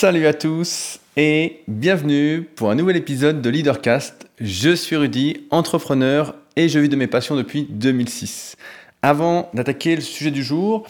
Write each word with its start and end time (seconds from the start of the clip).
Salut 0.00 0.26
à 0.26 0.32
tous 0.32 0.98
et 1.18 1.60
bienvenue 1.68 2.48
pour 2.56 2.70
un 2.70 2.74
nouvel 2.74 2.96
épisode 2.96 3.42
de 3.42 3.50
Leadercast. 3.50 4.30
Je 4.40 4.74
suis 4.74 4.96
Rudy, 4.96 5.46
entrepreneur 5.50 6.36
et 6.56 6.70
je 6.70 6.78
vis 6.78 6.88
de 6.88 6.96
mes 6.96 7.06
passions 7.06 7.36
depuis 7.36 7.66
2006. 7.68 8.56
Avant 9.02 9.50
d'attaquer 9.52 9.96
le 9.96 10.00
sujet 10.00 10.30
du 10.30 10.42
jour, 10.42 10.86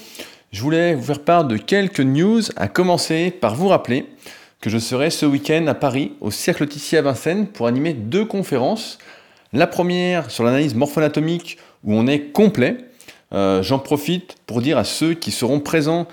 je 0.53 0.63
voulais 0.63 0.95
vous 0.95 1.03
faire 1.03 1.25
part 1.25 1.45
de 1.45 1.57
quelques 1.57 1.99
news, 1.99 2.41
à 2.55 2.69
commencer 2.69 3.33
par 3.33 3.57
vous 3.57 3.67
rappeler 3.67 4.07
que 4.61 4.71
je 4.71 4.79
serai 4.79 5.11
ce 5.11 5.27
week-end 5.27 5.67
à 5.67 5.75
Paris, 5.75 6.13
au 6.21 6.31
Cercle 6.31 6.69
Tissier 6.69 6.99
à 6.99 7.03
Vincennes, 7.03 7.49
pour 7.49 7.67
animer 7.67 7.95
deux 7.95 8.25
conférences. 8.25 8.99
La 9.53 9.67
première 9.67 10.31
sur 10.31 10.45
l'analyse 10.45 10.77
morpho-anatomique, 10.77 11.59
où 11.83 11.95
on 11.95 12.07
est 12.07 12.31
complet. 12.31 12.77
Euh, 13.33 13.61
j'en 13.65 13.81
profite 13.81 14.37
pour 14.47 14.63
dire 14.63 14.79
à 14.79 14.85
ceux 14.85 15.15
qui 15.15 15.33
seront 15.33 15.59
présents 15.59 16.07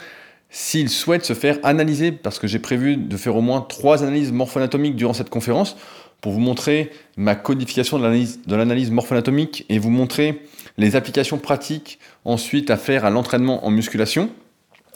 s'ils 0.60 0.90
souhaitent 0.90 1.24
se 1.24 1.36
faire 1.36 1.60
analyser, 1.62 2.12
parce 2.12 2.40
que 2.40 2.48
j'ai 2.48 2.58
prévu 2.58 2.98
de 2.98 3.16
faire 3.16 3.36
au 3.36 3.42
moins 3.42 3.62
trois 3.62 4.02
analyses 4.02 4.32
morpho-anatomiques 4.32 4.96
durant 4.96 5.14
cette 5.14 5.30
conférence, 5.30 5.78
pour 6.20 6.32
vous 6.32 6.40
montrer 6.40 6.90
ma 7.16 7.36
codification 7.36 8.00
de 8.00 8.56
l'analyse 8.56 8.90
morpho-anatomique 8.90 9.66
et 9.70 9.78
vous 9.78 9.92
montrer 9.92 10.42
les 10.80 10.96
applications 10.96 11.38
pratiques 11.38 12.00
ensuite 12.26 12.72
à 12.72 12.78
faire 12.78 13.06
à 13.06 13.12
l'entraînement 13.12 13.68
en 13.68 13.70
musculation, 13.70 14.32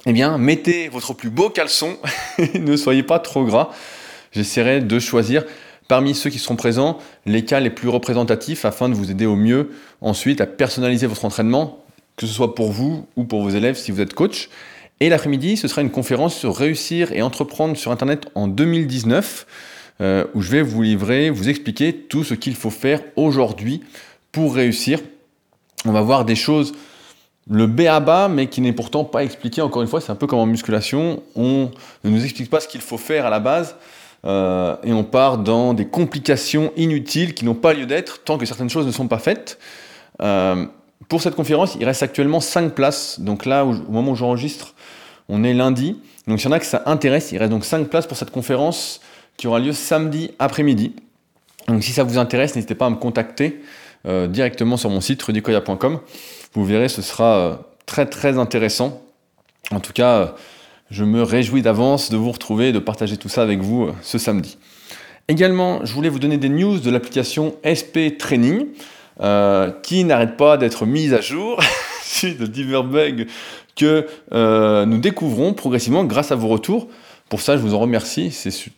eh 0.08 0.14
bien, 0.14 0.40
mettez 0.40 0.90
votre 0.90 1.14
plus 1.14 1.30
beau 1.30 1.52
caleçon, 1.52 1.96
ne 2.56 2.76
soyez 2.76 3.04
pas 3.04 3.20
trop 3.20 3.46
gras. 3.46 3.70
J'essaierai 4.32 4.82
de 4.82 4.98
choisir 4.98 5.44
parmi 5.88 6.16
ceux 6.16 6.32
qui 6.32 6.40
seront 6.40 6.56
présents 6.56 6.98
les 7.28 7.46
cas 7.46 7.60
les 7.60 7.70
plus 7.70 7.88
représentatifs 7.88 8.66
afin 8.66 8.90
de 8.90 8.96
vous 8.96 9.12
aider 9.12 9.28
au 9.28 9.36
mieux 9.36 9.70
ensuite 10.02 10.42
à 10.42 10.48
personnaliser 10.48 11.06
votre 11.06 11.24
entraînement, 11.24 11.86
que 12.18 12.26
ce 12.26 12.34
soit 12.34 12.56
pour 12.56 12.72
vous 12.72 13.06
ou 13.16 13.26
pour 13.26 13.44
vos 13.44 13.52
élèves 13.52 13.78
si 13.78 13.92
vous 13.92 14.02
êtes 14.02 14.16
coach. 14.16 14.50
Et 15.02 15.10
l'après-midi, 15.10 15.58
ce 15.58 15.68
sera 15.68 15.82
une 15.82 15.90
conférence 15.90 16.36
sur 16.36 16.56
réussir 16.56 17.12
et 17.12 17.24
entreprendre 17.24 17.76
sur 17.76 17.92
Internet 17.92 18.28
en 18.36 18.48
2019, 18.48 19.48
euh, 20.00 20.26
où 20.36 20.44
je 20.44 20.52
vais 20.52 20.62
vous 20.62 20.84
livrer, 20.84 21.32
vous 21.32 21.50
expliquer 21.50 21.92
tout 21.92 22.24
ce 22.24 22.36
qu'il 22.36 22.54
faut 22.54 22.70
faire 22.70 23.02
aujourd'hui 23.16 23.82
pour 24.32 24.54
réussir. 24.54 25.00
On 25.86 25.92
va 25.92 26.02
voir 26.02 26.24
des 26.24 26.36
choses, 26.36 26.74
le 27.50 27.66
B 27.66 27.82
à 27.82 28.00
bas, 28.00 28.28
mais 28.28 28.46
qui 28.46 28.62
n'est 28.62 28.74
pourtant 28.74 29.04
pas 29.04 29.24
expliqué. 29.24 29.64
Encore 29.64 29.82
une 29.82 29.88
fois, 29.88 30.02
c'est 30.02 30.12
un 30.12 30.16
peu 30.16 30.28
comme 30.28 30.38
en 30.38 30.46
musculation. 30.46 31.24
On 31.36 31.72
ne 32.04 32.10
nous 32.12 32.24
explique 32.24 32.52
pas 32.52 32.60
ce 32.60 32.68
qu'il 32.68 32.82
faut 32.82 33.00
faire 33.00 33.26
à 33.26 33.32
la 33.32 33.40
base. 33.40 33.76
Euh, 34.24 34.76
et 34.84 34.94
on 34.94 35.04
part 35.04 35.40
dans 35.40 35.74
des 35.74 35.88
complications 35.88 36.72
inutiles 36.78 37.34
qui 37.34 37.44
n'ont 37.44 37.56
pas 37.56 37.74
lieu 37.74 37.88
d'être 37.88 38.24
tant 38.24 38.38
que 38.38 38.46
certaines 38.46 38.70
choses 38.70 38.86
ne 38.86 38.92
sont 38.92 39.08
pas 39.08 39.18
faites. 39.18 39.58
Euh, 40.22 40.68
pour 41.10 41.22
cette 41.22 41.36
conférence, 41.36 41.76
il 41.80 41.86
reste 41.86 42.04
actuellement 42.04 42.40
5 42.40 42.76
places. 42.76 43.20
Donc 43.20 43.48
là, 43.48 43.66
au 43.66 43.74
moment 43.90 44.12
où 44.12 44.16
j'enregistre, 44.16 44.76
on 45.32 45.44
est 45.44 45.54
lundi. 45.54 45.98
Donc 46.28 46.40
s'il 46.40 46.50
y 46.50 46.54
en 46.54 46.56
a 46.56 46.60
que 46.60 46.66
ça 46.66 46.84
intéresse, 46.86 47.32
il 47.32 47.40
reste 47.40 47.50
donc 47.50 47.66
5 47.66 47.88
places 47.88 48.06
pour 48.06 48.18
cette 48.18 48.30
conférence 48.30 49.02
qui 49.38 49.48
aura 49.48 49.60
lieu 49.60 49.72
samedi 49.72 50.32
après-midi. 50.38 50.94
Donc 51.68 51.84
si 51.84 51.94
ça 51.94 52.04
vous 52.04 52.18
intéresse, 52.18 52.54
n'hésitez 52.56 52.76
pas 52.76 52.86
à 52.86 52.90
me 52.90 52.98
contacter 52.98 53.62
euh, 54.06 54.28
directement 54.28 54.78
sur 54.78 54.90
mon 54.90 55.02
site 55.02 55.24
rudicoya.com. 55.24 56.00
Vous 56.54 56.66
verrez, 56.66 56.90
ce 56.90 57.02
sera 57.02 57.38
euh, 57.38 57.56
très 57.86 58.06
très 58.06 58.38
intéressant. 58.38 59.02
En 59.72 59.80
tout 59.80 59.94
cas, 59.94 60.16
euh, 60.16 60.26
je 60.90 61.06
me 61.06 61.24
réjouis 61.24 61.62
d'avance 61.62 62.12
de 62.12 62.18
vous 62.18 62.32
retrouver 62.32 62.70
et 62.70 62.72
de 62.74 62.80
partager 62.80 63.16
tout 63.16 63.30
ça 63.30 63.42
avec 63.42 63.62
vous 63.62 63.90
ce 64.02 64.18
samedi. 64.18 64.58
Également, 65.30 65.86
je 65.86 65.94
voulais 65.94 66.10
vous 66.10 66.20
donner 66.20 66.38
des 66.38 66.50
news 66.50 66.80
de 66.80 66.92
l'application 66.92 67.56
SP 67.64 68.18
Training. 68.20 68.68
Qui 69.84 70.04
n'arrête 70.04 70.36
pas 70.36 70.58
d'être 70.58 70.88
mise 70.88 71.14
à 71.14 71.22
jour 71.22 71.60
de 72.24 72.46
divers 72.48 72.84
bugs 72.84 73.26
que 73.76 74.08
euh, 74.34 74.86
nous 74.86 75.00
découvrons 75.00 75.54
progressivement 75.54 76.04
grâce 76.04 76.32
à 76.32 76.36
vos 76.36 76.48
retours. 76.48 76.88
Pour 77.30 77.42
ça, 77.42 77.56
je 77.56 77.62
vous 77.62 77.74
en 77.74 77.80
remercie. 77.80 78.32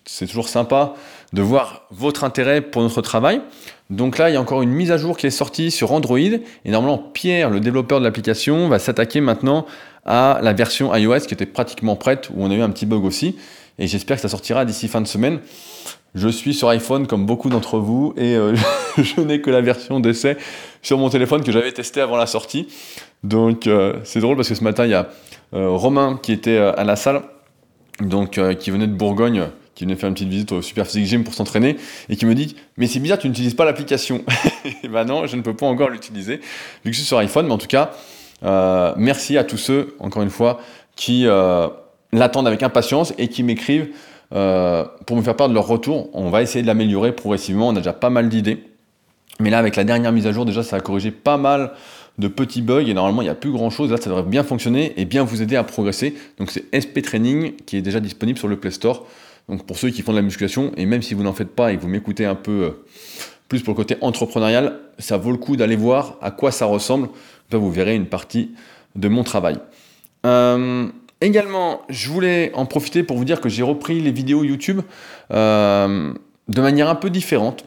C'est 0.05 0.27
toujours 0.27 0.47
sympa 0.47 0.93
de 1.33 1.41
voir 1.41 1.87
votre 1.89 2.23
intérêt 2.23 2.61
pour 2.61 2.83
notre 2.83 3.01
travail. 3.01 3.41
Donc 3.89 4.17
là, 4.17 4.29
il 4.29 4.33
y 4.33 4.35
a 4.35 4.41
encore 4.41 4.61
une 4.61 4.69
mise 4.69 4.91
à 4.91 4.97
jour 4.97 5.17
qui 5.17 5.25
est 5.25 5.31
sortie 5.31 5.71
sur 5.71 5.91
Android. 5.91 6.19
Et 6.19 6.71
normalement, 6.71 6.99
Pierre, 6.99 7.49
le 7.49 7.59
développeur 7.59 7.99
de 7.99 8.05
l'application, 8.05 8.69
va 8.69 8.77
s'attaquer 8.77 9.21
maintenant 9.21 9.65
à 10.05 10.39
la 10.41 10.53
version 10.53 10.95
iOS 10.95 11.21
qui 11.21 11.33
était 11.33 11.45
pratiquement 11.45 11.95
prête, 11.95 12.29
où 12.29 12.43
on 12.43 12.51
a 12.51 12.53
eu 12.53 12.61
un 12.61 12.69
petit 12.69 12.85
bug 12.85 13.05
aussi. 13.05 13.37
Et 13.79 13.87
j'espère 13.87 14.17
que 14.17 14.21
ça 14.21 14.29
sortira 14.29 14.65
d'ici 14.65 14.87
fin 14.87 15.01
de 15.01 15.07
semaine. 15.07 15.39
Je 16.15 16.27
suis 16.27 16.53
sur 16.53 16.69
iPhone 16.69 17.07
comme 17.07 17.25
beaucoup 17.25 17.49
d'entre 17.49 17.79
vous 17.79 18.13
et 18.17 18.35
euh, 18.35 18.55
je 18.97 19.19
n'ai 19.21 19.41
que 19.41 19.49
la 19.49 19.61
version 19.61 19.99
d'essai 19.99 20.37
sur 20.83 20.99
mon 20.99 21.09
téléphone 21.09 21.43
que 21.43 21.51
j'avais 21.51 21.71
testé 21.71 22.01
avant 22.01 22.17
la 22.17 22.27
sortie. 22.27 22.67
Donc 23.23 23.65
euh, 23.65 23.95
c'est 24.03 24.19
drôle 24.19 24.35
parce 24.35 24.49
que 24.49 24.55
ce 24.55 24.63
matin 24.63 24.85
il 24.85 24.91
y 24.91 24.93
a 24.93 25.09
euh, 25.55 25.69
Romain 25.69 26.19
qui 26.21 26.31
était 26.31 26.57
à 26.57 26.83
la 26.83 26.95
salle, 26.95 27.23
donc 27.99 28.39
qui 28.59 28.69
venait 28.69 28.85
de 28.85 28.93
Bourgogne, 28.93 29.47
qui 29.73 29.85
venait 29.85 29.95
faire 29.95 30.07
une 30.07 30.13
petite 30.13 30.29
visite 30.29 30.51
au 30.51 30.61
Super 30.61 30.85
Physique 30.85 31.05
Gym 31.05 31.23
pour 31.23 31.33
s'entraîner 31.33 31.77
et 32.09 32.15
qui 32.15 32.27
me 32.27 32.35
dit 32.35 32.57
mais 32.77 32.85
c'est 32.85 32.99
bizarre 32.99 33.17
tu 33.17 33.27
n'utilises 33.27 33.55
pas 33.55 33.65
l'application. 33.65 34.23
et 34.83 34.87
ben 34.87 35.05
non 35.05 35.25
je 35.25 35.35
ne 35.35 35.41
peux 35.41 35.55
pas 35.55 35.65
encore 35.65 35.89
l'utiliser 35.89 36.37
vu 36.37 36.91
que 36.91 36.91
je 36.91 36.97
suis 36.97 37.07
sur 37.07 37.17
iPhone 37.17 37.47
mais 37.47 37.53
en 37.53 37.57
tout 37.57 37.67
cas 37.67 37.91
merci 38.97 39.35
à 39.35 39.43
tous 39.43 39.57
ceux 39.57 39.95
encore 39.99 40.21
une 40.21 40.29
fois 40.29 40.59
qui 40.95 41.25
l'attendent 42.11 42.47
avec 42.47 42.61
impatience 42.61 43.15
et 43.17 43.29
qui 43.29 43.41
m'écrivent 43.41 43.89
euh, 44.33 44.85
pour 45.05 45.17
me 45.17 45.21
faire 45.21 45.35
part 45.35 45.49
de 45.49 45.53
leur 45.53 45.67
retour. 45.67 46.09
On 46.13 46.29
va 46.29 46.41
essayer 46.41 46.61
de 46.61 46.67
l'améliorer 46.67 47.11
progressivement. 47.11 47.67
On 47.67 47.71
a 47.71 47.79
déjà 47.79 47.93
pas 47.93 48.09
mal 48.09 48.29
d'idées. 48.29 48.63
Mais 49.39 49.49
là, 49.49 49.59
avec 49.59 49.75
la 49.75 49.83
dernière 49.83 50.11
mise 50.11 50.27
à 50.27 50.31
jour, 50.31 50.45
déjà, 50.45 50.63
ça 50.63 50.77
a 50.77 50.79
corrigé 50.79 51.11
pas 51.11 51.37
mal 51.37 51.71
de 52.19 52.27
petits 52.27 52.61
bugs 52.61 52.87
et 52.87 52.93
normalement, 52.93 53.21
il 53.21 53.25
n'y 53.25 53.31
a 53.31 53.35
plus 53.35 53.51
grand 53.51 53.69
chose. 53.69 53.91
Là, 53.91 53.97
ça 53.97 54.09
devrait 54.09 54.23
bien 54.23 54.43
fonctionner 54.43 54.93
et 54.97 55.05
bien 55.05 55.23
vous 55.23 55.41
aider 55.41 55.55
à 55.55 55.63
progresser. 55.63 56.15
Donc, 56.37 56.51
c'est 56.51 56.65
SP 56.73 57.01
Training 57.01 57.53
qui 57.65 57.77
est 57.77 57.81
déjà 57.81 57.99
disponible 57.99 58.37
sur 58.37 58.47
le 58.47 58.57
Play 58.57 58.71
Store. 58.71 59.05
Donc, 59.49 59.65
pour 59.65 59.77
ceux 59.77 59.89
qui 59.89 60.01
font 60.01 60.11
de 60.11 60.17
la 60.17 60.23
musculation, 60.23 60.71
et 60.77 60.85
même 60.85 61.01
si 61.01 61.13
vous 61.13 61.23
n'en 61.23 61.33
faites 61.33 61.49
pas 61.49 61.73
et 61.73 61.77
que 61.77 61.81
vous 61.81 61.89
m'écoutez 61.89 62.25
un 62.25 62.35
peu 62.35 62.51
euh, 62.51 62.85
plus 63.49 63.61
pour 63.61 63.73
le 63.73 63.77
côté 63.77 63.97
entrepreneurial, 64.01 64.79
ça 64.99 65.17
vaut 65.17 65.31
le 65.31 65.37
coup 65.37 65.57
d'aller 65.57 65.75
voir 65.75 66.17
à 66.21 66.31
quoi 66.31 66.51
ça 66.51 66.65
ressemble. 66.65 67.09
Vous 67.51 67.71
verrez 67.71 67.95
une 67.95 68.07
partie 68.07 68.51
de 68.95 69.07
mon 69.07 69.23
travail. 69.23 69.57
Euh, 70.25 70.87
Également, 71.23 71.83
je 71.87 72.09
voulais 72.09 72.51
en 72.53 72.65
profiter 72.65 73.01
pour 73.01 73.15
vous 73.15 73.23
dire 73.23 73.39
que 73.39 73.47
j'ai 73.47 73.63
repris 73.63 74.01
les 74.01 74.11
vidéos 74.11 74.43
YouTube 74.43 74.81
euh, 75.31 76.13
de 76.49 76.61
manière 76.61 76.89
un 76.89 76.95
peu 76.95 77.09
différente. 77.09 77.63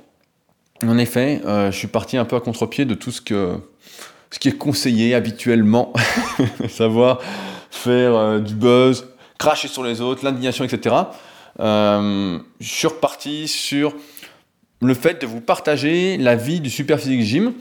En 0.86 0.98
effet, 0.98 1.40
euh, 1.46 1.70
je 1.70 1.78
suis 1.78 1.88
parti 1.88 2.18
un 2.18 2.26
peu 2.26 2.36
à 2.36 2.40
contre-pied 2.40 2.84
de 2.84 2.92
tout 2.92 3.10
ce, 3.10 3.22
que, 3.22 3.56
ce 4.30 4.38
qui 4.38 4.48
est 4.48 4.58
conseillé 4.58 5.14
habituellement, 5.14 5.94
savoir 6.68 7.22
faire 7.70 8.14
euh, 8.14 8.40
du 8.40 8.54
buzz, 8.54 9.06
cracher 9.38 9.68
sur 9.68 9.82
les 9.82 10.02
autres, 10.02 10.22
l'indignation, 10.22 10.62
etc. 10.62 10.94
je 11.58 12.38
suis 12.60 12.88
reparti 12.88 13.48
sur 13.48 13.94
le 14.82 14.92
fait 14.92 15.22
de 15.22 15.26
vous 15.26 15.40
partager 15.40 16.18
la 16.18 16.36
vie 16.36 16.60
du 16.60 16.68
Super 16.68 17.00
Physique 17.00 17.22
Gym 17.22 17.54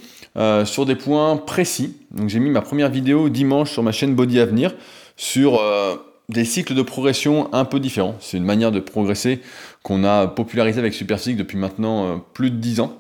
sur 0.66 0.86
des 0.86 0.96
points 0.96 1.38
précis. 1.38 1.96
Donc 2.12 2.28
j'ai 2.28 2.40
mis 2.40 2.50
ma 2.50 2.60
première 2.60 2.90
vidéo 2.90 3.30
dimanche 3.30 3.72
sur 3.72 3.82
ma 3.82 3.94
chaîne 3.94 4.14
Body 4.14 4.42
Avenir 4.42 4.74
sur 5.18 5.60
euh, 5.60 5.96
des 6.30 6.46
cycles 6.46 6.74
de 6.74 6.82
progression 6.82 7.54
un 7.54 7.66
peu 7.66 7.80
différents. 7.80 8.16
C'est 8.20 8.38
une 8.38 8.46
manière 8.46 8.72
de 8.72 8.80
progresser 8.80 9.42
qu'on 9.84 10.04
a 10.04 10.28
popularisé 10.28 10.80
avec 10.80 10.94
Superphysique 10.94 11.38
depuis 11.38 11.58
maintenant 11.58 12.06
euh, 12.06 12.16
plus 12.34 12.52
de 12.52 12.58
10 12.58 12.80
ans. 12.82 12.98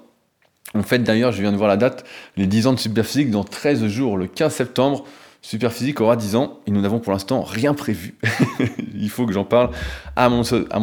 En 0.73 0.83
fait, 0.83 0.99
d'ailleurs, 0.99 1.31
je 1.31 1.41
viens 1.41 1.51
de 1.51 1.57
voir 1.57 1.69
la 1.69 1.77
date, 1.77 2.05
les 2.37 2.47
10 2.47 2.67
ans 2.67 2.73
de 2.73 2.79
Superphysique 2.79 3.31
dans 3.31 3.43
13 3.43 3.87
jours, 3.87 4.17
le 4.17 4.27
15 4.27 4.53
septembre. 4.53 5.05
Superphysique 5.41 6.01
aura 6.01 6.15
10 6.15 6.35
ans 6.35 6.59
et 6.65 6.71
nous 6.71 6.81
n'avons 6.81 6.99
pour 6.99 7.13
l'instant 7.13 7.43
rien 7.43 7.75
prévu. 7.75 8.15
Il 8.95 9.09
faut 9.11 9.27
que 9.27 9.33
j'en 9.33 9.43
parle 9.43 9.69
à 10.15 10.27
mon, 10.27 10.41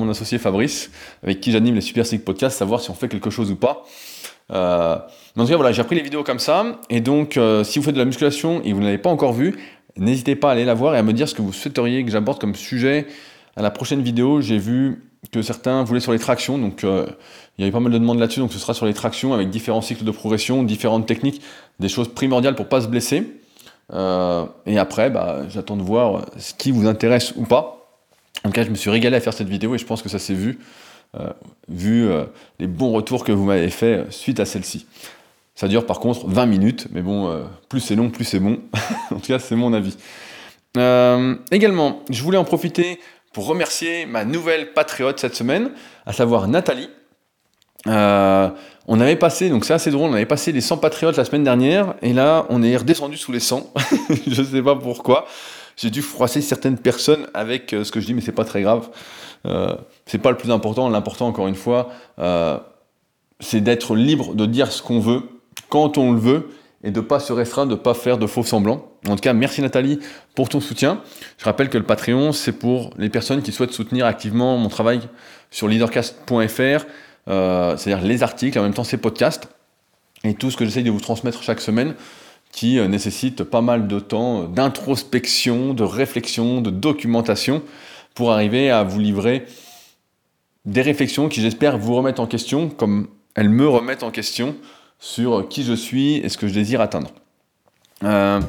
associé 0.09 0.39
Fabrice, 0.39 0.93
avec 1.25 1.41
qui 1.41 1.51
j'anime 1.51 1.75
les 1.75 1.81
Superphysique 1.81 2.25
Podcasts, 2.25 2.59
savoir 2.59 2.81
si 2.81 2.89
on 2.89 2.95
fait 2.95 3.09
quelque 3.09 3.29
chose 3.29 3.51
ou 3.51 3.57
pas. 3.57 3.85
Euh, 4.53 4.97
en 5.37 5.43
tout 5.43 5.49
cas, 5.49 5.57
voilà, 5.57 5.73
j'ai 5.73 5.81
appris 5.81 5.97
les 5.97 6.03
vidéos 6.03 6.23
comme 6.23 6.39
ça. 6.39 6.79
Et 6.91 7.01
donc, 7.01 7.39
si 7.65 7.79
vous 7.79 7.85
faites 7.85 7.95
de 7.95 7.99
la 7.99 8.05
musculation 8.05 8.63
et 8.63 8.73
vous 8.73 8.79
ne 8.79 8.85
l'avez 8.85 8.99
pas 8.99 9.11
encore 9.11 9.33
vu, 9.33 9.57
N'hésitez 9.97 10.37
pas 10.37 10.51
à 10.51 10.53
aller 10.53 10.65
la 10.65 10.75
voir 10.75 10.95
et 10.95 10.99
à 10.99 11.03
me 11.03 11.13
dire 11.13 11.29
ce 11.29 11.35
que 11.35 11.43
vous 11.43 11.53
souhaiteriez 11.53 12.05
que 12.05 12.11
j'aborde 12.11 12.41
comme 12.41 12.55
sujet. 12.55 13.07
À 13.57 13.63
la 13.63 13.71
prochaine 13.71 14.03
vidéo, 14.03 14.41
j'ai 14.41 14.59
vu 14.59 15.03
que 15.31 15.43
certains 15.43 15.85
voulaient 15.85 16.01
sur 16.01 16.13
les 16.13 16.19
tractions, 16.19 16.59
donc 16.59 16.85
euh, 16.85 17.07
il 17.57 17.63
y 17.63 17.65
avait 17.65 17.73
pas 17.73 17.81
mal 17.81 17.93
de 17.93 17.99
demandes 17.99 18.19
là-dessus, 18.19 18.41
donc 18.41 18.53
ce 18.53 18.59
sera 18.59 18.75
sur 18.75 18.87
les 18.87 18.95
tractions 18.95 19.35
avec 19.35 19.51
différents 19.51 19.83
cycles 19.83 20.05
de 20.05 20.11
progression, 20.11 20.63
différentes 20.63 21.07
techniques, 21.07 21.43
des 21.79 21.89
choses 21.89 22.09
primordiales 22.09 22.55
pour 22.55 22.69
pas 22.69 22.81
se 22.81 22.89
blesser. 22.89 23.41
Euh, 23.93 24.47
et 24.67 24.79
après, 24.79 25.11
bah, 25.11 25.43
j'attends 25.49 25.77
de 25.77 25.83
voir 25.83 26.25
ce 26.39 26.55
qui 26.55 26.71
vous 26.71 26.87
intéresse 26.87 27.35
ou 27.37 27.45
pas. 27.45 27.87
En 28.45 28.49
tout 28.49 28.55
cas, 28.55 28.65
je 28.65 28.71
me 28.71 28.75
suis 28.75 28.91
régalé 28.91 29.17
à 29.17 29.21
faire 29.21 29.35
cette 29.35 29.49
vidéo 29.49 29.75
et 29.75 29.79
je 29.79 29.85
pense 29.85 30.03
que 30.03 30.09
ça 30.09 30.19
s'est 30.19 30.35
vu, 30.35 30.59
euh, 31.21 31.31
vu 31.69 32.09
les 32.59 32.67
bons 32.67 32.91
retours 32.91 33.23
que 33.23 33.31
vous 33.31 33.45
m'avez 33.45 33.71
fait 33.71 34.07
suite 34.11 34.41
à 34.41 34.47
celle-ci. 34.47 34.87
Ça 35.55 35.69
dure 35.69 35.87
par 35.87 36.01
contre 36.01 36.27
20 36.27 36.47
minutes, 36.47 36.89
mais 36.93 37.03
bon, 37.03 37.29
euh, 37.29 37.43
plus 37.69 37.81
c'est 37.81 37.95
long, 37.95 38.11
plus 38.11 38.25
c'est 38.25 38.41
bon. 38.41 38.59
en 39.11 39.17
tout 39.17 39.27
cas, 39.27 39.39
c'est 39.39 39.57
mon 39.57 39.73
avis. 39.73 39.97
Euh, 40.77 41.37
également, 41.51 42.01
je 42.09 42.23
voulais 42.23 42.39
en 42.39 42.45
profiter 42.45 42.99
pour 43.35 43.47
remercier 43.47 44.07
ma 44.07 44.25
nouvelle 44.25 44.73
patriote 44.73 45.21
cette 45.21 45.35
semaine, 45.35 45.73
à 46.07 46.13
savoir 46.13 46.49
Nathalie. 46.49 46.89
Euh, 47.87 48.49
on 48.87 49.01
avait 49.01 49.17
passé, 49.17 49.51
donc 49.51 49.65
c'est 49.65 49.75
assez 49.75 49.91
drôle, 49.91 50.11
on 50.11 50.15
avait 50.15 50.27
passé 50.27 50.53
les 50.53 50.61
100 50.61 50.79
patriotes 50.79 51.17
la 51.17 51.25
semaine 51.25 51.45
dernière, 51.45 51.95
et 52.01 52.13
là 52.13 52.47
on 52.49 52.63
est 52.63 52.77
redescendu 52.77 53.17
sous 53.17 53.33
les 53.33 53.41
100. 53.41 53.73
je 54.27 54.41
ne 54.41 54.47
sais 54.47 54.63
pas 54.63 54.77
pourquoi. 54.77 55.27
j'ai 55.77 55.91
dû 55.91 56.01
froisser 56.01 56.41
certaines 56.41 56.79
personnes 56.79 57.27
avec 57.35 57.71
ce 57.71 57.91
que 57.91 58.01
je 58.01 58.07
dis, 58.07 58.15
mais 58.15 58.21
c'est 58.23 58.33
pas 58.33 58.45
très 58.45 58.63
grave. 58.63 58.89
c'est 60.07 60.19
pas 60.19 60.31
le 60.31 60.37
plus 60.37 60.51
important. 60.51 60.89
L'important, 60.89 61.27
encore 61.27 61.49
une 61.49 61.57
fois, 61.57 61.91
c'est 63.41 63.61
d'être 63.61 63.95
libre 63.95 64.35
de 64.35 64.47
dire 64.47 64.71
ce 64.71 64.83
qu'on 64.83 65.01
veut, 65.01 65.23
quand 65.73 65.97
on 65.97 66.13
le 66.13 66.19
veut, 66.19 66.51
et 66.85 66.91
de 66.91 67.01
ne 67.01 67.07
pas 67.07 67.19
se 67.19 67.33
restreindre, 67.33 67.71
de 67.71 67.77
ne 67.77 67.81
pas 67.81 67.95
faire 67.95 68.19
de 68.19 68.27
faux 68.27 68.43
semblants. 68.43 68.91
En 69.09 69.17
tout 69.17 69.23
cas, 69.23 69.33
merci 69.33 69.63
Nathalie 69.63 70.01
pour 70.35 70.51
ton 70.51 70.61
soutien. 70.61 71.01
Je 71.39 71.47
rappelle 71.47 71.71
que 71.71 71.79
le 71.79 71.85
Patreon, 71.85 72.33
c'est 72.33 72.53
pour 72.53 72.91
les 72.99 73.09
personnes 73.09 73.41
qui 73.41 73.53
souhaitent 73.53 73.73
soutenir 73.73 74.05
activement 74.05 74.59
mon 74.59 74.69
travail 74.69 75.01
sur 75.51 75.69
leadercast.fr, 75.69 76.85
euh, 77.29 77.77
c'est-à-dire 77.79 78.05
les 78.05 78.23
articles, 78.23 78.59
en 78.59 78.63
même 78.65 78.75
temps 78.75 78.85
ces 78.85 78.99
podcasts, 78.99 79.49
et 80.25 80.35
tout 80.35 80.51
ce 80.51 80.59
que 80.59 80.67
j'essaye 80.67 80.85
de 80.85 80.91
vous 80.91 81.01
transmettre 81.01 81.43
chaque 81.43 81.63
semaine, 81.63 81.95
qui 82.51 82.79
euh, 82.79 82.87
nécessite 82.87 83.43
pas 83.43 83.63
mal 83.63 83.89
de 83.89 83.99
temps 83.99 84.45
d'introspection, 84.45 85.73
de 85.73 85.85
réflexion, 85.85 86.61
de 86.61 86.69
documentation, 86.69 87.63
pour 88.15 88.31
arriver 88.31 88.71
à 88.71 88.83
vous 88.83 89.01
livrer 89.01 89.47
des 90.67 90.83
réflexions 90.83 91.31
qui 91.31 91.41
j'espère 91.41 91.79
vous 91.79 91.95
remettent 91.95 92.21
en 92.21 92.27
question, 92.27 92.69
comme 92.69 93.09
elles 93.35 93.49
me 93.49 93.67
remettent 93.67 94.03
en 94.03 94.11
question 94.11 94.55
sur 95.03 95.49
qui 95.49 95.65
je 95.65 95.73
suis 95.73 96.19
et 96.19 96.29
ce 96.29 96.39
que 96.39 96.47
je 96.47 96.55
désire 96.55 96.81
atteindre. 96.81 97.11
Euh, 98.05 98.41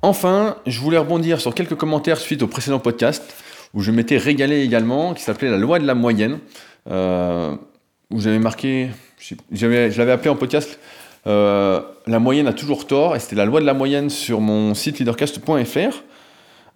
enfin, 0.00 0.56
je 0.66 0.80
voulais 0.80 0.96
rebondir 0.96 1.42
sur 1.42 1.54
quelques 1.54 1.74
commentaires 1.74 2.16
suite 2.16 2.42
au 2.42 2.46
précédent 2.46 2.78
podcast 2.78 3.34
où 3.74 3.82
je 3.82 3.90
m'étais 3.90 4.16
régalé 4.16 4.62
également, 4.62 5.12
qui 5.12 5.22
s'appelait 5.22 5.50
La 5.50 5.58
loi 5.58 5.78
de 5.78 5.86
la 5.86 5.94
moyenne, 5.94 6.38
euh, 6.90 7.54
où 8.10 8.18
j'avais 8.18 8.38
marqué, 8.38 8.88
je 9.52 9.66
l'avais 9.66 10.10
appelé 10.10 10.30
en 10.30 10.36
podcast 10.36 10.80
euh, 11.26 11.82
La 12.06 12.18
moyenne 12.18 12.46
a 12.48 12.54
toujours 12.54 12.86
tort, 12.86 13.14
et 13.14 13.20
c'était 13.20 13.36
la 13.36 13.44
loi 13.44 13.60
de 13.60 13.66
la 13.66 13.74
moyenne 13.74 14.08
sur 14.08 14.40
mon 14.40 14.72
site 14.72 15.00
leadercast.fr. 15.00 16.02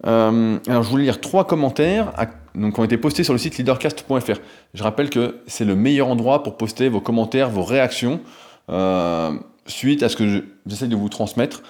alors 0.03 0.83
je 0.83 0.89
voulais 0.89 1.03
lire 1.03 1.19
trois 1.19 1.47
commentaires 1.47 2.13
qui 2.53 2.79
ont 2.79 2.83
été 2.83 2.97
postés 2.97 3.23
sur 3.23 3.33
le 3.33 3.39
site 3.39 3.57
leadercast.fr. 3.57 4.39
Je 4.75 4.83
rappelle 4.83 5.09
que 5.09 5.37
c'est 5.47 5.65
le 5.65 5.75
meilleur 5.75 6.09
endroit 6.09 6.43
pour 6.43 6.57
poster 6.57 6.89
vos 6.89 7.01
commentaires, 7.01 7.49
vos 7.49 7.63
réactions. 7.63 8.21
Euh, 8.69 9.33
suite 9.67 10.03
à 10.03 10.09
ce 10.09 10.15
que 10.15 10.43
j'essaie 10.65 10.87
de 10.87 10.95
vous 10.95 11.09
transmettre, 11.09 11.63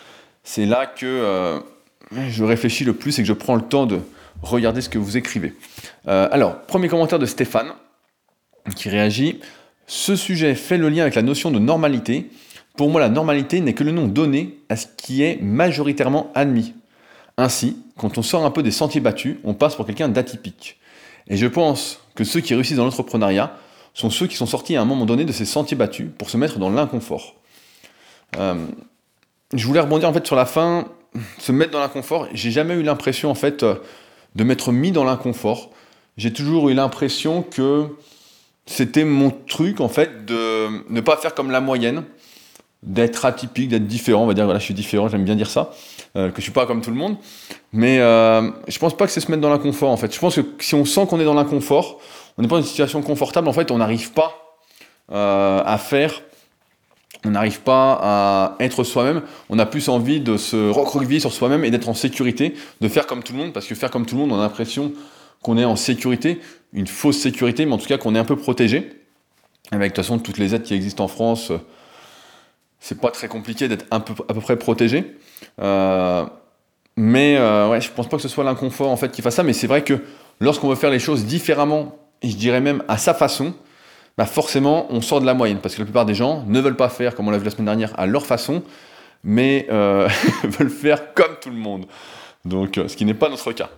c'est 0.43 0.65
là 0.65 0.85
que 0.85 1.05
euh, 1.05 1.59
je 2.29 2.43
réfléchis 2.43 2.83
le 2.83 2.93
plus 2.93 3.17
et 3.19 3.21
que 3.21 3.27
je 3.27 3.33
prends 3.33 3.55
le 3.55 3.61
temps 3.61 3.85
de 3.85 3.99
regarder 4.41 4.81
ce 4.81 4.89
que 4.89 4.97
vous 4.97 5.17
écrivez. 5.17 5.53
Euh, 6.07 6.27
alors, 6.31 6.61
premier 6.61 6.87
commentaire 6.87 7.19
de 7.19 7.25
Stéphane 7.25 7.71
qui 8.75 8.89
réagit. 8.89 9.39
Ce 9.87 10.15
sujet 10.15 10.55
fait 10.55 10.77
le 10.77 10.89
lien 10.89 11.03
avec 11.03 11.15
la 11.15 11.21
notion 11.21 11.51
de 11.51 11.59
normalité. 11.59 12.29
Pour 12.75 12.89
moi, 12.89 12.99
la 12.99 13.09
normalité 13.09 13.61
n'est 13.61 13.73
que 13.73 13.83
le 13.83 13.91
nom 13.91 14.07
donné 14.07 14.59
à 14.69 14.75
ce 14.75 14.87
qui 14.97 15.23
est 15.23 15.41
majoritairement 15.41 16.31
admis. 16.35 16.73
Ainsi, 17.37 17.77
quand 17.97 18.17
on 18.17 18.21
sort 18.21 18.45
un 18.45 18.51
peu 18.51 18.63
des 18.63 18.71
sentiers 18.71 19.01
battus, 19.01 19.37
on 19.43 19.53
passe 19.53 19.75
pour 19.75 19.85
quelqu'un 19.85 20.09
d'atypique. 20.09 20.77
Et 21.27 21.37
je 21.37 21.47
pense 21.47 21.99
que 22.15 22.23
ceux 22.23 22.39
qui 22.39 22.55
réussissent 22.55 22.77
dans 22.77 22.85
l'entrepreneuriat 22.85 23.55
sont 23.95 24.11
ceux 24.11 24.27
qui 24.27 24.35
sont 24.35 24.45
sortis 24.45 24.75
à 24.75 24.81
un 24.81 24.85
moment 24.85 25.05
donné 25.05 25.25
de 25.25 25.31
ces 25.31 25.45
sentiers 25.45 25.77
battus 25.77 26.09
pour 26.15 26.29
se 26.29 26.37
mettre 26.37 26.59
dans 26.59 26.69
l'inconfort. 26.69 27.35
Euh, 28.37 28.67
je 29.53 29.65
voulais 29.65 29.79
rebondir 29.79 30.09
en 30.09 30.13
fait 30.13 30.27
sur 30.27 30.35
la 30.35 30.45
fin, 30.45 30.85
se 31.39 31.51
mettre 31.51 31.71
dans 31.71 31.79
l'inconfort. 31.79 32.27
J'ai 32.33 32.51
jamais 32.51 32.75
eu 32.75 32.83
l'impression 32.83 33.31
en 33.31 33.35
fait 33.35 33.63
de 33.63 34.43
m'être 34.43 34.71
mis 34.71 34.91
dans 34.91 35.05
l'inconfort. 35.05 35.71
J'ai 36.17 36.31
toujours 36.31 36.69
eu 36.69 36.73
l'impression 36.73 37.41
que 37.41 37.87
c'était 38.65 39.05
mon 39.05 39.31
truc 39.31 39.79
en 39.79 39.89
fait 39.89 40.25
de 40.25 40.67
ne 40.89 41.01
pas 41.01 41.15
faire 41.17 41.33
comme 41.33 41.49
la 41.49 41.61
moyenne, 41.61 42.03
d'être 42.83 43.23
atypique, 43.23 43.69
d'être 43.69 43.87
différent. 43.87 44.23
On 44.23 44.27
va 44.27 44.33
dire 44.33 44.45
voilà, 44.45 44.59
je 44.59 44.65
suis 44.65 44.73
différent, 44.73 45.07
j'aime 45.07 45.23
bien 45.23 45.35
dire 45.35 45.49
ça, 45.49 45.71
euh, 46.15 46.29
que 46.29 46.37
je 46.37 46.43
suis 46.43 46.51
pas 46.51 46.65
comme 46.65 46.81
tout 46.81 46.91
le 46.91 46.95
monde. 46.95 47.17
Mais 47.73 47.99
euh, 47.99 48.49
je 48.67 48.79
pense 48.79 48.95
pas 48.95 49.05
que 49.05 49.11
c'est 49.11 49.19
se 49.19 49.29
mettre 49.29 49.41
dans 49.41 49.49
l'inconfort 49.49 49.89
en 49.89 49.97
fait. 49.97 50.13
Je 50.13 50.19
pense 50.19 50.35
que 50.35 50.41
si 50.59 50.73
on 50.73 50.85
sent 50.85 51.07
qu'on 51.07 51.19
est 51.19 51.25
dans 51.25 51.33
l'inconfort, 51.33 51.99
on 52.37 52.41
n'est 52.41 52.47
pas 52.47 52.55
dans 52.55 52.61
une 52.61 52.67
situation 52.67 53.01
confortable, 53.01 53.47
en 53.47 53.53
fait, 53.53 53.69
on 53.69 53.77
n'arrive 53.77 54.11
pas 54.13 54.57
euh, 55.11 55.61
à 55.65 55.77
faire, 55.77 56.21
on 57.25 57.31
n'arrive 57.31 57.61
pas 57.61 57.99
à 58.01 58.55
être 58.59 58.83
soi-même, 58.83 59.23
on 59.49 59.59
a 59.59 59.65
plus 59.65 59.89
envie 59.89 60.21
de 60.21 60.37
se 60.37 60.69
recroqueviller 60.69 61.19
sur 61.19 61.33
soi-même 61.33 61.65
et 61.65 61.71
d'être 61.71 61.89
en 61.89 61.93
sécurité, 61.93 62.55
de 62.81 62.87
faire 62.87 63.07
comme 63.07 63.21
tout 63.21 63.33
le 63.33 63.39
monde, 63.39 63.53
parce 63.53 63.65
que 63.65 63.75
faire 63.75 63.91
comme 63.91 64.05
tout 64.05 64.15
le 64.15 64.21
monde, 64.21 64.31
on 64.31 64.39
a 64.39 64.43
l'impression 64.43 64.93
qu'on 65.41 65.57
est 65.57 65.65
en 65.65 65.75
sécurité, 65.75 66.39
une 66.73 66.87
fausse 66.87 67.17
sécurité, 67.17 67.65
mais 67.65 67.73
en 67.73 67.77
tout 67.77 67.87
cas 67.87 67.97
qu'on 67.97 68.15
est 68.15 68.19
un 68.19 68.25
peu 68.25 68.35
protégé. 68.35 68.89
Avec 69.71 69.91
de 69.91 69.95
toute 69.95 70.05
façon 70.05 70.19
toutes 70.19 70.37
les 70.37 70.55
aides 70.55 70.63
qui 70.63 70.75
existent 70.75 71.03
en 71.03 71.07
France, 71.07 71.51
c'est 72.85 73.01
pas 73.01 73.09
très 73.09 73.27
compliqué 73.27 73.67
d'être 73.67 73.85
un 73.89 73.99
peu, 73.99 74.13
à 74.29 74.33
peu 74.35 74.41
près 74.41 74.57
protégé. 74.57 75.17
Euh, 75.59 76.23
mais 76.95 77.37
ouais, 77.67 77.81
je 77.81 77.89
pense 77.89 78.07
pas 78.07 78.17
que 78.17 78.21
ce 78.21 78.29
soit 78.29 78.43
l'inconfort 78.43 78.91
en 78.91 78.95
fait 78.95 79.11
qui 79.11 79.23
fasse 79.23 79.35
ça, 79.35 79.43
mais 79.43 79.53
c'est 79.53 79.67
vrai 79.67 79.83
que 79.83 80.01
lorsqu'on 80.39 80.69
veut 80.69 80.75
faire 80.75 80.91
les 80.91 80.99
choses 80.99 81.25
différemment 81.25 81.97
et 82.21 82.29
je 82.29 82.37
dirais 82.37 82.61
même 82.61 82.83
à 82.87 82.97
sa 82.97 83.15
façon, 83.15 83.55
bah 84.17 84.27
forcément, 84.27 84.85
on 84.91 85.01
sort 85.01 85.19
de 85.19 85.25
la 85.25 85.33
moyenne. 85.33 85.57
Parce 85.59 85.73
que 85.73 85.79
la 85.79 85.85
plupart 85.85 86.05
des 86.05 86.13
gens 86.13 86.43
ne 86.47 86.59
veulent 86.59 86.77
pas 86.77 86.89
faire, 86.89 87.15
comme 87.15 87.27
on 87.27 87.31
l'a 87.31 87.39
vu 87.39 87.45
la 87.45 87.51
semaine 87.51 87.65
dernière, 87.65 87.99
à 87.99 88.05
leur 88.05 88.25
façon, 88.25 88.61
mais 89.23 89.67
euh, 89.71 90.07
veulent 90.43 90.69
faire 90.69 91.13
comme 91.15 91.37
tout 91.41 91.49
le 91.49 91.57
monde. 91.57 91.85
Donc, 92.45 92.77
euh, 92.77 92.87
ce 92.87 92.95
qui 92.95 93.05
n'est 93.05 93.15
pas 93.15 93.29
notre 93.29 93.51
cas. 93.51 93.69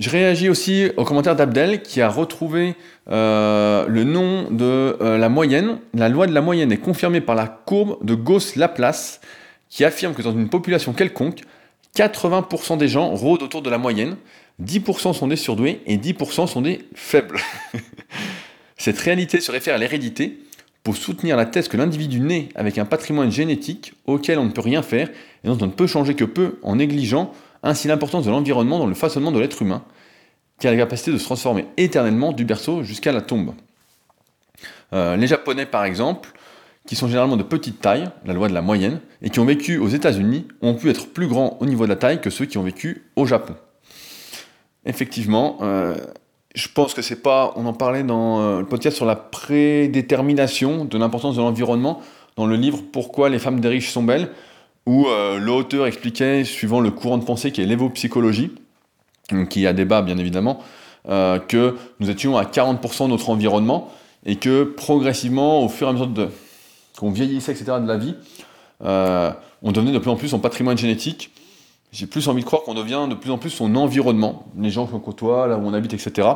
Euh, 0.00 0.02
je 0.02 0.10
réagis 0.10 0.48
aussi 0.48 0.90
au 0.96 1.04
commentaire 1.04 1.36
d'Abdel 1.36 1.82
qui 1.82 2.00
a 2.00 2.08
retrouvé 2.08 2.74
le 3.06 4.02
nom 4.04 4.50
de 4.50 4.96
la 5.00 5.28
moyenne. 5.28 5.78
La 5.94 6.08
loi 6.08 6.26
de 6.26 6.32
la 6.32 6.40
moyenne 6.40 6.72
est 6.72 6.78
confirmée 6.78 7.20
par 7.20 7.34
la 7.34 7.46
courbe 7.46 7.98
de 8.04 8.14
Gauss-Laplace 8.14 9.20
qui 9.68 9.84
affirme 9.84 10.14
que 10.14 10.22
dans 10.22 10.32
une 10.32 10.48
population 10.48 10.92
quelconque, 10.92 11.42
80% 11.96 12.78
des 12.78 12.88
gens 12.88 13.10
rôdent 13.10 13.42
autour 13.42 13.62
de 13.62 13.70
la 13.70 13.78
moyenne 13.78 14.16
10% 14.62 15.14
sont 15.14 15.28
des 15.28 15.36
surdoués 15.36 15.80
et 15.86 15.96
10% 15.96 16.46
sont 16.46 16.60
des 16.60 16.80
faibles. 16.94 17.40
Cette 18.76 18.98
réalité 18.98 19.40
se 19.40 19.50
réfère 19.50 19.74
à 19.74 19.78
l'hérédité 19.78 20.38
pour 20.82 20.96
soutenir 20.96 21.36
la 21.36 21.44
thèse 21.44 21.68
que 21.68 21.76
l'individu 21.76 22.20
naît 22.20 22.48
avec 22.54 22.78
un 22.78 22.84
patrimoine 22.84 23.30
génétique 23.30 23.94
auquel 24.06 24.38
on 24.38 24.46
ne 24.46 24.50
peut 24.50 24.60
rien 24.60 24.82
faire 24.82 25.08
et 25.44 25.48
dont 25.48 25.58
on 25.60 25.66
ne 25.66 25.72
peut 25.72 25.86
changer 25.86 26.14
que 26.14 26.24
peu 26.24 26.58
en 26.62 26.76
négligeant 26.76 27.32
ainsi 27.62 27.88
l'importance 27.88 28.24
de 28.24 28.30
l'environnement 28.30 28.78
dans 28.78 28.86
le 28.86 28.94
façonnement 28.94 29.32
de 29.32 29.38
l'être 29.38 29.60
humain, 29.62 29.82
qui 30.58 30.68
a 30.68 30.70
la 30.70 30.76
capacité 30.76 31.12
de 31.12 31.18
se 31.18 31.24
transformer 31.24 31.66
éternellement 31.76 32.32
du 32.32 32.44
berceau 32.44 32.82
jusqu'à 32.82 33.12
la 33.12 33.22
tombe. 33.22 33.52
Euh, 34.92 35.16
les 35.16 35.26
Japonais, 35.26 35.66
par 35.66 35.84
exemple, 35.84 36.30
qui 36.86 36.96
sont 36.96 37.06
généralement 37.06 37.36
de 37.36 37.42
petite 37.42 37.80
taille, 37.80 38.10
la 38.24 38.34
loi 38.34 38.48
de 38.48 38.54
la 38.54 38.62
moyenne, 38.62 39.00
et 39.22 39.30
qui 39.30 39.40
ont 39.40 39.44
vécu 39.44 39.78
aux 39.78 39.88
États-Unis, 39.88 40.46
ont 40.62 40.74
pu 40.74 40.90
être 40.90 41.08
plus 41.08 41.28
grands 41.28 41.56
au 41.60 41.66
niveau 41.66 41.84
de 41.84 41.90
la 41.90 41.96
taille 41.96 42.20
que 42.20 42.30
ceux 42.30 42.46
qui 42.46 42.58
ont 42.58 42.62
vécu 42.62 43.04
au 43.16 43.26
Japon. 43.26 43.54
Effectivement, 44.84 45.58
euh, 45.62 45.94
je 46.54 46.68
pense 46.68 46.94
que 46.94 47.02
c'est 47.02 47.22
pas. 47.22 47.52
On 47.56 47.66
en 47.66 47.72
parlait 47.72 48.02
dans 48.02 48.40
euh, 48.40 48.60
le 48.60 48.66
podcast 48.66 48.96
sur 48.96 49.06
la 49.06 49.16
prédétermination 49.16 50.84
de 50.84 50.98
l'importance 50.98 51.36
de 51.36 51.42
l'environnement 51.42 52.00
dans 52.36 52.46
le 52.46 52.56
livre 52.56 52.80
Pourquoi 52.92 53.28
les 53.28 53.38
femmes 53.38 53.60
des 53.60 53.68
riches 53.68 53.90
sont 53.90 54.02
belles, 54.02 54.30
où 54.86 55.06
euh, 55.06 55.38
l'auteur 55.38 55.86
expliquait, 55.86 56.44
suivant 56.44 56.80
le 56.80 56.90
courant 56.90 57.18
de 57.18 57.24
pensée 57.24 57.52
qui 57.52 57.62
est 57.62 57.66
l'évopsychologie, 57.66 58.52
qui 59.48 59.66
a 59.66 59.72
débat 59.72 60.02
bien 60.02 60.18
évidemment, 60.18 60.60
que 61.06 61.76
nous 62.00 62.10
étions 62.10 62.36
à 62.36 62.42
40% 62.44 63.04
de 63.04 63.10
notre 63.10 63.30
environnement 63.30 63.92
et 64.26 64.36
que 64.36 64.64
progressivement, 64.64 65.64
au 65.64 65.68
fur 65.68 65.86
et 65.86 65.90
à 65.90 65.92
mesure 65.92 66.10
qu'on 66.98 67.12
vieillissait, 67.12 67.52
etc., 67.52 67.78
de 67.80 67.86
la 67.86 67.96
vie, 67.96 68.16
on 68.80 69.72
devenait 69.72 69.92
de 69.92 69.98
plus 69.98 70.10
en 70.10 70.16
plus 70.16 70.28
son 70.28 70.40
patrimoine 70.40 70.76
génétique 70.76 71.30
j'ai 71.92 72.06
plus 72.06 72.28
envie 72.28 72.42
de 72.42 72.46
croire 72.46 72.62
qu'on 72.62 72.74
devient 72.74 73.06
de 73.08 73.14
plus 73.14 73.30
en 73.30 73.38
plus 73.38 73.50
son 73.50 73.74
environnement, 73.74 74.46
les 74.58 74.70
gens 74.70 74.86
qu'on 74.86 75.00
côtoie, 75.00 75.48
là 75.48 75.56
où 75.56 75.66
on 75.66 75.74
habite, 75.74 75.92
etc. 75.92 76.28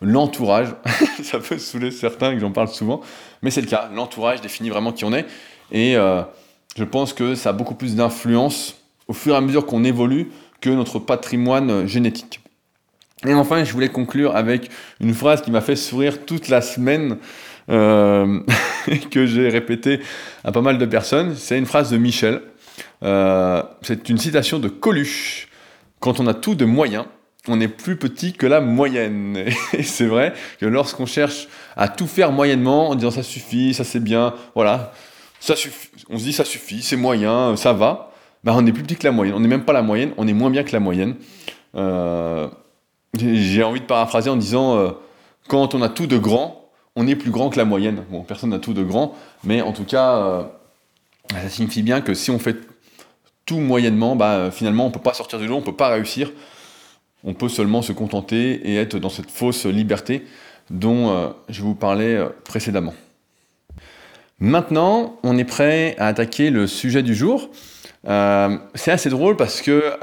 L'entourage, 0.00 0.74
ça 1.22 1.38
peut 1.38 1.58
saouler 1.58 1.90
certains 1.90 2.34
que 2.34 2.40
j'en 2.40 2.50
parle 2.50 2.68
souvent, 2.68 3.00
mais 3.42 3.50
c'est 3.50 3.60
le 3.60 3.68
cas. 3.68 3.88
L'entourage 3.94 4.40
définit 4.40 4.68
vraiment 4.68 4.92
qui 4.92 5.04
on 5.04 5.12
est, 5.12 5.26
et 5.70 5.96
euh, 5.96 6.22
je 6.76 6.84
pense 6.84 7.12
que 7.12 7.34
ça 7.34 7.50
a 7.50 7.52
beaucoup 7.52 7.74
plus 7.74 7.96
d'influence 7.96 8.76
au 9.08 9.12
fur 9.12 9.34
et 9.34 9.36
à 9.36 9.40
mesure 9.40 9.66
qu'on 9.66 9.82
évolue 9.82 10.30
que 10.60 10.70
notre 10.70 10.98
patrimoine 10.98 11.86
génétique. 11.86 12.40
Et 13.26 13.32
enfin, 13.32 13.64
je 13.64 13.72
voulais 13.72 13.88
conclure 13.88 14.36
avec 14.36 14.70
une 15.00 15.14
phrase 15.14 15.40
qui 15.40 15.50
m'a 15.50 15.62
fait 15.62 15.76
sourire 15.76 16.26
toute 16.26 16.48
la 16.48 16.60
semaine, 16.60 17.16
euh, 17.70 18.40
que 19.10 19.26
j'ai 19.26 19.48
répétée 19.48 20.00
à 20.44 20.52
pas 20.52 20.60
mal 20.60 20.76
de 20.76 20.84
personnes. 20.84 21.34
C'est 21.34 21.56
une 21.56 21.66
phrase 21.66 21.90
de 21.90 21.96
Michel, 21.96 22.42
euh, 23.02 23.62
c'est 23.82 24.08
une 24.10 24.18
citation 24.18 24.58
de 24.58 24.68
Coluche. 24.68 25.48
Quand 25.98 26.20
on 26.20 26.26
a 26.26 26.34
tout 26.34 26.54
de 26.54 26.66
moyen, 26.66 27.06
on 27.48 27.58
est 27.60 27.68
plus 27.68 27.96
petit 27.96 28.34
que 28.34 28.46
la 28.46 28.60
moyenne. 28.60 29.44
Et 29.72 29.82
c'est 29.82 30.06
vrai 30.06 30.34
que 30.60 30.66
lorsqu'on 30.66 31.06
cherche 31.06 31.48
à 31.74 31.88
tout 31.88 32.06
faire 32.06 32.32
moyennement, 32.32 32.90
en 32.90 32.94
disant 32.96 33.10
ça 33.10 33.22
suffit, 33.22 33.72
ça 33.72 33.84
c'est 33.84 34.00
bien, 34.00 34.34
voilà, 34.54 34.92
on 36.10 36.18
se 36.18 36.24
dit 36.24 36.32
ça 36.32 36.44
suffit, 36.44 36.82
c'est 36.82 36.96
moyen, 36.96 37.56
ça 37.56 37.72
va, 37.72 38.12
ben 38.44 38.54
on 38.56 38.66
est 38.66 38.72
plus 38.72 38.82
petit 38.82 38.96
que 38.96 39.04
la 39.04 39.12
moyenne. 39.12 39.34
On 39.34 39.40
n'est 39.40 39.48
même 39.48 39.64
pas 39.64 39.72
la 39.72 39.82
moyenne, 39.82 40.12
on 40.16 40.26
est 40.26 40.32
moins 40.32 40.50
bien 40.50 40.64
que 40.64 40.72
la 40.72 40.80
moyenne. 40.80 41.16
Euh, 41.74 42.48
j'ai 43.18 43.62
envie 43.62 43.80
de 43.80 43.86
paraphraser 43.86 44.30
en 44.30 44.36
disant 44.36 44.76
euh, 44.76 44.90
quand 45.48 45.74
on 45.74 45.82
a 45.82 45.88
tout 45.88 46.06
de 46.06 46.18
grand, 46.18 46.70
on 46.96 47.06
est 47.06 47.16
plus 47.16 47.30
grand 47.30 47.50
que 47.50 47.58
la 47.58 47.64
moyenne. 47.64 48.04
Bon, 48.10 48.22
personne 48.22 48.50
n'a 48.50 48.58
tout 48.58 48.74
de 48.74 48.82
grand, 48.82 49.14
mais 49.44 49.60
en 49.62 49.72
tout 49.72 49.84
cas, 49.84 50.48
ça 51.30 51.48
signifie 51.48 51.82
bien 51.82 52.00
que 52.00 52.14
si 52.14 52.30
on 52.30 52.38
fait 52.38 52.56
tout 53.44 53.58
moyennement, 53.58 54.16
bah, 54.16 54.50
finalement, 54.50 54.84
on 54.84 54.88
ne 54.88 54.92
peut 54.94 55.00
pas 55.00 55.14
sortir 55.14 55.38
du 55.38 55.46
lot, 55.46 55.56
on 55.56 55.60
ne 55.60 55.64
peut 55.64 55.76
pas 55.76 55.88
réussir. 55.88 56.32
On 57.24 57.34
peut 57.34 57.48
seulement 57.48 57.82
se 57.82 57.92
contenter 57.92 58.70
et 58.70 58.76
être 58.76 58.98
dans 58.98 59.10
cette 59.10 59.30
fausse 59.30 59.66
liberté 59.66 60.24
dont 60.70 61.34
je 61.48 61.62
vous 61.62 61.74
parlais 61.74 62.18
précédemment. 62.44 62.94
Maintenant, 64.38 65.18
on 65.22 65.38
est 65.38 65.44
prêt 65.44 65.96
à 65.98 66.08
attaquer 66.08 66.50
le 66.50 66.66
sujet 66.66 67.02
du 67.02 67.14
jour. 67.14 67.50
c'est 68.04 68.90
assez 68.90 69.08
drôle 69.08 69.36
parce 69.36 69.62
que 69.62 69.96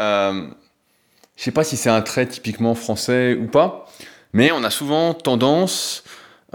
je 1.36 1.42
ne 1.42 1.44
sais 1.44 1.52
pas 1.52 1.63
si 1.63 1.78
c'est 1.78 1.90
un 1.90 2.02
trait 2.02 2.28
typiquement 2.28 2.75
français 2.75 3.36
ou 3.36 3.48
pas, 3.48 3.86
mais 4.34 4.52
on 4.52 4.63
a 4.63 4.70
souvent 4.70 5.13
tendance 5.13 6.04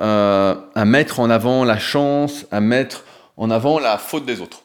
euh, 0.00 0.54
à 0.74 0.84
mettre 0.84 1.18
en 1.20 1.30
avant 1.30 1.64
la 1.64 1.78
chance, 1.78 2.46
à 2.52 2.60
mettre 2.60 3.04
en 3.36 3.50
avant 3.50 3.80
la 3.80 3.98
faute 3.98 4.24
des 4.24 4.40
autres. 4.40 4.62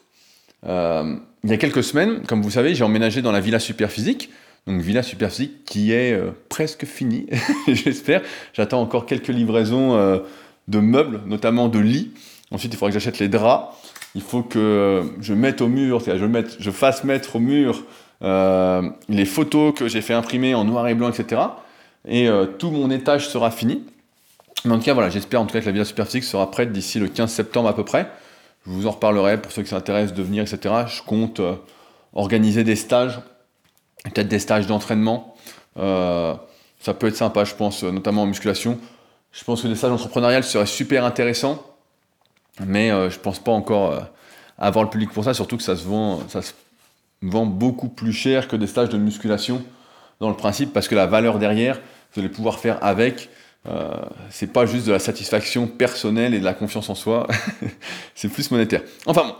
Euh, 0.66 1.16
il 1.42 1.50
y 1.50 1.52
a 1.52 1.56
quelques 1.56 1.82
semaines, 1.82 2.22
comme 2.26 2.42
vous 2.42 2.52
savez, 2.52 2.74
j'ai 2.74 2.84
emménagé 2.84 3.22
dans 3.22 3.32
la 3.32 3.40
Villa 3.40 3.58
Superphysique, 3.58 4.30
donc 4.66 4.80
Villa 4.80 5.02
Superphysique 5.02 5.64
qui 5.64 5.92
est 5.92 6.12
euh, 6.12 6.30
presque 6.48 6.84
finie, 6.84 7.26
j'espère. 7.68 8.22
J'attends 8.52 8.80
encore 8.80 9.06
quelques 9.06 9.28
livraisons 9.28 10.22
de 10.68 10.78
meubles, 10.78 11.20
notamment 11.26 11.68
de 11.68 11.80
lits. 11.80 12.12
Ensuite, 12.54 12.72
il 12.72 12.76
faudra 12.76 12.90
que 12.90 12.94
j'achète 12.94 13.18
les 13.18 13.28
draps. 13.28 13.74
Il 14.14 14.22
faut 14.22 14.42
que 14.42 15.02
je 15.20 15.34
mette 15.34 15.60
au 15.60 15.66
mur, 15.68 16.00
je, 16.00 16.70
fasse 16.70 17.04
mettre 17.04 17.36
au 17.36 17.40
mur 17.40 17.82
les 18.22 19.24
photos 19.24 19.74
que 19.74 19.88
j'ai 19.88 20.00
fait 20.00 20.14
imprimer 20.14 20.54
en 20.54 20.64
noir 20.64 20.86
et 20.86 20.94
blanc, 20.94 21.10
etc. 21.10 21.42
Et 22.06 22.28
tout 22.58 22.70
mon 22.70 22.90
étage 22.90 23.28
sera 23.28 23.50
fini. 23.50 23.84
Mais 24.64 24.72
en 24.72 24.78
tout 24.78 24.84
cas, 24.84 24.94
voilà, 24.94 25.10
j'espère 25.10 25.40
en 25.40 25.46
tout 25.46 25.52
cas 25.52 25.60
que 25.60 25.66
la 25.66 25.72
Villa 25.72 25.84
Superphysique 25.84 26.24
sera 26.24 26.50
prête 26.50 26.72
d'ici 26.72 26.98
le 26.98 27.08
15 27.08 27.30
septembre 27.30 27.68
à 27.68 27.74
peu 27.74 27.84
près. 27.84 28.10
Je 28.66 28.70
vous 28.72 28.86
en 28.86 28.92
reparlerai 28.92 29.40
pour 29.40 29.52
ceux 29.52 29.62
qui 29.62 29.68
s'intéressent 29.68 30.16
de 30.16 30.22
venir, 30.22 30.42
etc. 30.42 30.74
Je 30.86 31.02
compte 31.02 31.40
euh, 31.40 31.56
organiser 32.14 32.64
des 32.64 32.76
stages, 32.76 33.20
peut-être 34.04 34.28
des 34.28 34.38
stages 34.38 34.66
d'entraînement. 34.66 35.34
Euh, 35.76 36.34
ça 36.80 36.94
peut 36.94 37.08
être 37.08 37.16
sympa, 37.16 37.44
je 37.44 37.54
pense, 37.54 37.82
notamment 37.82 38.22
en 38.22 38.26
musculation. 38.26 38.78
Je 39.32 39.44
pense 39.44 39.62
que 39.62 39.68
des 39.68 39.74
stages 39.74 39.92
entrepreneuriales 39.92 40.44
seraient 40.44 40.64
super 40.64 41.04
intéressants, 41.04 41.62
mais 42.60 42.90
euh, 42.90 43.10
je 43.10 43.18
pense 43.18 43.38
pas 43.38 43.52
encore 43.52 44.08
avoir 44.58 44.84
le 44.84 44.90
public 44.90 45.10
pour 45.10 45.24
ça, 45.24 45.34
surtout 45.34 45.56
que 45.56 45.62
ça 45.62 45.76
se 45.76 45.84
vend, 45.84 46.20
ça 46.28 46.42
se 46.42 46.52
vend 47.22 47.46
beaucoup 47.46 47.88
plus 47.88 48.12
cher 48.12 48.48
que 48.48 48.56
des 48.56 48.66
stages 48.66 48.88
de 48.88 48.98
musculation 48.98 49.62
dans 50.20 50.28
le 50.28 50.36
principe, 50.36 50.72
parce 50.72 50.88
que 50.88 50.94
la 50.94 51.06
valeur 51.06 51.38
derrière, 51.38 51.80
vous 52.14 52.20
allez 52.20 52.28
pouvoir 52.28 52.58
faire 52.58 52.78
avec. 52.82 53.28
Euh, 53.66 53.94
c'est 54.28 54.52
pas 54.52 54.66
juste 54.66 54.86
de 54.86 54.92
la 54.92 54.98
satisfaction 54.98 55.66
personnelle 55.66 56.34
et 56.34 56.38
de 56.38 56.44
la 56.44 56.52
confiance 56.52 56.90
en 56.90 56.94
soi, 56.94 57.26
c'est 58.14 58.28
plus 58.28 58.50
monétaire. 58.50 58.82
Enfin 59.06 59.22
bon, 59.22 59.34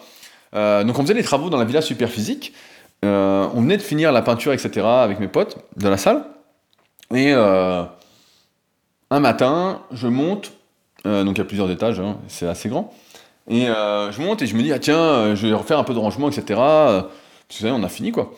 euh, 0.55 0.83
donc 0.83 0.99
on 0.99 1.03
faisait 1.03 1.15
des 1.15 1.23
travaux 1.23 1.51
dans 1.51 1.59
la 1.59 1.67
villa 1.67 1.83
Superphysique, 1.83 2.55
euh, 3.05 3.47
on 3.55 3.61
venait 3.61 3.77
de 3.77 3.83
finir 3.83 4.13
la 4.13 4.23
peinture, 4.23 4.55
etc. 4.55 4.87
avec 4.87 5.21
mes 5.21 5.29
potes 5.29 5.59
de 5.77 5.89
la 5.89 5.99
salle, 5.99 6.25
et 7.15 7.33
un 7.35 7.91
matin, 9.11 9.83
je 9.93 10.09
monte, 10.09 10.53
donc 11.05 11.37
il 11.37 11.39
y 11.39 11.43
a 11.43 11.45
plusieurs 11.45 11.71
étages, 11.71 12.01
hein, 12.01 12.17
c'est 12.27 12.49
assez 12.49 12.71
grand, 12.71 12.95
et 13.49 13.67
je 13.67 14.21
monte 14.23 14.43
et 14.43 14.47
je 14.47 14.57
me 14.57 14.63
dis, 14.63 14.73
ah 14.73 14.79
tiens, 14.79 15.35
je 15.35 15.47
vais 15.47 15.55
refaire 15.55 15.79
un 15.79 15.85
peu 15.85 15.95
de 15.95 15.99
rangement, 15.99 16.29
etc. 16.29 16.61
Tu 17.49 17.59
sais, 17.59 17.71
on 17.71 17.83
a 17.83 17.89
fini 17.89 18.13
quoi. 18.13 18.33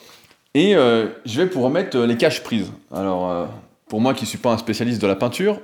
Et 0.54 0.72
je 0.72 1.40
vais 1.40 1.46
pour 1.46 1.62
remettre 1.62 1.98
les 1.98 2.16
caches 2.16 2.42
prises. 2.42 2.72
Alors, 2.92 3.48
pour 3.88 4.00
moi 4.00 4.14
qui 4.14 4.24
ne 4.24 4.28
suis 4.28 4.38
pas 4.38 4.50
un 4.50 4.58
spécialiste 4.58 5.00
de 5.00 5.06
la 5.06 5.16
peinture, 5.16 5.60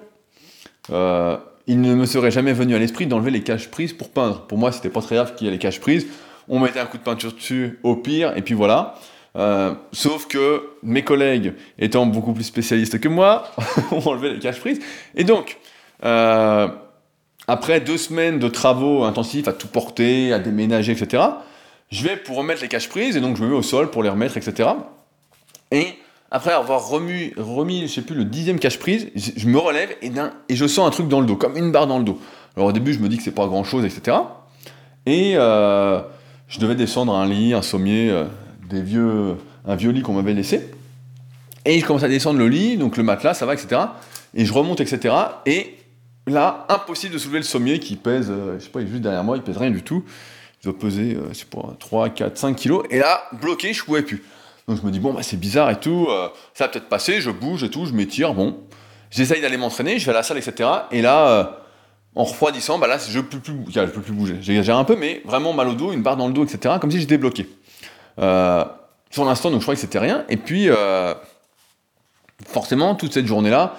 euh, 0.90 1.36
il 1.66 1.80
ne 1.80 1.94
me 1.94 2.06
serait 2.06 2.30
jamais 2.30 2.52
venu 2.52 2.74
à 2.74 2.78
l'esprit 2.78 3.06
d'enlever 3.06 3.30
les 3.30 3.42
caches 3.42 3.68
prises 3.68 3.92
pour 3.92 4.10
peindre. 4.10 4.42
Pour 4.42 4.58
moi, 4.58 4.72
c'était 4.72 4.90
pas 4.90 5.00
très 5.00 5.16
grave 5.16 5.34
qu'il 5.34 5.46
y 5.46 5.48
ait 5.48 5.52
les 5.52 5.58
caches 5.58 5.80
prises. 5.80 6.06
On 6.48 6.58
mettait 6.58 6.80
un 6.80 6.86
coup 6.86 6.98
de 6.98 7.02
peinture 7.02 7.32
dessus, 7.32 7.78
au 7.82 7.96
pire, 7.96 8.36
et 8.36 8.42
puis 8.42 8.54
voilà. 8.54 8.94
Euh, 9.36 9.74
sauf 9.92 10.26
que 10.26 10.70
mes 10.82 11.02
collègues, 11.02 11.54
étant 11.78 12.04
beaucoup 12.06 12.32
plus 12.32 12.44
spécialistes 12.44 13.00
que 13.00 13.08
moi, 13.08 13.50
ont 13.92 14.06
enlevé 14.08 14.34
les 14.34 14.38
caches 14.38 14.60
prises. 14.60 14.80
Et 15.14 15.24
donc, 15.24 15.58
euh, 16.04 16.68
après 17.48 17.80
deux 17.80 17.98
semaines 17.98 18.38
de 18.38 18.48
travaux 18.48 19.04
intensifs 19.04 19.48
à 19.48 19.52
tout 19.52 19.68
porter, 19.68 20.32
à 20.32 20.38
déménager, 20.38 20.92
etc., 20.92 21.22
je 21.90 22.04
vais 22.04 22.16
pour 22.16 22.36
remettre 22.36 22.62
les 22.62 22.68
caches 22.68 22.88
prises, 22.88 23.16
et 23.16 23.20
donc 23.20 23.36
je 23.36 23.42
me 23.42 23.48
mets 23.48 23.56
au 23.56 23.62
sol 23.62 23.90
pour 23.90 24.02
les 24.02 24.08
remettre, 24.08 24.38
etc. 24.38 24.70
Et 25.70 25.88
après 26.30 26.52
avoir 26.52 26.88
remis, 26.88 27.32
remis 27.36 27.82
je 27.82 27.94
sais 27.94 28.02
plus, 28.02 28.16
le 28.16 28.24
dixième 28.24 28.58
cache-prise, 28.58 29.08
je, 29.14 29.46
me 29.46 29.58
relève 29.58 29.90
et, 30.00 30.10
et 30.48 30.56
je 30.56 30.66
sens 30.66 30.86
un 30.86 30.90
truc 30.90 31.08
dans 31.08 31.20
le 31.20 31.26
dos, 31.26 31.36
comme 31.36 31.56
une 31.56 31.70
barre 31.70 31.86
dans 31.86 31.98
le 31.98 32.04
dos. 32.04 32.18
Alors 32.56 32.68
au 32.68 32.72
début, 32.72 32.94
je 32.94 32.98
me 32.98 33.08
dis 33.08 33.18
que 33.18 33.22
c'est 33.22 33.30
pas 33.30 33.46
grand-chose, 33.46 33.84
etc. 33.84 34.16
Et 35.04 35.34
euh, 35.36 36.00
je 36.48 36.60
devais 36.60 36.74
descendre 36.74 37.14
un 37.14 37.26
lit, 37.26 37.52
un 37.52 37.62
sommier, 37.62 38.10
euh, 38.10 38.24
des 38.70 38.82
vieux, 38.82 39.36
un 39.66 39.76
vieux 39.76 39.90
lit 39.90 40.02
qu'on 40.02 40.14
m'avait 40.14 40.34
laissé. 40.34 40.70
Et 41.64 41.78
je 41.78 41.84
commence 41.84 42.02
à 42.02 42.08
descendre 42.08 42.38
le 42.38 42.48
lit, 42.48 42.76
donc 42.76 42.96
le 42.96 43.02
matelas, 43.02 43.34
ça 43.34 43.46
va, 43.46 43.54
etc. 43.54 43.80
Et 44.34 44.44
je 44.44 44.52
remonte, 44.52 44.80
etc. 44.80 45.14
Et 45.46 45.76
là, 46.26 46.66
impossible 46.68 47.14
de 47.14 47.18
soulever 47.18 47.38
le 47.38 47.44
sommier 47.44 47.78
qui 47.78 47.96
pèse, 47.96 48.28
euh, 48.30 48.58
je 48.58 48.64
sais 48.64 48.70
pas, 48.70 48.80
il 48.80 48.86
est 48.86 48.90
juste 48.90 49.02
derrière 49.02 49.24
moi, 49.24 49.36
il 49.36 49.42
pèse 49.42 49.56
rien 49.56 49.70
du 49.70 49.82
tout. 49.82 50.04
Il 50.62 50.70
doit 50.70 50.78
peser, 50.78 51.18
je 51.30 51.34
sais 51.34 51.44
pas, 51.44 51.74
3, 51.80 52.10
4, 52.10 52.38
5 52.38 52.54
kilos. 52.56 52.84
Et 52.90 52.98
là, 52.98 53.24
bloqué, 53.32 53.72
je 53.72 53.84
pouvais 53.84 54.02
plus. 54.02 54.22
Donc 54.68 54.80
je 54.80 54.86
me 54.86 54.92
dis, 54.92 55.00
bon, 55.00 55.12
bah, 55.12 55.22
c'est 55.22 55.38
bizarre 55.38 55.70
et 55.70 55.80
tout, 55.80 56.06
euh, 56.08 56.28
ça 56.54 56.64
va 56.64 56.68
peut-être 56.68 56.88
passer, 56.88 57.20
je 57.20 57.30
bouge 57.30 57.64
et 57.64 57.70
tout, 57.70 57.86
je 57.86 57.92
m'étire, 57.92 58.34
bon. 58.34 58.60
J'essaye 59.10 59.40
d'aller 59.40 59.56
m'entraîner, 59.56 59.98
je 59.98 60.06
vais 60.06 60.12
à 60.12 60.14
la 60.14 60.22
salle, 60.22 60.38
etc. 60.38 60.68
Et 60.90 61.02
là, 61.02 61.28
euh, 61.28 61.44
en 62.14 62.24
refroidissant, 62.24 62.78
bah 62.78 62.86
là, 62.86 62.98
je 62.98 63.20
peux 63.20 63.38
plus, 63.38 63.54
peux 63.54 64.00
plus 64.00 64.12
bouger. 64.12 64.38
J'exagère 64.40 64.78
un 64.78 64.84
peu, 64.84 64.96
mais 64.96 65.22
vraiment 65.24 65.52
mal 65.52 65.68
au 65.68 65.74
dos, 65.74 65.92
une 65.92 66.02
barre 66.02 66.16
dans 66.16 66.28
le 66.28 66.32
dos, 66.32 66.44
etc. 66.44 66.76
Comme 66.80 66.90
si 66.90 67.00
j'étais 67.00 67.18
bloqué. 67.18 67.48
Euh, 68.18 68.64
sur 69.10 69.24
l'instant, 69.24 69.50
donc 69.50 69.60
je 69.60 69.64
croyais 69.64 69.76
que 69.76 69.82
c'était 69.82 69.98
rien. 69.98 70.24
Et 70.30 70.36
puis, 70.36 70.68
forcément, 72.46 72.94
toute 72.94 73.12
cette 73.12 73.26
journée-là, 73.26 73.74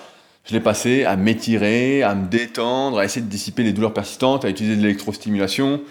je 0.46 0.54
l'ai 0.54 0.60
passé 0.60 1.06
à 1.06 1.16
m'étirer, 1.16 2.04
à 2.04 2.16
me 2.16 2.28
détendre, 2.28 3.00
à 3.00 3.06
essayer 3.06 3.22
de 3.26 3.30
dissiper 3.30 3.64
les 3.64 3.74
douleurs 3.74 3.94
persistantes, 3.94 4.46
à 4.46 4.50
utiliser 4.50 4.76
de 4.76 4.82
l'électrostimulation, 4.82 5.82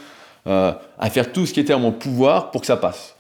à 0.45 1.11
faire 1.11 1.33
tout 1.33 1.47
ce 1.47 1.53
qui 1.53 1.61
était 1.61 1.73
à 1.73 1.79
mon 1.79 1.93
pouvoir 1.93 2.51
pour 2.51 2.61
que 2.61 2.67
ça 2.67 2.77
passe 2.77 3.15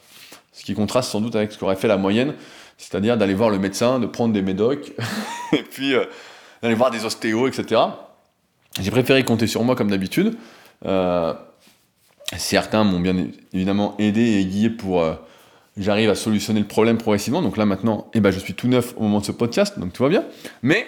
ce 0.52 0.64
qui 0.64 0.74
contraste 0.74 1.10
sans 1.10 1.20
doute 1.20 1.34
avec 1.34 1.50
ce 1.50 1.58
qu'aurait 1.58 1.76
fait 1.76 1.88
la 1.88 1.96
moyenne, 1.96 2.34
c'est-à-dire 2.78 3.16
d'aller 3.16 3.34
voir 3.34 3.50
le 3.50 3.58
médecin, 3.58 3.98
de 3.98 4.06
prendre 4.06 4.32
des 4.32 4.42
médocs, 4.42 4.92
et 5.52 5.62
puis 5.62 5.94
euh, 5.94 6.04
d'aller 6.62 6.74
voir 6.74 6.90
des 6.90 7.04
ostéos, 7.04 7.48
etc. 7.48 7.80
J'ai 8.80 8.90
préféré 8.90 9.24
compter 9.24 9.46
sur 9.46 9.64
moi 9.64 9.74
comme 9.74 9.90
d'habitude. 9.90 10.36
Euh, 10.86 11.34
certains 12.36 12.84
m'ont 12.84 13.00
bien 13.00 13.16
évidemment 13.52 13.94
aidé 13.98 14.20
et 14.20 14.44
guidé 14.44 14.70
pour 14.70 15.02
euh, 15.02 15.14
j'arrive 15.76 16.10
à 16.10 16.14
solutionner 16.14 16.60
le 16.60 16.66
problème 16.66 16.98
progressivement. 16.98 17.42
Donc 17.42 17.56
là 17.56 17.66
maintenant, 17.66 18.10
eh 18.14 18.20
ben, 18.20 18.30
je 18.30 18.38
suis 18.38 18.54
tout 18.54 18.68
neuf 18.68 18.94
au 18.96 19.02
moment 19.02 19.20
de 19.20 19.24
ce 19.24 19.32
podcast, 19.32 19.78
donc 19.78 19.92
tout 19.92 20.02
va 20.02 20.08
bien. 20.08 20.24
Mais 20.62 20.86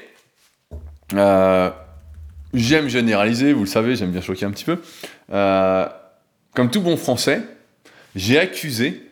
j'aime 1.13 2.89
généraliser, 2.89 3.53
vous 3.53 3.65
le 3.65 3.69
savez, 3.69 3.97
j'aime 3.97 4.11
bien 4.11 4.21
choquer 4.21 4.47
un 4.47 4.51
petit 4.51 4.65
peu. 4.65 4.79
comme 5.29 6.71
tout 6.71 6.81
bon 6.81 6.97
français, 6.97 7.43
j'ai 8.15 8.39
accusé 8.39 9.11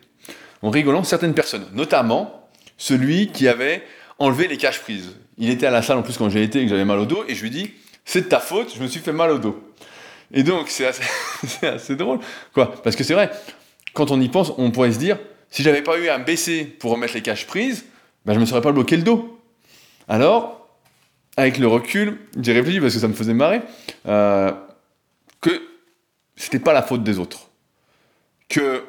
en 0.62 0.70
rigolant 0.70 1.04
certaines 1.04 1.34
personnes, 1.34 1.66
notamment 1.72 2.48
celui 2.78 3.28
qui 3.28 3.48
avait 3.48 3.82
enlevé 4.18 4.48
les 4.48 4.56
caches 4.56 4.80
prises. 4.80 5.16
Il 5.38 5.50
était 5.50 5.66
à 5.66 5.70
la 5.70 5.82
salle 5.82 5.98
en 5.98 6.02
plus 6.02 6.16
quand 6.16 6.30
j'ai 6.30 6.42
été 6.42 6.60
et 6.60 6.64
que 6.64 6.70
j'avais 6.70 6.84
mal 6.84 6.98
au 6.98 7.06
dos, 7.06 7.24
et 7.28 7.34
je 7.34 7.42
lui 7.42 7.50
dis 7.50 7.70
C'est 8.04 8.22
de 8.22 8.26
ta 8.26 8.40
faute, 8.40 8.72
je 8.74 8.82
me 8.82 8.86
suis 8.86 9.00
fait 9.00 9.12
mal 9.12 9.30
au 9.30 9.38
dos. 9.38 9.72
Et 10.32 10.42
donc, 10.42 10.68
c'est 10.68 10.86
assez, 11.62 11.96
drôle, 11.96 12.20
quoi. 12.54 12.74
Parce 12.82 12.96
que 12.96 13.04
c'est 13.04 13.14
vrai, 13.14 13.30
quand 13.92 14.10
on 14.10 14.20
y 14.20 14.28
pense, 14.28 14.52
on 14.58 14.70
pourrait 14.70 14.92
se 14.92 14.98
dire 14.98 15.18
Si 15.50 15.62
j'avais 15.62 15.82
pas 15.82 15.98
eu 15.98 16.08
un 16.08 16.18
baisser 16.18 16.64
pour 16.64 16.92
remettre 16.92 17.14
les 17.14 17.22
caches 17.22 17.46
prises, 17.46 17.84
ben, 18.24 18.34
je 18.34 18.38
me 18.38 18.46
serais 18.46 18.62
pas 18.62 18.72
bloqué 18.72 18.96
le 18.96 19.02
dos. 19.02 19.40
Alors, 20.08 20.61
avec 21.36 21.58
le 21.58 21.66
recul, 21.66 22.18
j'ai 22.40 22.52
réfléchi 22.52 22.80
parce 22.80 22.94
que 22.94 23.00
ça 23.00 23.08
me 23.08 23.14
faisait 23.14 23.34
marrer, 23.34 23.62
euh, 24.06 24.52
que 25.40 25.62
c'était 26.36 26.58
pas 26.58 26.72
la 26.72 26.82
faute 26.82 27.02
des 27.02 27.18
autres. 27.18 27.48
Que 28.48 28.84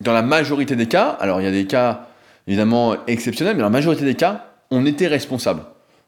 dans 0.00 0.12
la 0.12 0.22
majorité 0.22 0.76
des 0.76 0.86
cas, 0.86 1.08
alors 1.20 1.40
il 1.40 1.44
y 1.44 1.48
a 1.48 1.52
des 1.52 1.66
cas 1.66 2.08
évidemment 2.46 2.96
exceptionnels, 3.06 3.56
mais 3.56 3.60
dans 3.60 3.66
la 3.66 3.70
majorité 3.70 4.04
des 4.04 4.14
cas, 4.14 4.46
on 4.70 4.86
était 4.86 5.06
responsable. 5.06 5.62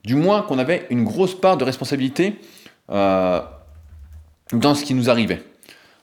Du 0.05 0.15
moins 0.15 0.43
qu'on 0.43 0.59
avait 0.59 0.87
une 0.91 1.05
grosse 1.05 1.39
part 1.39 1.57
de 1.57 1.65
responsabilité 1.65 2.41
euh, 2.91 3.41
dans 4.53 4.75
ce 4.75 4.85
qui 4.85 4.95
nous 4.95 5.11
arrivait. 5.11 5.43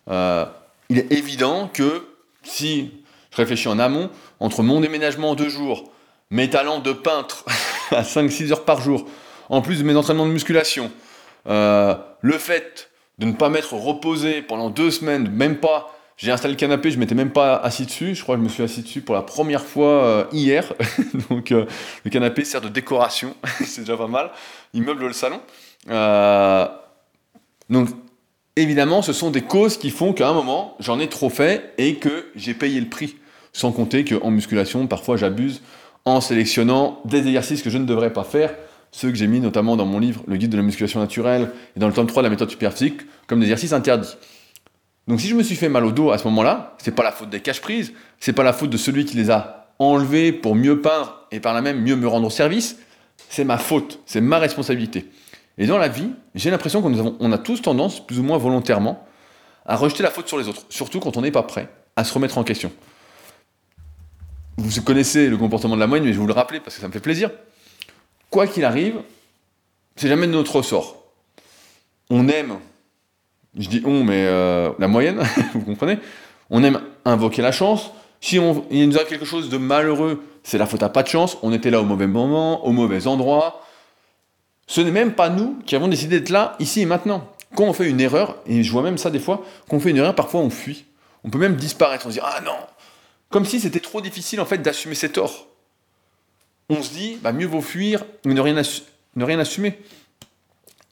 Euh, 0.09 0.45
il 0.89 0.99
est 0.99 1.11
évident 1.11 1.69
que 1.73 2.07
si 2.43 2.91
je 3.31 3.37
réfléchis 3.37 3.67
en 3.67 3.79
amont, 3.79 4.09
entre 4.39 4.63
mon 4.63 4.79
déménagement 4.79 5.31
en 5.31 5.35
deux 5.35 5.49
jours, 5.49 5.91
mes 6.29 6.49
talents 6.49 6.79
de 6.79 6.91
peintre 6.91 7.45
à 7.91 8.03
5-6 8.03 8.51
heures 8.51 8.65
par 8.65 8.81
jour, 8.81 9.07
en 9.49 9.61
plus 9.61 9.79
de 9.79 9.83
mes 9.83 9.95
entraînements 9.95 10.25
de 10.25 10.31
musculation, 10.31 10.91
euh, 11.47 11.95
le 12.21 12.37
fait 12.37 12.89
de 13.19 13.25
ne 13.25 13.33
pas 13.33 13.49
m'être 13.49 13.73
reposé 13.73 14.41
pendant 14.41 14.69
deux 14.69 14.91
semaines, 14.91 15.29
même 15.29 15.57
pas 15.57 15.93
j'ai 16.17 16.31
installé 16.31 16.55
le 16.55 16.59
canapé, 16.59 16.89
je 16.89 16.97
m'étais 16.97 17.13
même 17.13 17.29
pas 17.29 17.55
assis 17.57 17.85
dessus. 17.85 18.15
Je 18.15 18.23
crois 18.23 18.35
que 18.35 18.41
je 18.41 18.45
me 18.45 18.49
suis 18.49 18.63
assis 18.63 18.81
dessus 18.81 19.01
pour 19.01 19.13
la 19.13 19.21
première 19.21 19.63
fois 19.63 20.03
euh, 20.03 20.25
hier. 20.31 20.73
Donc 21.29 21.51
euh, 21.51 21.67
le 22.05 22.09
canapé 22.09 22.43
sert 22.43 22.59
de 22.59 22.69
décoration, 22.69 23.35
c'est 23.63 23.81
déjà 23.81 23.95
pas 23.95 24.07
mal. 24.07 24.31
Il 24.73 24.81
meuble 24.81 25.05
le 25.05 25.13
salon. 25.13 25.39
Donc 27.69 27.89
évidemment, 28.55 29.01
ce 29.01 29.13
sont 29.13 29.29
des 29.29 29.41
causes 29.41 29.77
qui 29.77 29.91
font 29.91 30.13
qu'à 30.13 30.27
un 30.27 30.33
moment, 30.33 30.75
j'en 30.79 30.99
ai 30.99 31.07
trop 31.07 31.29
fait 31.29 31.73
et 31.77 31.95
que 31.95 32.31
j'ai 32.35 32.53
payé 32.53 32.79
le 32.81 32.89
prix. 32.89 33.15
Sans 33.53 33.71
compter 33.71 34.03
qu'en 34.03 34.29
musculation, 34.29 34.87
parfois 34.87 35.17
j'abuse 35.17 35.61
en 36.05 36.21
sélectionnant 36.21 37.01
des 37.05 37.19
exercices 37.19 37.61
que 37.61 37.69
je 37.69 37.77
ne 37.77 37.85
devrais 37.85 38.13
pas 38.13 38.23
faire, 38.23 38.55
ceux 38.91 39.09
que 39.09 39.15
j'ai 39.15 39.27
mis 39.27 39.39
notamment 39.39 39.75
dans 39.75 39.85
mon 39.85 39.99
livre 39.99 40.23
Le 40.27 40.37
guide 40.37 40.51
de 40.51 40.57
la 40.57 40.63
musculation 40.63 40.99
naturelle 40.99 41.51
et 41.75 41.79
dans 41.79 41.87
le 41.87 41.93
tome 41.93 42.07
3 42.07 42.23
de 42.23 42.27
la 42.27 42.29
méthode 42.29 42.49
superphysique 42.49 43.01
comme 43.27 43.39
des 43.39 43.45
exercices 43.45 43.73
interdits. 43.73 44.15
Donc 45.07 45.21
si 45.21 45.27
je 45.27 45.35
me 45.35 45.43
suis 45.43 45.55
fait 45.55 45.69
mal 45.69 45.85
au 45.85 45.91
dos 45.91 46.11
à 46.11 46.17
ce 46.17 46.25
moment-là, 46.25 46.75
c'est 46.79 46.95
pas 46.95 47.03
la 47.03 47.11
faute 47.11 47.29
des 47.29 47.39
caches 47.39 47.61
prises, 47.61 47.93
c'est 48.19 48.33
pas 48.33 48.43
la 48.43 48.53
faute 48.53 48.69
de 48.69 48.77
celui 48.77 49.05
qui 49.05 49.15
les 49.15 49.31
a 49.31 49.67
enlevés 49.79 50.31
pour 50.31 50.55
mieux 50.55 50.81
peindre 50.81 51.25
et 51.31 51.39
par 51.39 51.53
là 51.53 51.61
même 51.61 51.81
mieux 51.81 51.95
me 51.95 52.07
rendre 52.07 52.31
service, 52.31 52.77
c'est 53.29 53.43
ma 53.43 53.57
faute, 53.57 53.99
c'est 54.05 54.21
ma 54.21 54.39
responsabilité. 54.39 55.09
Et 55.57 55.65
dans 55.65 55.77
la 55.77 55.87
vie, 55.87 56.11
j'ai 56.35 56.51
l'impression 56.51 56.81
qu'on 56.81 57.15
on 57.19 57.31
a 57.31 57.37
tous 57.37 57.61
tendance, 57.61 58.05
plus 58.05 58.19
ou 58.19 58.23
moins 58.23 58.37
volontairement, 58.37 59.05
à 59.65 59.75
rejeter 59.75 60.03
la 60.03 60.11
faute 60.11 60.27
sur 60.27 60.37
les 60.37 60.47
autres, 60.47 60.65
surtout 60.69 60.99
quand 60.99 61.17
on 61.17 61.21
n'est 61.21 61.31
pas 61.31 61.43
prêt 61.43 61.69
à 61.95 62.03
se 62.03 62.13
remettre 62.13 62.37
en 62.37 62.43
question. 62.43 62.71
Vous 64.57 64.81
connaissez 64.81 65.29
le 65.29 65.37
comportement 65.37 65.75
de 65.75 65.79
la 65.79 65.87
moyenne, 65.87 66.05
mais 66.05 66.13
je 66.13 66.19
vous 66.19 66.27
le 66.27 66.33
rappeler 66.33 66.59
parce 66.59 66.75
que 66.75 66.81
ça 66.81 66.87
me 66.87 66.93
fait 66.93 66.99
plaisir. 66.99 67.29
Quoi 68.37 68.45
qu'il 68.45 68.65
arrive, 68.65 69.01
c'est 69.95 70.07
jamais 70.07 70.27
de 70.27 70.31
notre 70.31 70.57
ressort. 70.57 70.97
On 72.11 72.27
aime, 72.27 72.59
je 73.57 73.67
dis 73.67 73.81
on, 73.83 74.03
mais 74.03 74.27
euh, 74.27 74.69
la 74.77 74.87
moyenne, 74.87 75.23
vous 75.55 75.61
comprenez? 75.61 75.97
On 76.51 76.63
aime 76.63 76.79
invoquer 77.03 77.41
la 77.41 77.51
chance. 77.51 77.89
Si 78.21 78.37
on, 78.37 78.63
il 78.69 78.87
nous 78.87 78.95
arrive 78.95 79.07
quelque 79.07 79.25
chose 79.25 79.49
de 79.49 79.57
malheureux, 79.57 80.23
c'est 80.43 80.59
la 80.59 80.67
faute 80.67 80.83
à 80.83 80.89
pas 80.89 81.01
de 81.01 81.07
chance, 81.07 81.39
on 81.41 81.51
était 81.51 81.71
là 81.71 81.81
au 81.81 81.83
mauvais 81.83 82.05
moment, 82.05 82.63
au 82.63 82.73
mauvais 82.73 83.07
endroit. 83.07 83.65
Ce 84.67 84.81
n'est 84.81 84.91
même 84.91 85.13
pas 85.13 85.29
nous 85.29 85.57
qui 85.65 85.75
avons 85.75 85.87
décidé 85.87 86.19
d'être 86.19 86.29
là, 86.29 86.55
ici 86.59 86.81
et 86.81 86.85
maintenant. 86.85 87.27
Quand 87.55 87.63
on 87.63 87.73
fait 87.73 87.89
une 87.89 87.99
erreur, 87.99 88.35
et 88.45 88.61
je 88.61 88.71
vois 88.71 88.83
même 88.83 88.99
ça 88.99 89.09
des 89.09 89.17
fois, 89.17 89.43
quand 89.67 89.77
on 89.77 89.79
fait 89.79 89.89
une 89.89 89.97
erreur, 89.97 90.13
parfois 90.13 90.41
on 90.41 90.51
fuit. 90.51 90.85
On 91.23 91.31
peut 91.31 91.39
même 91.39 91.55
disparaître, 91.55 92.05
on 92.05 92.09
se 92.09 92.13
dit 92.13 92.21
Ah 92.23 92.39
non 92.45 92.57
Comme 93.31 93.45
si 93.45 93.59
c'était 93.59 93.79
trop 93.79 93.99
difficile 93.99 94.39
en 94.41 94.45
fait 94.45 94.59
d'assumer 94.59 94.93
ses 94.93 95.09
torts. 95.09 95.47
On 96.69 96.81
se 96.81 96.91
dit 96.91 97.17
bah, 97.21 97.31
mieux 97.31 97.45
vaut 97.45 97.61
fuir 97.61 98.05
rien, 98.25 98.61
ne 99.15 99.23
rien 99.23 99.39
assumer. 99.39 99.79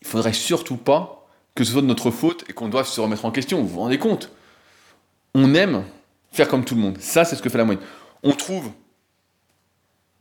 Il 0.01 0.07
faudrait 0.07 0.33
surtout 0.33 0.77
pas 0.77 1.27
que 1.55 1.63
ce 1.63 1.71
soit 1.71 1.81
de 1.81 1.87
notre 1.87 2.11
faute 2.11 2.43
et 2.49 2.53
qu'on 2.53 2.67
doive 2.67 2.87
se 2.87 2.99
remettre 3.01 3.25
en 3.25 3.31
question. 3.31 3.61
Vous 3.61 3.67
vous 3.67 3.79
rendez 3.79 3.97
compte? 3.97 4.31
On 5.33 5.53
aime 5.53 5.83
faire 6.31 6.47
comme 6.47 6.65
tout 6.65 6.75
le 6.75 6.81
monde. 6.81 6.97
Ça, 6.99 7.25
c'est 7.25 7.35
ce 7.35 7.41
que 7.41 7.49
fait 7.49 7.57
la 7.57 7.65
moyenne. 7.65 7.83
On 8.23 8.33
trouve 8.33 8.71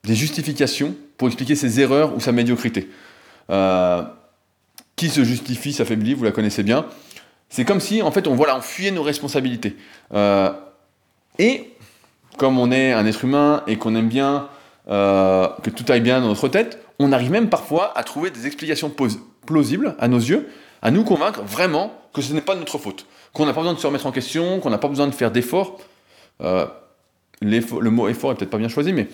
des 0.05 0.15
justifications 0.15 0.95
pour 1.17 1.29
expliquer 1.29 1.55
ses 1.55 1.81
erreurs 1.81 2.15
ou 2.15 2.21
sa 2.21 2.33
médiocrité. 2.33 2.89
Euh, 3.51 4.03
qui 4.97 5.09
se 5.09 5.25
justifie, 5.25 5.73
s'affaiblit, 5.73 6.15
vous 6.15 6.25
la 6.25 6.31
connaissez 6.31 6.63
bien. 6.63 6.87
C'est 7.49 7.65
comme 7.65 7.81
si, 7.81 8.03
en 8.03 8.11
fait, 8.11 8.27
on, 8.27 8.35
voilà, 8.35 8.57
on 8.57 8.61
fuyait 8.61 8.91
nos 8.91 9.03
responsabilités. 9.03 9.77
Euh, 10.13 10.53
et, 11.39 11.71
comme 12.39 12.59
on 12.59 12.71
est 12.71 12.93
un 12.93 13.07
être 13.07 13.25
humain 13.25 13.63
et 13.67 13.77
qu'on 13.77 13.95
aime 13.95 14.09
bien 14.09 14.49
euh, 14.89 15.49
que 15.63 15.71
tout 15.71 15.85
aille 15.91 16.01
bien 16.01 16.21
dans 16.21 16.29
notre 16.29 16.49
tête, 16.49 16.79
on 16.99 17.13
arrive 17.13 17.31
même 17.31 17.49
parfois 17.49 17.97
à 17.97 18.05
trouver 18.05 18.31
des 18.31 18.47
explications 18.47 18.93
plausibles 19.47 19.97
à 19.99 20.09
nos 20.09 20.19
yeux, 20.19 20.49
à 20.83 20.91
nous 20.91 21.05
convaincre 21.05 21.43
vraiment 21.43 21.93
que 22.13 22.23
ce 22.23 22.33
n'est 22.33 22.41
pas 22.41 22.55
de 22.55 22.61
notre 22.61 22.79
faute, 22.79 23.07
qu'on 23.33 23.47
n'a 23.47 23.53
pas 23.53 23.61
besoin 23.61 23.75
de 23.75 23.79
se 23.79 23.87
remettre 23.87 24.07
en 24.07 24.13
question, 24.13 24.61
qu'on 24.61 24.71
n'a 24.71 24.79
pas 24.79 24.89
besoin 24.89 25.07
de 25.07 25.15
faire 25.15 25.31
d'efforts. 25.31 25.79
Euh, 26.41 26.67
le 27.41 27.91
mot 27.91 28.09
effort 28.09 28.33
est 28.33 28.35
peut-être 28.37 28.51
pas 28.51 28.59
bien 28.59 28.69
choisi, 28.69 28.93
mais 28.93 29.09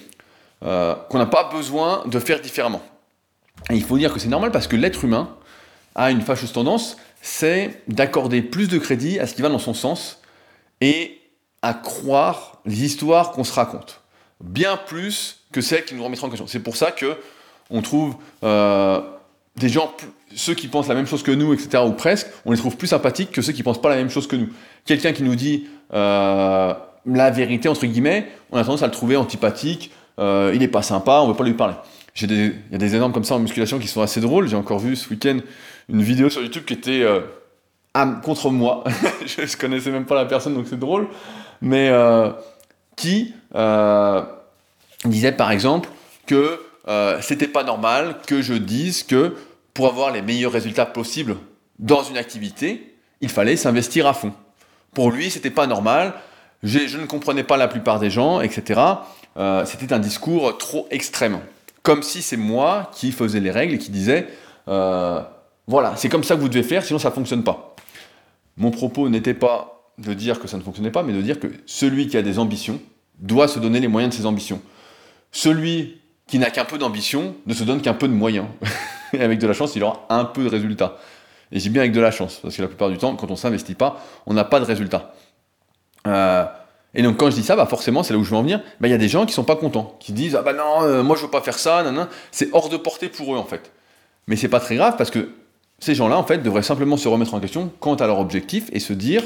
qu'on 0.60 1.18
n'a 1.18 1.26
pas 1.26 1.50
besoin 1.50 2.02
de 2.06 2.18
faire 2.18 2.40
différemment. 2.40 2.82
Et 3.70 3.76
il 3.76 3.82
faut 3.82 3.98
dire 3.98 4.12
que 4.12 4.20
c'est 4.20 4.28
normal 4.28 4.50
parce 4.50 4.66
que 4.66 4.76
l'être 4.76 5.04
humain, 5.04 5.30
a 5.94 6.10
une 6.10 6.20
fâcheuse 6.20 6.52
tendance, 6.52 6.96
c'est 7.22 7.82
d'accorder 7.88 8.42
plus 8.42 8.68
de 8.68 8.78
crédit 8.78 9.18
à 9.18 9.26
ce 9.26 9.34
qui 9.34 9.42
va 9.42 9.48
dans 9.48 9.58
son 9.58 9.74
sens 9.74 10.20
et 10.80 11.20
à 11.62 11.74
croire 11.74 12.60
les 12.64 12.84
histoires 12.84 13.32
qu'on 13.32 13.44
se 13.44 13.52
raconte. 13.52 14.00
Bien 14.40 14.76
plus 14.76 15.39
que 15.52 15.60
celles 15.60 15.84
qui 15.84 15.94
nous 15.94 16.04
remettront 16.04 16.26
en 16.26 16.30
question. 16.30 16.46
C'est 16.46 16.60
pour 16.60 16.76
ça 16.76 16.90
que 16.92 17.16
on 17.70 17.82
trouve 17.82 18.16
euh, 18.44 19.00
des 19.56 19.68
gens, 19.68 19.92
ceux 20.34 20.54
qui 20.54 20.68
pensent 20.68 20.88
la 20.88 20.94
même 20.94 21.06
chose 21.06 21.22
que 21.22 21.30
nous, 21.30 21.52
etc., 21.52 21.82
ou 21.86 21.92
presque, 21.92 22.26
on 22.44 22.52
les 22.52 22.58
trouve 22.58 22.76
plus 22.76 22.88
sympathiques 22.88 23.30
que 23.30 23.42
ceux 23.42 23.52
qui 23.52 23.62
pensent 23.62 23.80
pas 23.80 23.88
la 23.88 23.96
même 23.96 24.10
chose 24.10 24.26
que 24.26 24.36
nous. 24.36 24.48
Quelqu'un 24.84 25.12
qui 25.12 25.22
nous 25.22 25.36
dit 25.36 25.66
euh, 25.92 26.74
la 27.06 27.30
vérité, 27.30 27.68
entre 27.68 27.86
guillemets, 27.86 28.26
on 28.50 28.58
a 28.58 28.64
tendance 28.64 28.82
à 28.82 28.86
le 28.86 28.92
trouver 28.92 29.16
antipathique, 29.16 29.92
euh, 30.18 30.50
il 30.52 30.60
n'est 30.60 30.68
pas 30.68 30.82
sympa, 30.82 31.20
on 31.20 31.26
ne 31.26 31.32
veut 31.32 31.36
pas 31.36 31.44
lui 31.44 31.54
parler. 31.54 31.74
Il 32.20 32.54
y 32.70 32.74
a 32.74 32.78
des 32.78 32.94
exemples 32.94 33.14
comme 33.14 33.24
ça 33.24 33.36
en 33.36 33.38
musculation 33.38 33.78
qui 33.78 33.86
sont 33.86 34.02
assez 34.02 34.20
drôles. 34.20 34.48
J'ai 34.48 34.56
encore 34.56 34.80
vu 34.80 34.96
ce 34.96 35.08
week-end 35.08 35.38
une 35.88 36.02
vidéo 36.02 36.28
sur 36.28 36.42
YouTube 36.42 36.64
qui 36.64 36.74
était 36.74 37.06
contre 38.22 38.50
moi. 38.50 38.84
je 39.26 39.42
ne 39.42 39.56
connaissais 39.58 39.90
même 39.90 40.04
pas 40.04 40.16
la 40.16 40.26
personne, 40.26 40.54
donc 40.54 40.66
c'est 40.68 40.78
drôle. 40.78 41.06
Mais 41.62 41.90
qui 42.96 43.32
disait 45.04 45.32
par 45.32 45.50
exemple 45.52 45.88
que 46.26 46.60
c'était 47.20 47.48
pas 47.48 47.64
normal 47.64 48.16
que 48.26 48.42
je 48.42 48.54
dise 48.54 49.02
que 49.02 49.36
pour 49.74 49.86
avoir 49.86 50.10
les 50.10 50.22
meilleurs 50.22 50.52
résultats 50.52 50.86
possibles 50.86 51.36
dans 51.78 52.02
une 52.02 52.16
activité, 52.16 52.96
il 53.20 53.28
fallait 53.28 53.56
s'investir 53.56 54.06
à 54.06 54.14
fond. 54.14 54.32
Pour 54.92 55.10
lui, 55.10 55.30
c'était 55.30 55.50
pas 55.50 55.66
normal. 55.66 56.14
Je 56.62 56.98
ne 56.98 57.06
comprenais 57.06 57.44
pas 57.44 57.56
la 57.56 57.68
plupart 57.68 58.00
des 58.00 58.10
gens, 58.10 58.40
etc. 58.40 58.80
c'était 59.64 59.92
un 59.92 59.98
discours 59.98 60.58
trop 60.58 60.88
extrême. 60.90 61.40
Comme 61.82 62.02
si 62.02 62.20
c'est 62.20 62.36
moi 62.36 62.90
qui 62.94 63.12
faisais 63.12 63.40
les 63.40 63.50
règles 63.50 63.74
et 63.74 63.78
qui 63.78 63.90
disais 63.90 64.26
voilà, 64.66 65.94
c'est 65.96 66.08
comme 66.08 66.24
ça 66.24 66.34
que 66.34 66.40
vous 66.40 66.48
devez 66.48 66.64
faire, 66.64 66.84
sinon 66.84 66.98
ça 66.98 67.10
ne 67.10 67.14
fonctionne 67.14 67.44
pas. 67.44 67.76
Mon 68.56 68.70
propos 68.72 69.08
n'était 69.08 69.34
pas 69.34 69.92
de 69.98 70.12
dire 70.12 70.40
que 70.40 70.48
ça 70.48 70.56
ne 70.56 70.62
fonctionnait 70.62 70.90
pas, 70.90 71.02
mais 71.02 71.12
de 71.12 71.22
dire 71.22 71.38
que 71.38 71.46
celui 71.66 72.08
qui 72.08 72.16
a 72.16 72.22
des 72.22 72.38
ambitions 72.38 72.80
doit 73.20 73.48
se 73.48 73.58
donner 73.58 73.80
les 73.80 73.88
moyens 73.88 74.14
de 74.14 74.20
ses 74.20 74.26
ambitions. 74.26 74.60
Celui 75.32 76.00
qui 76.26 76.38
n'a 76.38 76.50
qu'un 76.50 76.64
peu 76.64 76.78
d'ambition 76.78 77.34
ne 77.46 77.54
se 77.54 77.64
donne 77.64 77.82
qu'un 77.82 77.94
peu 77.94 78.08
de 78.08 78.12
moyens. 78.12 78.46
et 79.12 79.20
avec 79.20 79.38
de 79.38 79.46
la 79.46 79.52
chance, 79.52 79.74
il 79.76 79.82
aura 79.82 80.06
un 80.08 80.24
peu 80.24 80.44
de 80.44 80.48
résultats. 80.48 80.98
Et 81.52 81.58
j'ai 81.58 81.70
bien 81.70 81.82
avec 81.82 81.92
de 81.92 82.00
la 82.00 82.10
chance, 82.10 82.38
parce 82.42 82.56
que 82.56 82.62
la 82.62 82.68
plupart 82.68 82.90
du 82.90 82.98
temps, 82.98 83.16
quand 83.16 83.26
on 83.26 83.32
ne 83.32 83.38
s'investit 83.38 83.74
pas, 83.74 84.00
on 84.26 84.34
n'a 84.34 84.44
pas 84.44 84.60
de 84.60 84.64
résultats. 84.64 85.14
Euh, 86.06 86.44
et 86.94 87.02
donc 87.02 87.16
quand 87.16 87.30
je 87.30 87.36
dis 87.36 87.42
ça, 87.42 87.56
bah 87.56 87.66
forcément, 87.66 88.02
c'est 88.02 88.12
là 88.12 88.18
où 88.18 88.24
je 88.24 88.30
veux 88.30 88.36
en 88.36 88.42
venir, 88.42 88.60
bah, 88.80 88.88
il 88.88 88.90
y 88.90 88.94
a 88.94 88.98
des 88.98 89.08
gens 89.08 89.26
qui 89.26 89.32
sont 89.32 89.44
pas 89.44 89.56
contents, 89.56 89.96
qui 90.00 90.12
disent 90.12 90.36
ah 90.36 90.42
bah 90.42 90.52
non, 90.52 90.82
euh, 90.82 91.02
moi 91.02 91.16
je 91.16 91.22
veux 91.22 91.30
pas 91.30 91.40
faire 91.40 91.58
ça, 91.58 91.84
c'est 92.30 92.48
hors 92.52 92.68
de 92.68 92.76
portée 92.76 93.08
pour 93.08 93.34
eux 93.34 93.38
en 93.38 93.44
fait. 93.44 93.72
Mais 94.26 94.36
c'est 94.36 94.48
pas 94.48 94.60
très 94.60 94.76
grave 94.76 94.96
parce 94.96 95.10
que 95.10 95.30
ces 95.78 95.94
gens-là, 95.94 96.16
en 96.16 96.24
fait, 96.24 96.38
devraient 96.38 96.62
simplement 96.62 96.96
se 96.96 97.08
remettre 97.08 97.34
en 97.34 97.40
question 97.40 97.72
quant 97.80 97.94
à 97.94 98.06
leur 98.06 98.18
objectif 98.18 98.68
et 98.72 98.80
se 98.80 98.92
dire 98.92 99.22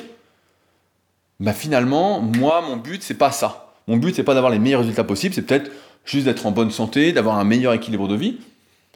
bah 1.40 1.52
finalement, 1.52 2.20
moi, 2.20 2.62
mon 2.62 2.76
but, 2.76 3.02
c'est 3.02 3.14
pas 3.14 3.32
ça. 3.32 3.74
Mon 3.86 3.96
but, 3.96 4.14
c'est 4.14 4.22
pas 4.22 4.34
d'avoir 4.34 4.52
les 4.52 4.58
meilleurs 4.58 4.80
résultats 4.80 5.04
possibles, 5.04 5.34
c'est 5.34 5.42
peut-être 5.42 5.70
juste 6.04 6.26
d'être 6.26 6.46
en 6.46 6.50
bonne 6.50 6.70
santé, 6.70 7.12
d'avoir 7.12 7.38
un 7.38 7.44
meilleur 7.44 7.72
équilibre 7.72 8.08
de 8.08 8.14
vie, 8.14 8.38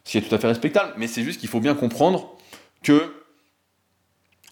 ce 0.04 0.12
qui 0.12 0.18
est 0.18 0.22
tout 0.22 0.34
à 0.34 0.38
fait 0.38 0.46
respectable, 0.46 0.92
mais 0.96 1.06
c'est 1.06 1.22
juste 1.22 1.40
qu'il 1.40 1.48
faut 1.48 1.60
bien 1.60 1.74
comprendre 1.74 2.36
que 2.82 3.14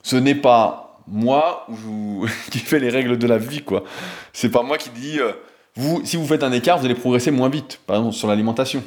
ce 0.03 0.16
n'est 0.16 0.35
pas 0.35 1.03
moi 1.07 1.66
qui 2.51 2.59
fais 2.59 2.79
les 2.79 2.90
règles 2.90 3.19
de 3.19 3.27
la 3.27 3.38
vie, 3.38 3.62
quoi. 3.62 3.85
C'est 4.33 4.51
pas 4.51 4.62
moi 4.62 4.79
qui 4.79 4.90
dis, 4.90 5.19
euh, 5.21 5.33
si 6.05 6.16
vous 6.16 6.27
faites 6.27 6.42
un 6.42 6.53
écart, 6.53 6.79
vous 6.79 6.85
allez 6.85 6.95
progresser 6.95 7.31
moins 7.31 7.49
vite, 7.49 7.81
par 7.87 7.97
exemple 7.97 8.14
sur 8.14 8.29
l'alimentation. 8.29 8.83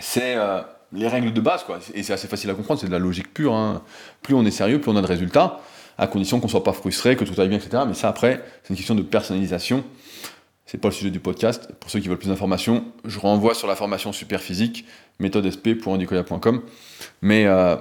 C'est. 0.00 0.36
Euh, 0.36 0.62
les 0.92 1.08
règles 1.08 1.32
de 1.32 1.40
base, 1.40 1.64
quoi. 1.64 1.78
Et 1.94 2.02
c'est 2.02 2.12
assez 2.12 2.28
facile 2.28 2.50
à 2.50 2.54
comprendre, 2.54 2.80
c'est 2.80 2.86
de 2.86 2.92
la 2.92 2.98
logique 2.98 3.32
pure. 3.32 3.54
Hein. 3.54 3.82
Plus 4.22 4.34
on 4.34 4.44
est 4.44 4.50
sérieux, 4.50 4.80
plus 4.80 4.90
on 4.90 4.96
a 4.96 5.02
de 5.02 5.06
résultats, 5.06 5.60
à 5.98 6.06
condition 6.06 6.40
qu'on 6.40 6.46
ne 6.46 6.50
soit 6.50 6.64
pas 6.64 6.72
frustré, 6.72 7.16
que 7.16 7.24
tout 7.24 7.38
aille 7.40 7.48
bien, 7.48 7.58
etc. 7.58 7.82
Mais 7.86 7.94
ça, 7.94 8.08
après, 8.08 8.42
c'est 8.62 8.70
une 8.70 8.76
question 8.76 8.94
de 8.94 9.02
personnalisation. 9.02 9.84
C'est 10.70 10.76
pas 10.76 10.88
le 10.88 10.94
sujet 10.94 11.10
du 11.10 11.18
podcast. 11.18 11.72
Pour 11.80 11.90
ceux 11.90 11.98
qui 11.98 12.08
veulent 12.08 12.18
plus 12.18 12.28
d'informations, 12.28 12.84
je 13.06 13.18
renvoie 13.18 13.54
sur 13.54 13.66
la 13.66 13.74
formation 13.74 14.12
super 14.12 14.42
physique. 14.42 14.84
Mais 15.18 15.30
euh, 17.46 17.76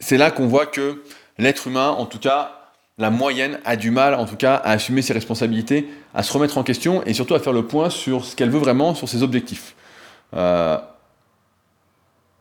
c'est 0.00 0.16
là 0.16 0.32
qu'on 0.32 0.48
voit 0.48 0.66
que 0.66 1.04
l'être 1.38 1.68
humain, 1.68 1.90
en 1.90 2.06
tout 2.06 2.18
cas, 2.18 2.72
la 2.98 3.10
moyenne 3.10 3.60
a 3.64 3.76
du 3.76 3.92
mal, 3.92 4.14
en 4.14 4.26
tout 4.26 4.34
cas, 4.34 4.56
à 4.56 4.72
assumer 4.72 5.02
ses 5.02 5.12
responsabilités, 5.12 5.88
à 6.14 6.24
se 6.24 6.32
remettre 6.32 6.58
en 6.58 6.64
question 6.64 7.04
et 7.04 7.14
surtout 7.14 7.36
à 7.36 7.38
faire 7.38 7.52
le 7.52 7.64
point 7.64 7.90
sur 7.90 8.24
ce 8.24 8.34
qu'elle 8.34 8.50
veut 8.50 8.58
vraiment, 8.58 8.96
sur 8.96 9.08
ses 9.08 9.22
objectifs. 9.22 9.76
Euh, 10.34 10.78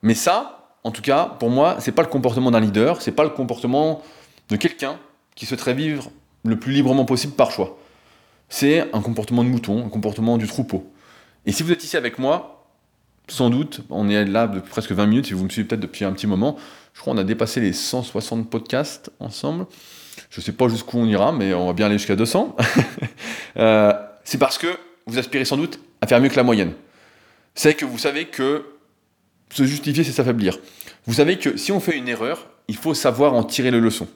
mais 0.02 0.16
ça, 0.16 0.68
en 0.84 0.90
tout 0.90 1.04
cas, 1.04 1.26
pour 1.26 1.52
moi, 1.52 1.76
c'est 1.78 1.92
pas 1.92 2.02
le 2.02 2.10
comportement 2.10 2.50
d'un 2.50 2.60
leader, 2.60 3.04
c'est 3.04 3.12
pas 3.12 3.24
le 3.24 3.30
comportement 3.30 4.02
de 4.50 4.56
quelqu'un 4.56 4.98
qui 5.36 5.46
souhaiterait 5.46 5.76
vivre 5.76 6.10
le 6.44 6.58
plus 6.58 6.74
librement 6.74 7.06
possible 7.06 7.34
par 7.34 7.52
choix. 7.52 7.78
C'est 8.52 8.82
un 8.94 9.02
comportement 9.02 9.46
de 9.46 9.50
mouton, 9.50 9.86
un 9.86 9.90
comportement 9.90 10.38
du 10.38 10.46
troupeau. 10.46 10.92
Et 11.46 11.54
si 11.54 11.64
vous 11.64 11.72
êtes 11.72 11.86
ici 11.86 11.96
avec 11.96 12.20
moi, 12.20 12.68
sans 13.30 13.50
doute, 13.50 13.80
on 13.90 14.10
est 14.10 14.26
là 14.26 14.46
depuis 14.46 14.70
presque 14.70 14.92
20 14.92 15.06
minutes, 15.06 15.28
si 15.28 15.34
vous 15.34 15.46
me 15.46 15.50
suivez 15.50 15.66
peut-être 15.66 15.80
depuis 15.80 16.04
un 16.04 16.12
petit 16.12 16.28
moment, 16.28 16.58
je 16.94 17.00
crois 17.00 17.14
qu'on 17.14 17.20
a 17.20 17.24
dépassé 17.24 17.62
les 17.62 17.72
160 17.72 18.50
podcasts 18.50 19.10
ensemble. 19.22 19.68
Je 20.30 20.42
ne 20.42 20.44
sais 20.44 20.52
pas 20.52 20.68
jusqu'où 20.68 20.98
on 20.98 21.06
ira, 21.06 21.32
mais 21.32 21.54
on 21.54 21.66
va 21.66 21.72
bien 21.72 21.86
aller 21.86 21.98
jusqu'à 21.98 22.16
200. 22.16 22.56
Euh, 23.58 23.92
c'est 24.24 24.38
parce 24.38 24.58
que 24.58 24.68
vous 25.06 25.20
aspirez 25.20 25.44
sans 25.44 25.58
doute 25.58 25.82
à 26.00 26.08
faire 26.08 26.22
mieux 26.22 26.30
que 26.30 26.38
la 26.38 26.44
moyenne. 26.44 26.72
C'est 27.54 27.74
que 27.74 27.84
vous 27.84 27.98
savez 27.98 28.28
que 28.28 28.64
se 29.52 29.66
justifier, 29.66 30.06
c'est 30.06 30.14
s'affaiblir. 30.14 30.58
Vous 31.06 31.16
savez 31.16 31.38
que 31.38 31.58
si 31.58 31.74
on 31.74 31.82
fait 31.82 31.98
une 31.98 32.08
erreur, 32.08 32.48
il 32.70 32.78
faut 32.78 32.94
savoir 32.94 33.34
en 33.34 33.44
tirer 33.44 33.70
les 33.70 33.82
leçons. 33.82 34.08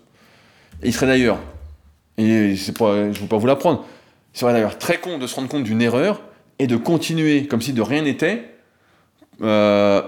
Et 0.82 0.88
il 0.88 0.94
serait 0.94 1.08
d'ailleurs, 1.08 1.38
et 2.18 2.56
je 2.56 2.72
ne 2.72 3.12
veux 3.12 3.28
pas 3.28 3.38
vous 3.38 3.46
l'apprendre, 3.46 3.86
Il 4.36 4.40
serait 4.40 4.52
d'ailleurs 4.52 4.78
très 4.78 5.00
con 5.00 5.18
de 5.18 5.28
se 5.28 5.36
rendre 5.36 5.48
compte 5.48 5.64
d'une 5.64 5.82
erreur 5.82 6.22
et 6.60 6.68
de 6.68 6.76
continuer 6.76 7.48
comme 7.48 7.62
si 7.62 7.72
de 7.72 7.82
rien 7.82 8.02
n'était 8.02 8.54
euh, 9.42 10.02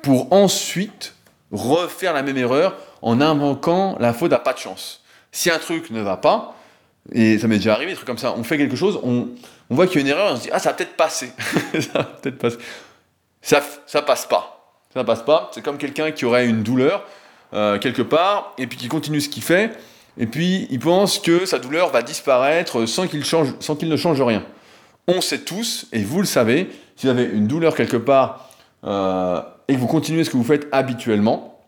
pour 0.00 0.32
ensuite 0.32 1.16
refaire 1.50 2.12
la 2.12 2.22
même 2.22 2.38
erreur 2.38 2.76
en 3.02 3.20
invoquant 3.20 3.96
la 3.98 4.12
faute 4.12 4.32
à 4.32 4.38
pas 4.38 4.52
de 4.52 4.58
chance. 4.58 5.02
Si 5.32 5.50
un 5.50 5.58
truc 5.58 5.90
ne 5.90 6.00
va 6.00 6.16
pas, 6.16 6.56
et 7.10 7.36
ça 7.36 7.48
m'est 7.48 7.56
déjà 7.56 7.74
arrivé, 7.74 7.90
des 7.90 7.96
trucs 7.96 8.06
comme 8.06 8.16
ça, 8.16 8.32
on 8.36 8.44
fait 8.44 8.58
quelque 8.58 8.76
chose, 8.76 9.00
on, 9.02 9.30
on 9.70 9.74
voit 9.74 9.88
qu'il 9.88 9.96
y 9.96 9.98
a 9.98 10.00
une 10.02 10.08
erreur, 10.16 10.32
on 10.32 10.36
se 10.36 10.42
dit, 10.42 10.50
ah, 10.52 10.60
ça 10.60 10.70
va 10.70 10.76
peut-être 10.76 10.96
passer. 10.96 11.32
ça 11.72 11.98
va 11.98 12.04
peut-être 12.04 12.38
passer. 12.38 12.58
Ça, 13.40 13.60
ça 13.86 14.02
passe 14.02 14.24
pas. 14.24 14.76
Ça 14.94 15.02
passe 15.02 15.22
pas. 15.22 15.50
C'est 15.52 15.62
comme 15.62 15.78
quelqu'un 15.78 16.12
qui 16.12 16.24
aurait 16.24 16.46
une 16.46 16.62
douleur 16.62 17.04
euh, 17.54 17.80
quelque 17.80 18.02
part, 18.02 18.54
et 18.56 18.68
puis 18.68 18.78
qui 18.78 18.86
continue 18.86 19.20
ce 19.20 19.28
qu'il 19.28 19.42
fait, 19.42 19.72
et 20.18 20.26
puis 20.26 20.66
il 20.70 20.78
pense 20.78 21.18
que 21.18 21.46
sa 21.46 21.58
douleur 21.58 21.90
va 21.90 22.02
disparaître 22.02 22.86
sans 22.86 23.06
qu'il 23.06 23.24
change, 23.24 23.54
sans 23.60 23.76
qu'il 23.76 23.88
ne 23.88 23.96
change 23.96 24.20
rien. 24.20 24.44
On 25.08 25.20
sait 25.20 25.40
tous, 25.40 25.86
et 25.92 26.02
vous 26.02 26.20
le 26.20 26.26
savez, 26.26 26.70
si 26.96 27.06
vous 27.06 27.12
avez 27.12 27.24
une 27.24 27.46
douleur 27.46 27.74
quelque 27.74 27.96
part 27.96 28.50
euh, 28.84 29.40
et 29.68 29.74
que 29.74 29.78
vous 29.78 29.86
continuez 29.86 30.24
ce 30.24 30.30
que 30.30 30.36
vous 30.36 30.44
faites 30.44 30.68
habituellement, 30.70 31.60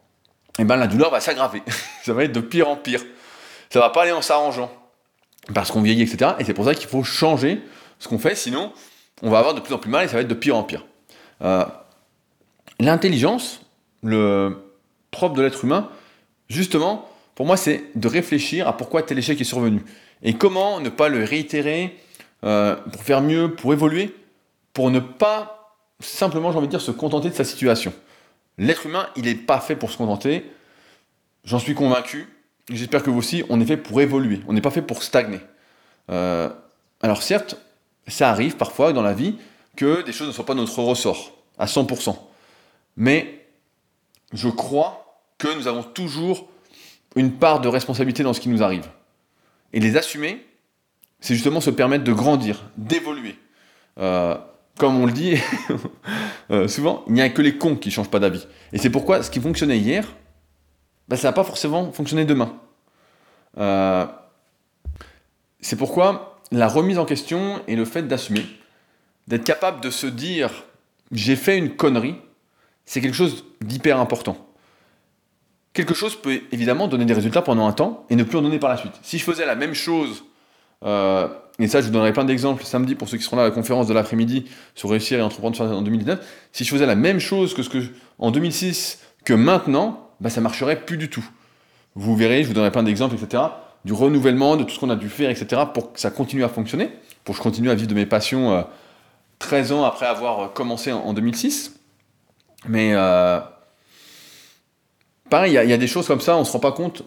eh 0.59 0.65
ben 0.65 0.77
la 0.77 0.87
douleur 0.87 1.11
va 1.11 1.21
s'aggraver. 1.21 1.63
ça 2.05 2.13
va 2.13 2.25
être 2.25 2.33
de 2.33 2.41
pire 2.41 2.69
en 2.69 2.77
pire. 2.77 3.01
Ça 3.71 3.81
va 3.81 3.91
pas 3.91 4.03
aller 4.03 4.13
en 4.13 4.23
s'arrangeant. 4.23 4.71
Parce 5.53 5.71
qu'on 5.71 5.83
vieillit, 5.83 6.03
etc. 6.03 6.33
Et 6.39 6.45
c'est 6.45 6.55
pour 6.55 6.65
ça 6.65 6.75
qu'il 6.75 6.89
faut 6.89 7.03
changer 7.03 7.61
ce 7.99 8.09
qu'on 8.09 8.19
fait, 8.19 8.35
sinon 8.35 8.73
on 9.23 9.31
va 9.31 9.39
avoir 9.39 9.55
de 9.55 9.61
plus 9.61 9.75
en 9.75 9.79
plus 9.79 9.91
mal 9.91 10.05
et 10.05 10.09
ça 10.09 10.15
va 10.15 10.21
être 10.21 10.29
de 10.29 10.35
pire 10.35 10.57
en 10.57 10.65
pire. 10.65 10.85
Euh, 11.43 11.65
l'intelligence, 12.81 13.61
le 14.03 14.57
propre 15.11 15.35
de 15.35 15.43
l'être 15.43 15.65
humain, 15.65 15.89
justement, 16.49 17.09
pour 17.35 17.47
moi, 17.47 17.57
c'est 17.57 17.85
de 17.95 18.09
réfléchir 18.09 18.69
à 18.69 18.77
pourquoi 18.77 19.03
tel 19.03 19.19
échec 19.19 19.41
est 19.41 19.45
survenu. 19.45 19.83
Et 20.23 20.35
comment 20.35 20.81
ne 20.81 20.89
pas 20.89 21.09
le 21.09 21.25
réitérer 21.25 21.99
euh, 22.45 22.77
pour 22.77 23.03
faire 23.03 23.21
mieux, 23.21 23.55
pour 23.55 23.73
évoluer, 23.73 24.15
pour 24.73 24.91
ne 24.91 25.01
pas 25.01 25.65
simplement, 26.01 26.53
j'ai 26.53 26.59
envie 26.59 26.67
de 26.67 26.71
dire, 26.71 26.81
se 26.81 26.91
contenter 26.91 27.31
de 27.31 27.35
sa 27.35 27.45
situation. 27.45 27.93
L'être 28.59 28.87
humain, 28.87 29.09
il 29.17 29.25
n'est 29.25 29.35
pas 29.35 29.61
fait 29.61 29.77
pour 29.77 29.91
se 29.91 29.97
contenter. 29.97 30.51
J'en 31.45 31.59
suis 31.59 31.75
convaincu. 31.75 32.29
J'espère 32.71 33.03
que 33.03 33.11
vous 33.11 33.19
aussi, 33.19 33.45
on 33.49 33.61
est 33.61 33.67
fait 33.67 33.77
pour 33.77 34.01
évoluer. 34.01 34.41
On 34.47 34.53
n'est 34.53 34.61
pas 34.61 34.71
fait 34.71 34.83
pour 34.83 35.03
stagner. 35.03 35.41
Euh, 36.11 36.49
alors 37.03 37.23
certes, 37.23 37.57
ça 38.07 38.31
arrive 38.31 38.57
parfois 38.57 38.93
dans 38.93 39.03
la 39.03 39.13
vie 39.13 39.37
que 39.77 40.03
des 40.03 40.13
choses 40.13 40.29
ne 40.29 40.33
soient 40.33 40.47
pas 40.47 40.55
notre 40.55 40.79
ressort 40.81 41.33
à 41.59 41.67
100%. 41.67 42.17
Mais 42.97 43.47
je 44.33 44.49
crois 44.49 45.21
que 45.39 45.49
nous 45.57 45.67
avons 45.67 45.83
toujours 45.83 46.49
une 47.17 47.33
part 47.33 47.61
de 47.61 47.69
responsabilité 47.69 48.23
dans 48.23 48.33
ce 48.33 48.41
qui 48.41 48.49
nous 48.49 48.63
arrive. 48.63 48.89
Et 49.73 49.81
les 49.81 49.97
assumer, 49.97 50.45
c'est 51.21 51.35
justement 51.35 51.61
se 51.61 51.71
permettre 51.71 52.05
de 52.05 52.13
grandir, 52.13 52.65
d'évoluer. 52.77 53.37
Euh, 53.99 54.37
comme 54.79 55.01
on 55.01 55.07
le 55.07 55.13
dit 55.13 55.37
euh, 56.51 56.69
souvent, 56.69 57.05
il 57.07 57.15
n'y 57.15 57.23
a 57.23 57.29
que 57.29 57.43
les 57.43 57.57
cons 57.57 57.77
qui 57.77 57.89
ne 57.89 57.95
changent 57.95 58.11
pas 58.11 58.19
d'avis. 58.19 58.47
Et 58.73 58.79
c'est 58.79 58.91
pourquoi 58.91 59.23
ce 59.23 59.31
qui 59.31 59.41
fonctionnait 59.41 59.79
hier, 59.79 60.07
bah, 61.09 61.17
ça 61.17 61.29
va 61.29 61.33
pas 61.33 61.45
forcément 61.45 61.93
fonctionner 61.93 62.25
demain. 62.25 62.55
Euh, 63.59 64.07
c'est 65.61 65.77
pourquoi 65.77 66.41
la 66.51 66.69
remise 66.69 66.99
en 66.99 67.05
question 67.05 67.63
et 67.69 67.77
le 67.77 67.85
fait 67.85 68.03
d'assumer, 68.03 68.45
d'être 69.29 69.45
capable 69.45 69.81
de 69.81 69.91
se 69.91 70.07
dire 70.07 70.51
j'ai 71.13 71.37
fait 71.37 71.57
une 71.57 71.77
connerie, 71.77 72.17
c'est 72.85 73.01
quelque 73.01 73.15
chose 73.15 73.45
d'hyper 73.61 73.99
important. 73.99 74.37
Quelque 75.75 75.93
chose 75.93 76.17
peut 76.17 76.41
évidemment 76.53 76.89
donner 76.89 77.05
des 77.05 77.15
résultats 77.15 77.43
pendant 77.43 77.67
un 77.67 77.73
temps 77.73 78.07
et 78.09 78.17
ne 78.17 78.23
plus 78.23 78.39
en 78.39 78.43
donner 78.43 78.59
par 78.59 78.71
la 78.71 78.77
suite. 78.77 78.95
Si 79.03 79.19
je 79.19 79.25
faisais 79.25 79.45
la 79.45 79.57
même 79.57 79.75
chose 79.75 80.25
euh, 80.85 81.29
et 81.59 81.69
ça, 81.69 81.81
je 81.81 81.87
vous 81.87 81.93
donnerai 81.93 82.13
plein 82.13 82.25
d'exemples 82.25 82.65
samedi 82.65 82.95
pour 82.95 83.09
ceux 83.09 83.17
qui 83.17 83.23
seront 83.23 83.37
là 83.37 83.43
à 83.43 83.47
la 83.47 83.51
conférence 83.53 83.87
de 83.87 83.95
l'après-midi 83.95 84.47
sur 84.75 84.91
réussir 84.91 85.19
et 85.19 85.23
entreprendre 85.23 85.61
en 85.61 85.83
2019. 85.83 86.19
Si 86.53 86.65
je 86.65 86.71
faisais 86.71 86.87
la 86.87 86.97
même 86.97 87.21
chose 87.21 87.55
que 87.55 87.63
ce 87.63 87.69
que 87.69 87.79
en 88.19 88.31
2006 88.31 89.01
que 89.25 89.35
maintenant, 89.35 90.11
bah, 90.21 90.31
ça 90.31 90.41
marcherait 90.41 90.85
plus 90.85 90.97
du 90.97 91.09
tout. 91.09 91.25
Vous 91.95 92.17
verrez, 92.17 92.43
je 92.43 92.49
vous 92.49 92.55
donnerai 92.55 92.73
plein 92.73 92.83
d'exemples, 92.83 93.15
etc. 93.15 93.45
Du 93.85 93.93
renouvellement, 93.93 94.57
de 94.57 94.65
tout 94.65 94.75
ce 94.75 94.81
qu'on 94.81 94.91
a 94.91 94.97
dû 94.97 95.09
faire, 95.09 95.31
etc. 95.31 95.63
pour 95.73 95.93
que 95.93 96.01
ça 96.01 96.11
continue 96.11 96.43
à 96.43 96.49
fonctionner, 96.49 96.91
pour 97.23 97.35
que 97.35 97.39
je 97.39 97.43
continue 97.43 97.71
à 97.71 97.75
vivre 97.75 97.89
de 97.89 97.95
mes 97.95 98.07
passions 98.07 98.53
euh, 98.53 98.63
13 99.39 99.73
ans 99.73 99.85
après 99.85 100.07
avoir 100.07 100.53
commencé 100.53 100.91
en, 100.91 101.13
2006. 101.13 101.77
Mais 102.67 102.95
euh, 102.95 103.39
pareil, 105.35 105.59
il 105.61 105.69
y, 105.69 105.73
a 105.73 105.77
des 105.77 105.89
choses 105.89 106.07
comme 106.07 106.21
ça, 106.21 106.37
on 106.37 106.41
ne 106.41 106.45
se 106.45 106.53
rend 106.53 106.61
pas 106.61 106.71
compte 106.71 107.03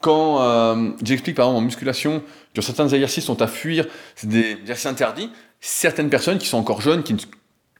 quand 0.00 0.40
euh, 0.40 0.92
j'explique 1.02 1.34
par 1.34 1.46
exemple 1.46 1.58
en 1.58 1.64
musculation 1.64 2.22
que 2.54 2.62
certains 2.62 2.86
exercices 2.90 3.24
sont 3.24 3.42
à 3.42 3.48
fuir, 3.48 3.86
c'est 4.14 4.28
des 4.28 4.52
exercices 4.52 4.86
interdits, 4.86 5.28
certaines 5.58 6.10
personnes 6.10 6.38
qui 6.38 6.46
sont 6.46 6.58
encore 6.58 6.80
jeunes, 6.80 7.02
qui 7.02 7.14
ne 7.14 7.18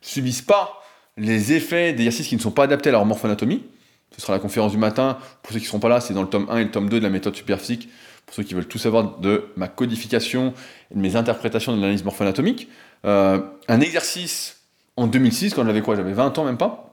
subissent 0.01 0.43
pas 0.43 0.83
les 1.17 1.53
effets 1.53 1.93
d'exercices 1.93 2.27
qui 2.27 2.35
ne 2.35 2.41
sont 2.41 2.51
pas 2.51 2.65
adaptés 2.65 2.89
à 2.89 2.93
leur 2.93 3.07
morphoanatomie, 3.07 3.63
ce 4.11 4.21
sera 4.21 4.33
la 4.33 4.41
conférence 4.41 4.73
du 4.73 4.79
matin, 4.79 5.19
pour 5.45 5.53
ceux 5.53 5.61
qui 5.61 5.67
ne 5.67 5.69
seront 5.69 5.79
pas 5.79 5.89
là, 5.89 6.01
c'est 6.01 6.15
dans 6.15 6.23
le 6.23 6.29
tome 6.29 6.49
1 6.51 6.57
et 6.57 6.65
le 6.65 6.71
tome 6.73 6.89
2 6.89 6.99
de 6.99 7.05
la 7.05 7.11
méthode 7.11 7.37
superphysique, 7.37 7.91
pour 8.27 8.35
ceux 8.35 8.43
qui 8.43 8.55
veulent 8.55 8.67
tout 8.67 8.79
savoir 8.79 9.21
de 9.21 9.45
ma 9.55 9.69
codification 9.69 10.53
et 10.91 10.97
de 10.97 11.01
mes 11.01 11.15
interprétations 11.15 11.77
de 11.77 11.81
l'analyse 11.81 12.03
morphoanatomique. 12.03 12.69
Euh, 13.05 13.39
un 13.69 13.81
exercice 13.81 14.63
en 14.97 15.07
2006, 15.07 15.55
quand 15.55 15.65
j'avais 15.65 15.81
quoi? 15.81 15.95
J'avais 15.95 16.13
20 16.13 16.37
ans 16.39 16.45
même 16.45 16.59
pas, 16.59 16.88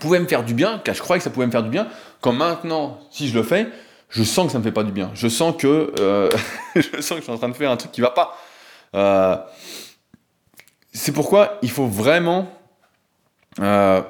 pouvait 0.00 0.20
me 0.20 0.26
faire 0.26 0.44
du 0.44 0.54
bien, 0.54 0.80
car 0.84 0.94
je 0.94 1.00
croyais 1.00 1.18
que 1.18 1.24
ça 1.24 1.30
pouvait 1.30 1.46
me 1.46 1.52
faire 1.52 1.62
du 1.62 1.70
bien, 1.70 1.88
quand 2.20 2.32
maintenant, 2.32 3.00
si 3.10 3.28
je 3.28 3.36
le 3.36 3.42
fais, 3.42 3.68
je 4.08 4.22
sens 4.22 4.46
que 4.46 4.52
ça 4.52 4.58
me 4.58 4.62
fait 4.62 4.72
pas 4.72 4.84
du 4.84 4.92
bien. 4.92 5.10
Je 5.14 5.28
sens 5.28 5.54
que, 5.56 5.92
euh, 5.98 6.30
je 6.76 7.00
sens 7.00 7.10
que 7.10 7.16
je 7.16 7.22
suis 7.22 7.32
en 7.32 7.38
train 7.38 7.48
de 7.48 7.54
faire 7.54 7.70
un 7.70 7.76
truc 7.76 7.92
qui 7.92 8.00
va 8.00 8.10
pas. 8.10 8.36
Euh, 8.94 9.36
c'est 10.92 11.12
pourquoi 11.12 11.58
il 11.62 11.70
faut 11.70 11.86
vraiment 11.86 12.48
euh, 13.60 14.02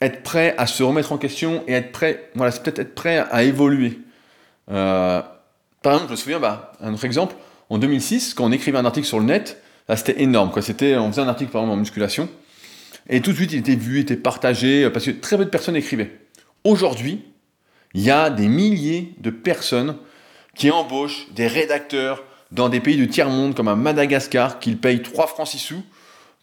être 0.00 0.22
prêt 0.22 0.54
à 0.56 0.66
se 0.66 0.82
remettre 0.82 1.12
en 1.12 1.18
question 1.18 1.62
et 1.66 1.74
être 1.74 1.92
prêt, 1.92 2.30
voilà, 2.34 2.50
c'est 2.50 2.62
peut-être 2.62 2.78
être 2.78 2.94
prêt 2.94 3.18
à 3.18 3.42
évoluer. 3.42 3.98
par 4.66 5.24
exemple, 5.84 6.06
je 6.06 6.12
me 6.12 6.16
souviens, 6.16 6.40
bah, 6.40 6.72
un 6.80 6.94
autre 6.94 7.04
exemple, 7.04 7.34
en 7.68 7.78
2006, 7.78 8.34
quand 8.34 8.44
on 8.44 8.52
écrivait 8.52 8.78
un 8.78 8.84
article 8.84 9.06
sur 9.06 9.18
le 9.18 9.26
net, 9.26 9.62
c'était 9.94 10.22
énorme. 10.22 10.50
Quoi. 10.50 10.62
C'était, 10.62 10.96
on 10.96 11.10
faisait 11.10 11.22
un 11.22 11.28
article 11.28 11.50
par 11.50 11.62
exemple 11.62 11.74
en 11.74 11.80
musculation, 11.80 12.28
et 13.08 13.20
tout 13.20 13.32
de 13.32 13.36
suite 13.36 13.52
il 13.52 13.58
était 13.58 13.74
vu, 13.74 14.00
était 14.00 14.16
partagé, 14.16 14.88
parce 14.90 15.06
que 15.06 15.10
très 15.10 15.36
peu 15.36 15.44
de 15.44 15.50
personnes 15.50 15.76
écrivaient. 15.76 16.18
Aujourd'hui, 16.64 17.24
il 17.94 18.02
y 18.02 18.10
a 18.10 18.30
des 18.30 18.48
milliers 18.48 19.14
de 19.18 19.30
personnes 19.30 19.96
qui 20.54 20.70
embauchent 20.70 21.26
des 21.34 21.46
rédacteurs 21.46 22.24
dans 22.50 22.68
des 22.68 22.80
pays 22.80 22.96
du 22.96 23.08
tiers-monde 23.08 23.54
comme 23.54 23.68
à 23.68 23.76
Madagascar, 23.76 24.58
qu'ils 24.58 24.78
payent 24.78 25.02
3 25.02 25.26
francs 25.26 25.48
6 25.48 25.58
sous 25.58 25.82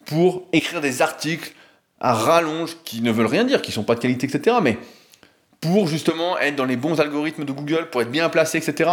pour 0.04 0.48
écrire 0.52 0.80
des 0.80 1.02
articles 1.02 1.52
à 2.00 2.14
rallonge 2.14 2.76
qui 2.84 3.02
ne 3.02 3.12
veulent 3.12 3.26
rien 3.26 3.44
dire, 3.44 3.62
qui 3.62 3.70
ne 3.70 3.74
sont 3.74 3.84
pas 3.84 3.94
de 3.94 4.00
qualité, 4.00 4.26
etc. 4.26 4.56
Mais 4.62 4.78
pour 5.60 5.86
justement 5.86 6.38
être 6.38 6.56
dans 6.56 6.64
les 6.64 6.76
bons 6.76 7.00
algorithmes 7.00 7.44
de 7.44 7.52
Google, 7.52 7.88
pour 7.90 8.02
être 8.02 8.10
bien 8.10 8.28
placé, 8.28 8.58
etc. 8.58 8.90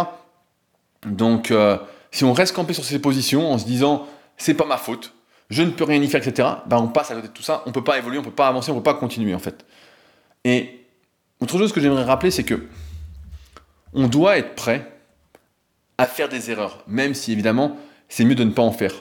Donc, 1.06 1.50
euh, 1.50 1.78
si 2.10 2.24
on 2.24 2.32
reste 2.32 2.54
campé 2.54 2.74
sur 2.74 2.84
ces 2.84 2.98
positions 2.98 3.50
en 3.50 3.58
se 3.58 3.64
disant 3.64 4.06
c'est 4.36 4.54
pas 4.54 4.66
ma 4.66 4.76
faute, 4.76 5.14
je 5.50 5.62
ne 5.62 5.70
peux 5.70 5.84
rien 5.84 6.02
y 6.02 6.08
faire, 6.08 6.26
etc., 6.26 6.48
ben 6.66 6.76
on 6.76 6.88
passe 6.88 7.10
à 7.10 7.14
côté 7.14 7.28
de 7.28 7.32
tout 7.32 7.42
ça, 7.42 7.62
on 7.64 7.70
ne 7.70 7.74
peut 7.74 7.84
pas 7.84 7.98
évoluer, 7.98 8.18
on 8.18 8.22
ne 8.22 8.26
peut 8.26 8.34
pas 8.34 8.48
avancer, 8.48 8.70
on 8.70 8.74
ne 8.74 8.80
peut 8.80 8.84
pas 8.84 8.94
continuer 8.94 9.34
en 9.34 9.38
fait. 9.38 9.64
Et 10.44 10.86
autre 11.40 11.56
chose 11.58 11.72
que 11.72 11.80
j'aimerais 11.80 12.04
rappeler, 12.04 12.30
c'est 12.30 12.44
que 12.44 12.66
on 13.94 14.08
doit 14.08 14.36
être 14.36 14.54
prêt 14.54 14.92
à 15.96 16.06
faire 16.06 16.28
des 16.28 16.50
erreurs, 16.50 16.84
même 16.86 17.14
si 17.14 17.32
évidemment 17.32 17.76
c'est 18.08 18.24
mieux 18.24 18.34
de 18.34 18.44
ne 18.44 18.50
pas 18.50 18.62
en 18.62 18.72
faire. 18.72 18.92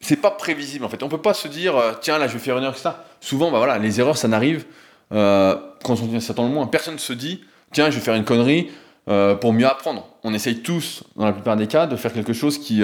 C'est 0.00 0.16
pas 0.16 0.30
prévisible 0.30 0.84
en 0.84 0.88
fait. 0.88 1.02
On 1.02 1.08
peut 1.08 1.20
pas 1.20 1.34
se 1.34 1.48
dire 1.48 1.76
euh, 1.76 1.92
tiens 2.00 2.18
là 2.18 2.28
je 2.28 2.34
vais 2.34 2.38
faire 2.38 2.58
une 2.58 2.64
erreur, 2.64 2.76
ça. 2.76 3.06
Souvent 3.20 3.50
bah 3.50 3.58
voilà 3.58 3.78
les 3.78 4.00
erreurs 4.00 4.16
ça 4.16 4.28
n'arrive 4.28 4.64
euh, 5.12 5.56
quand 5.82 6.00
on 6.00 6.20
s'attend 6.20 6.46
le 6.46 6.52
moins. 6.52 6.66
Personne 6.66 6.94
ne 6.94 6.98
se 6.98 7.14
dit 7.14 7.42
tiens 7.72 7.90
je 7.90 7.96
vais 7.96 8.02
faire 8.02 8.14
une 8.14 8.24
connerie 8.24 8.70
euh, 9.08 9.34
pour 9.34 9.52
mieux 9.54 9.66
apprendre. 9.66 10.06
On 10.22 10.34
essaye 10.34 10.62
tous 10.62 11.04
dans 11.16 11.24
la 11.24 11.32
plupart 11.32 11.56
des 11.56 11.66
cas 11.66 11.86
de 11.86 11.96
faire 11.96 12.12
quelque 12.12 12.34
chose 12.34 12.58
qui 12.58 12.82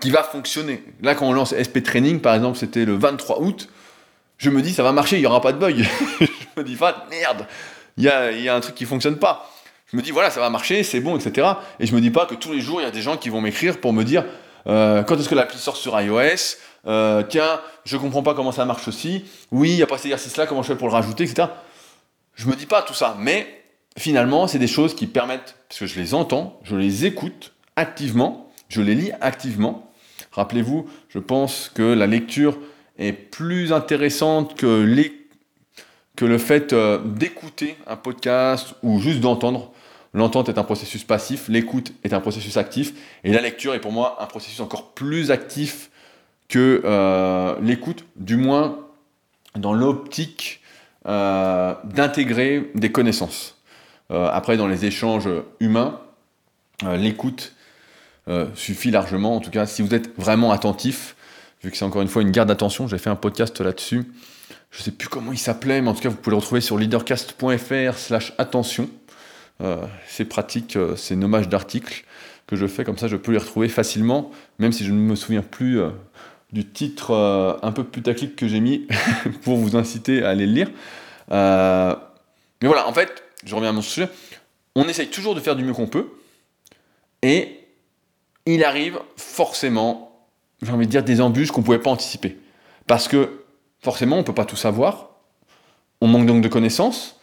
qui 0.00 0.10
va 0.10 0.22
fonctionner. 0.22 0.82
Là 1.02 1.14
quand 1.14 1.26
on 1.26 1.32
lance 1.32 1.54
SP 1.54 1.82
Training 1.82 2.20
par 2.20 2.34
exemple 2.34 2.58
c'était 2.58 2.84
le 2.84 2.96
23 2.96 3.40
août 3.40 3.68
je 4.38 4.50
me 4.50 4.62
dis 4.62 4.72
ça 4.72 4.82
va 4.82 4.92
marcher, 4.92 5.16
il 5.16 5.20
n'y 5.20 5.26
aura 5.26 5.40
pas 5.40 5.52
de 5.52 5.58
bug. 5.58 5.84
je 6.20 6.26
me 6.56 6.64
dis 6.64 6.76
pas 6.76 7.06
merde, 7.10 7.46
il 7.96 8.04
y 8.04 8.08
a, 8.08 8.54
un 8.54 8.60
truc 8.60 8.74
qui 8.74 8.84
fonctionne 8.84 9.16
pas. 9.16 9.50
Je 9.90 9.96
me 9.96 10.02
dis 10.02 10.10
voilà, 10.10 10.30
ça 10.30 10.40
va 10.40 10.48
marcher, 10.48 10.82
c'est 10.84 11.00
bon, 11.00 11.18
etc. 11.18 11.48
Et 11.80 11.86
je 11.86 11.94
me 11.94 12.00
dis 12.00 12.10
pas 12.10 12.26
que 12.26 12.34
tous 12.34 12.52
les 12.52 12.60
jours 12.60 12.80
il 12.80 12.84
y 12.84 12.86
a 12.86 12.90
des 12.90 13.02
gens 13.02 13.16
qui 13.16 13.28
vont 13.28 13.40
m'écrire 13.40 13.80
pour 13.80 13.92
me 13.92 14.04
dire 14.04 14.24
euh, 14.66 15.02
quand 15.02 15.18
est-ce 15.18 15.28
que 15.28 15.34
l'appli 15.34 15.58
sort 15.58 15.76
sur 15.76 16.00
iOS? 16.00 16.56
Euh, 16.86 17.22
Tiens, 17.28 17.60
je 17.84 17.96
comprends 17.96 18.22
pas 18.22 18.34
comment 18.34 18.52
ça 18.52 18.64
marche 18.64 18.86
aussi. 18.86 19.24
Oui, 19.50 19.70
il 19.70 19.76
n'y 19.76 19.82
a 19.82 19.86
pas 19.86 19.96
cet 19.96 20.06
exercice-là, 20.06 20.46
comment 20.46 20.62
je 20.62 20.68
fais 20.68 20.78
pour 20.78 20.88
le 20.88 20.94
rajouter, 20.94 21.24
etc. 21.24 21.48
Je 22.34 22.46
me 22.46 22.54
dis 22.54 22.66
pas 22.66 22.82
tout 22.82 22.94
ça, 22.94 23.16
mais 23.18 23.62
finalement, 23.98 24.46
c'est 24.46 24.58
des 24.58 24.68
choses 24.68 24.94
qui 24.94 25.06
permettent, 25.06 25.56
parce 25.68 25.80
que 25.80 25.86
je 25.86 25.98
les 25.98 26.14
entends, 26.14 26.60
je 26.62 26.76
les 26.76 27.04
écoute 27.04 27.52
activement, 27.76 28.50
je 28.68 28.80
les 28.80 28.94
lis 28.94 29.10
activement. 29.20 29.87
Rappelez-vous, 30.38 30.86
je 31.08 31.18
pense 31.18 31.68
que 31.68 31.82
la 31.82 32.06
lecture 32.06 32.58
est 32.96 33.12
plus 33.12 33.72
intéressante 33.72 34.56
que, 34.56 34.86
le 36.20 36.38
fait 36.38 36.72
euh, 36.72 37.00
d'écouter 37.04 37.76
un 37.88 37.96
podcast 37.96 38.76
ou 38.84 39.00
juste 39.00 39.18
d'entendre. 39.18 39.72
L'entente 40.14 40.48
est 40.48 40.56
un 40.56 40.62
processus 40.62 41.02
passif, 41.02 41.48
l'écoute 41.48 41.92
est 42.04 42.12
un 42.12 42.20
processus 42.20 42.56
actif, 42.56 42.92
et 43.24 43.32
la 43.32 43.40
lecture 43.40 43.74
est 43.74 43.80
pour 43.80 43.90
moi 43.90 44.16
un 44.20 44.26
processus 44.26 44.60
encore 44.60 44.92
plus 44.92 45.32
actif 45.32 45.90
que 46.48 46.82
euh, 46.84 47.56
l'écoute, 47.60 48.04
du 48.14 48.36
moins 48.36 48.78
dans 49.56 49.72
l'optique 49.72 50.60
euh, 51.06 51.74
d'intégrer 51.82 52.70
des 52.76 52.92
connaissances. 52.92 53.56
Après, 54.10 54.56
dans 54.56 54.68
les 54.68 54.86
échanges 54.86 55.28
humains, 55.60 56.00
l'écoute 56.96 57.54
suffit 58.54 58.90
largement, 58.90 59.36
en 59.36 59.40
tout 59.40 59.50
cas 59.50 59.66
si 59.66 59.82
vous 59.82 59.94
êtes 59.94 60.14
vraiment 60.18 60.52
attentif, 60.52 61.16
vu 61.62 61.70
que 61.70 61.76
c'est 61.76 61.84
encore 61.84 62.02
une 62.02 62.08
fois 62.08 62.22
une 62.22 62.30
garde 62.30 62.48
d'attention, 62.48 62.86
j'ai 62.86 62.98
fait 62.98 63.10
un 63.10 63.16
podcast 63.16 63.60
là-dessus, 63.60 64.12
je 64.70 64.80
ne 64.80 64.82
sais 64.82 64.90
plus 64.90 65.08
comment 65.08 65.32
il 65.32 65.38
s'appelait, 65.38 65.80
mais 65.80 65.88
en 65.88 65.94
tout 65.94 66.02
cas 66.02 66.10
vous 66.10 66.16
pouvez 66.16 66.32
le 66.32 66.38
retrouver 66.38 66.60
sur 66.60 66.76
leadercast.fr 66.76 67.96
slash 67.96 68.34
attention. 68.36 68.90
c'est 70.06 70.26
pratique, 70.26 70.76
c'est 70.96 71.16
nommage 71.16 71.48
d'articles 71.48 72.04
que 72.46 72.56
je 72.56 72.66
fais, 72.66 72.84
comme 72.84 72.98
ça 72.98 73.08
je 73.08 73.16
peux 73.16 73.32
les 73.32 73.38
retrouver 73.38 73.68
facilement, 73.68 74.30
même 74.58 74.72
si 74.72 74.84
je 74.84 74.92
ne 74.92 74.98
me 74.98 75.16
souviens 75.16 75.42
plus 75.42 75.80
du 76.52 76.64
titre 76.64 77.10
euh, 77.10 77.54
un 77.62 77.72
peu 77.72 77.84
putaclic 77.84 78.36
que 78.36 78.48
j'ai 78.48 78.60
mis 78.60 78.86
pour 79.42 79.56
vous 79.56 79.76
inciter 79.76 80.22
à 80.22 80.30
aller 80.30 80.46
le 80.46 80.52
lire. 80.52 80.70
Euh, 81.30 81.94
mais 82.62 82.68
voilà, 82.68 82.88
en 82.88 82.92
fait, 82.92 83.22
je 83.44 83.54
reviens 83.54 83.70
à 83.70 83.72
mon 83.72 83.82
sujet, 83.82 84.08
on 84.74 84.88
essaye 84.88 85.08
toujours 85.08 85.34
de 85.34 85.40
faire 85.40 85.56
du 85.56 85.64
mieux 85.64 85.74
qu'on 85.74 85.86
peut, 85.86 86.08
et 87.22 87.57
il 88.54 88.64
arrive 88.64 88.98
forcément, 89.16 90.26
j'ai 90.62 90.72
envie 90.72 90.86
de 90.86 90.90
dire, 90.90 91.02
des 91.02 91.20
embûches 91.20 91.50
qu'on 91.50 91.60
ne 91.60 91.66
pouvait 91.66 91.78
pas 91.78 91.90
anticiper. 91.90 92.38
Parce 92.86 93.08
que 93.08 93.44
forcément, 93.80 94.16
on 94.16 94.20
ne 94.20 94.24
peut 94.24 94.34
pas 94.34 94.44
tout 94.44 94.56
savoir, 94.56 95.10
on 96.00 96.06
manque 96.06 96.26
donc 96.26 96.42
de 96.42 96.48
connaissances, 96.48 97.20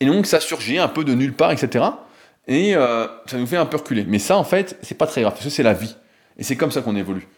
et 0.00 0.06
donc 0.06 0.26
ça 0.26 0.40
surgit 0.40 0.78
un 0.78 0.88
peu 0.88 1.04
de 1.04 1.14
nulle 1.14 1.34
part, 1.34 1.50
etc. 1.50 1.84
Et 2.46 2.74
euh, 2.74 3.06
ça 3.26 3.36
nous 3.38 3.46
fait 3.46 3.56
un 3.56 3.66
peu 3.66 3.76
reculer. 3.76 4.04
Mais 4.06 4.18
ça, 4.18 4.36
en 4.36 4.44
fait, 4.44 4.78
c'est 4.82 4.96
pas 4.96 5.06
très 5.06 5.22
grave, 5.22 5.34
parce 5.34 5.44
que 5.44 5.50
c'est 5.50 5.62
la 5.62 5.74
vie. 5.74 5.96
Et 6.38 6.44
c'est 6.44 6.56
comme 6.56 6.70
ça 6.70 6.82
qu'on 6.82 6.96
évolue. 6.96 7.28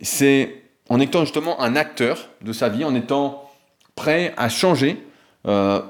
C'est 0.00 0.62
en 0.88 1.00
étant 1.00 1.20
justement 1.20 1.60
un 1.60 1.76
acteur 1.76 2.28
de 2.42 2.52
sa 2.52 2.68
vie, 2.68 2.84
en 2.84 2.94
étant 2.94 3.50
prêt 3.96 4.34
à 4.36 4.48
changer, 4.48 5.04
euh, 5.46 5.80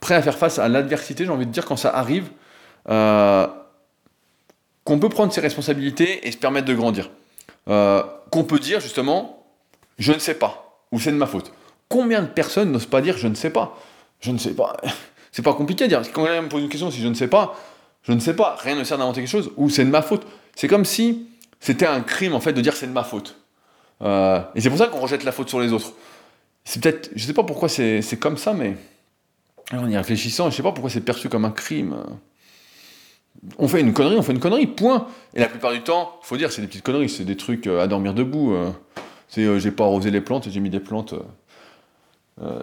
prêt 0.00 0.14
à 0.14 0.22
faire 0.22 0.38
face 0.38 0.58
à 0.58 0.68
l'adversité, 0.68 1.24
j'ai 1.24 1.30
envie 1.30 1.46
de 1.46 1.52
dire, 1.52 1.66
quand 1.66 1.76
ça 1.76 1.90
arrive, 1.90 2.30
euh, 2.88 3.46
qu'on 4.88 4.98
peut 4.98 5.10
prendre 5.10 5.30
ses 5.34 5.42
responsabilités 5.42 6.26
et 6.26 6.32
se 6.32 6.38
permettre 6.38 6.66
de 6.66 6.72
grandir. 6.72 7.10
Euh, 7.68 8.02
qu'on 8.30 8.44
peut 8.44 8.58
dire 8.58 8.80
justement, 8.80 9.44
je 9.98 10.14
ne 10.14 10.18
sais 10.18 10.32
pas, 10.32 10.80
ou 10.92 10.98
c'est 10.98 11.12
de 11.12 11.16
ma 11.18 11.26
faute. 11.26 11.52
Combien 11.90 12.22
de 12.22 12.26
personnes 12.26 12.72
n'osent 12.72 12.86
pas 12.86 13.02
dire 13.02 13.18
je 13.18 13.28
ne 13.28 13.34
sais 13.34 13.50
pas? 13.50 13.78
Je 14.20 14.30
ne 14.30 14.38
sais 14.38 14.54
pas. 14.54 14.78
C'est 15.30 15.42
pas 15.42 15.52
compliqué 15.52 15.84
à 15.84 15.88
dire. 15.88 16.00
Quand 16.12 16.24
quelqu'un 16.24 16.40
me 16.40 16.48
pose 16.48 16.62
une 16.62 16.70
question, 16.70 16.90
si 16.90 17.02
je 17.02 17.06
ne 17.06 17.12
sais 17.12 17.28
pas, 17.28 17.54
je 18.02 18.12
ne 18.12 18.18
sais 18.18 18.34
pas. 18.34 18.56
Rien 18.58 18.76
ne 18.76 18.82
sert 18.82 18.96
d'inventer 18.96 19.20
quelque 19.20 19.30
chose, 19.30 19.52
ou 19.58 19.68
c'est 19.68 19.84
de 19.84 19.90
ma 19.90 20.00
faute. 20.00 20.26
C'est 20.56 20.68
comme 20.68 20.86
si 20.86 21.28
c'était 21.60 21.86
un 21.86 22.00
crime 22.00 22.32
en 22.32 22.40
fait 22.40 22.54
de 22.54 22.60
dire 22.62 22.74
c'est 22.74 22.86
de 22.86 22.92
ma 22.92 23.04
faute. 23.04 23.36
Euh, 24.00 24.40
et 24.54 24.62
c'est 24.62 24.70
pour 24.70 24.78
ça 24.78 24.86
qu'on 24.86 25.00
rejette 25.00 25.22
la 25.22 25.32
faute 25.32 25.50
sur 25.50 25.60
les 25.60 25.74
autres. 25.74 25.92
C'est 26.64 26.82
peut-être, 26.82 27.10
je 27.14 27.26
sais 27.26 27.34
pas 27.34 27.44
pourquoi 27.44 27.68
c'est 27.68 28.18
comme 28.18 28.38
ça, 28.38 28.54
mais 28.54 28.74
en 29.70 29.88
y 29.88 29.96
réfléchissant, 29.98 30.50
je 30.50 30.56
sais 30.56 30.62
pas 30.62 30.72
pourquoi 30.72 30.90
c'est 30.90 31.02
perçu 31.02 31.28
comme 31.28 31.44
un 31.44 31.50
crime. 31.50 31.94
On 33.58 33.68
fait 33.68 33.80
une 33.80 33.92
connerie, 33.92 34.16
on 34.16 34.22
fait 34.22 34.32
une 34.32 34.40
connerie, 34.40 34.66
point. 34.66 35.06
Et 35.34 35.40
la 35.40 35.48
plupart 35.48 35.72
du 35.72 35.82
temps, 35.82 36.18
faut 36.22 36.36
dire, 36.36 36.52
c'est 36.52 36.62
des 36.62 36.68
petites 36.68 36.84
conneries, 36.84 37.08
c'est 37.08 37.24
des 37.24 37.36
trucs 37.36 37.66
euh, 37.66 37.82
à 37.82 37.86
dormir 37.86 38.14
debout. 38.14 38.52
Euh. 38.52 38.70
C'est, 39.28 39.60
j'ai 39.60 39.70
pas 39.70 39.84
arrosé 39.84 40.10
les 40.10 40.20
plantes, 40.20 40.48
j'ai 40.48 40.60
mis 40.60 40.70
des 40.70 40.80
plantes 40.80 41.14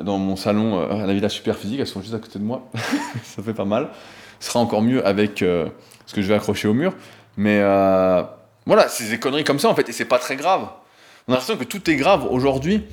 dans 0.02 0.18
mon 0.18 0.36
salon 0.38 0.80
à 0.80 1.06
la 1.06 1.14
Villa 1.14 1.28
Super 1.30 1.58
Physique, 1.58 1.80
elles 1.82 1.86
sont 1.86 2.02
juste 2.02 2.14
à 2.14 2.20
côté 2.20 2.40
de 2.40 2.44
moi. 2.44 2.68
ça 3.24 3.44
fait 3.44 3.54
pas 3.54 3.66
mal. 3.66 3.90
Ce 4.40 4.50
sera 4.50 4.62
encore 4.62 4.82
mieux 4.82 5.06
avec 5.06 5.40
ce 5.40 6.14
que 6.14 6.24
je 6.24 6.28
vais 6.28 6.34
accrocher 6.34 6.68
au 6.68 6.74
mur. 6.74 6.96
Mais 7.38 7.60
voilà, 8.66 8.88
c'est 8.88 9.08
des 9.10 9.20
conneries 9.20 9.44
comme 9.44 9.60
ça 9.60 9.70
en 9.70 9.76
fait, 9.76 9.88
et 9.90 9.92
c'est 9.92 10.06
pas 10.06 10.18
très 10.18 10.38
grave 10.38 10.70
on 11.28 11.32
a 11.32 11.36
l'impression 11.36 11.58
que 11.58 11.64
tout 11.64 11.90
est 11.90 11.96
grave 11.96 12.28
aujourd'hui, 12.30 12.84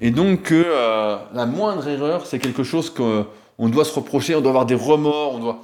et 0.00 0.10
donc 0.10 0.50
euh, 0.50 1.18
la 1.32 1.46
moindre 1.46 1.86
erreur, 1.88 2.26
c'est 2.26 2.38
quelque 2.38 2.64
chose 2.64 2.90
qu'on 2.90 3.68
doit 3.68 3.84
se 3.84 3.94
reprocher, 3.94 4.34
on 4.34 4.40
doit 4.40 4.50
avoir 4.50 4.66
des 4.66 4.74
remords, 4.74 5.34
on 5.34 5.38
doit... 5.38 5.62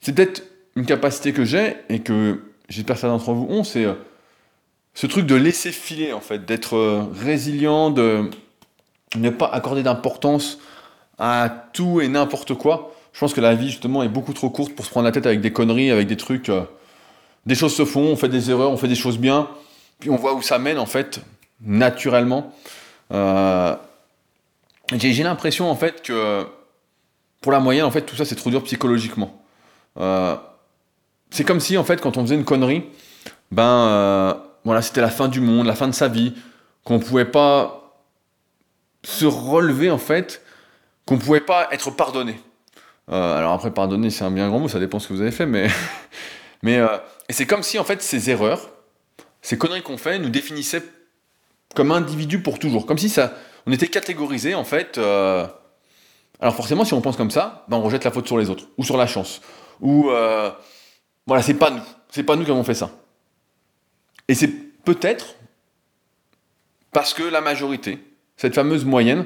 C'est 0.00 0.14
peut-être 0.14 0.42
une 0.76 0.86
capacité 0.86 1.32
que 1.32 1.44
j'ai, 1.44 1.76
et 1.88 2.00
que 2.00 2.42
j'espère 2.68 2.96
certains 2.96 3.16
d'entre 3.16 3.32
vous 3.32 3.46
ont, 3.48 3.64
c'est 3.64 3.84
euh, 3.84 3.94
ce 4.94 5.06
truc 5.06 5.26
de 5.26 5.34
laisser 5.34 5.72
filer, 5.72 6.12
en 6.12 6.20
fait, 6.20 6.44
d'être 6.44 6.76
euh, 6.76 7.04
résilient, 7.14 7.90
de 7.90 8.30
ne 9.16 9.30
pas 9.30 9.46
accorder 9.46 9.82
d'importance 9.82 10.58
à 11.18 11.48
tout 11.72 12.00
et 12.00 12.08
n'importe 12.08 12.54
quoi. 12.54 12.94
Je 13.12 13.20
pense 13.20 13.34
que 13.34 13.40
la 13.40 13.54
vie, 13.54 13.68
justement, 13.68 14.02
est 14.02 14.08
beaucoup 14.08 14.32
trop 14.32 14.50
courte 14.50 14.74
pour 14.74 14.84
se 14.84 14.90
prendre 14.90 15.04
la 15.04 15.12
tête 15.12 15.26
avec 15.26 15.40
des 15.40 15.52
conneries, 15.52 15.90
avec 15.90 16.06
des 16.06 16.16
trucs... 16.16 16.50
des 17.44 17.54
choses 17.54 17.74
se 17.74 17.84
font, 17.84 18.00
on 18.00 18.16
fait 18.16 18.28
des 18.28 18.50
erreurs, 18.50 18.70
on 18.70 18.76
fait 18.76 18.88
des 18.88 18.94
choses 18.94 19.18
bien, 19.18 19.48
puis 19.98 20.10
on 20.10 20.16
voit 20.16 20.34
où 20.34 20.42
ça 20.42 20.58
mène 20.58 20.78
en 20.78 20.86
fait, 20.86 21.20
naturellement. 21.60 22.52
Euh, 23.12 23.76
j'ai 24.96 25.22
l'impression 25.22 25.70
en 25.70 25.76
fait 25.76 26.02
que 26.02 26.46
pour 27.40 27.52
la 27.52 27.60
moyenne, 27.60 27.84
en 27.84 27.90
fait, 27.90 28.02
tout 28.02 28.16
ça 28.16 28.24
c'est 28.24 28.34
trop 28.34 28.50
dur 28.50 28.62
psychologiquement. 28.64 29.42
Euh, 29.98 30.36
c'est 31.32 31.42
comme 31.44 31.58
si 31.58 31.76
en 31.76 31.82
fait, 31.82 32.00
quand 32.00 32.16
on 32.16 32.22
faisait 32.22 32.36
une 32.36 32.44
connerie, 32.44 32.84
ben 33.50 33.64
euh, 33.64 34.34
voilà, 34.64 34.82
c'était 34.82 35.00
la 35.00 35.10
fin 35.10 35.26
du 35.26 35.40
monde, 35.40 35.66
la 35.66 35.74
fin 35.74 35.88
de 35.88 35.94
sa 35.94 36.06
vie, 36.06 36.34
qu'on 36.84 37.00
pouvait 37.00 37.24
pas 37.24 37.98
se 39.02 39.24
relever 39.24 39.90
en 39.90 39.98
fait, 39.98 40.42
qu'on 41.06 41.18
pouvait 41.18 41.40
pas 41.40 41.66
être 41.72 41.90
pardonné. 41.90 42.38
alors 43.08 43.52
après, 43.52 43.72
pardonner, 43.72 44.10
c'est 44.10 44.22
un 44.22 44.30
bien 44.30 44.48
grand 44.48 44.60
mot, 44.60 44.68
ça 44.68 44.78
dépend 44.78 45.00
ce 45.00 45.08
que 45.08 45.12
vous 45.12 45.22
avez 45.22 45.32
fait, 45.32 45.46
mais 45.46 45.68
mais 46.62 46.80
et 47.28 47.32
c'est 47.32 47.46
comme 47.46 47.64
si 47.64 47.80
en 47.80 47.84
fait 47.84 48.00
ces 48.00 48.30
erreurs 48.30 48.70
ces 49.42 49.58
conneries 49.58 49.82
qu'on 49.82 49.98
fait 49.98 50.18
nous 50.18 50.30
définissaient 50.30 50.84
comme 51.74 51.90
individus 51.90 52.40
pour 52.40 52.58
toujours. 52.58 52.86
Comme 52.86 52.98
si 52.98 53.08
ça, 53.08 53.34
on 53.66 53.72
était 53.72 53.88
catégorisé 53.88 54.54
en 54.54 54.64
fait. 54.64 54.98
Euh, 54.98 55.46
alors 56.40 56.54
forcément, 56.54 56.84
si 56.84 56.94
on 56.94 57.00
pense 57.00 57.16
comme 57.16 57.30
ça, 57.30 57.64
ben 57.68 57.76
on 57.76 57.82
rejette 57.82 58.04
la 58.04 58.10
faute 58.10 58.26
sur 58.26 58.38
les 58.38 58.50
autres, 58.50 58.64
ou 58.78 58.84
sur 58.84 58.96
la 58.96 59.06
chance, 59.06 59.40
ou 59.80 60.10
euh, 60.10 60.50
voilà, 61.26 61.42
c'est 61.42 61.54
pas 61.54 61.70
nous, 61.70 61.82
c'est 62.10 62.22
pas 62.22 62.36
nous 62.36 62.44
qui 62.44 62.50
avons 62.50 62.64
fait 62.64 62.74
ça. 62.74 62.90
Et 64.28 64.34
c'est 64.34 64.48
peut-être 64.48 65.36
parce 66.92 67.14
que 67.14 67.22
la 67.22 67.40
majorité, 67.40 67.98
cette 68.36 68.54
fameuse 68.54 68.84
moyenne, 68.84 69.24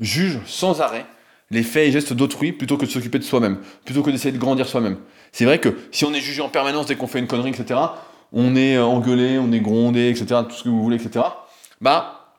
juge 0.00 0.38
sans 0.46 0.80
arrêt 0.80 1.06
les 1.50 1.62
faits 1.62 1.88
et 1.88 1.92
gestes 1.92 2.12
d'autrui 2.12 2.52
plutôt 2.52 2.76
que 2.76 2.86
de 2.86 2.90
s'occuper 2.90 3.18
de 3.18 3.24
soi-même, 3.24 3.58
plutôt 3.84 4.02
que 4.02 4.10
d'essayer 4.10 4.32
de 4.32 4.38
grandir 4.38 4.68
soi-même. 4.68 4.98
C'est 5.32 5.44
vrai 5.44 5.58
que 5.58 5.76
si 5.90 6.04
on 6.04 6.14
est 6.14 6.20
jugé 6.20 6.42
en 6.42 6.48
permanence 6.48 6.86
dès 6.86 6.96
qu'on 6.96 7.06
fait 7.06 7.18
une 7.18 7.26
connerie, 7.26 7.50
etc., 7.50 7.80
on 8.32 8.54
est 8.54 8.78
engueulé, 8.78 9.38
on 9.38 9.50
est 9.50 9.60
grondé, 9.60 10.08
etc., 10.08 10.42
tout 10.48 10.54
ce 10.54 10.64
que 10.64 10.68
vous 10.68 10.82
voulez, 10.82 10.96
etc., 10.96 11.26
bah, 11.80 12.34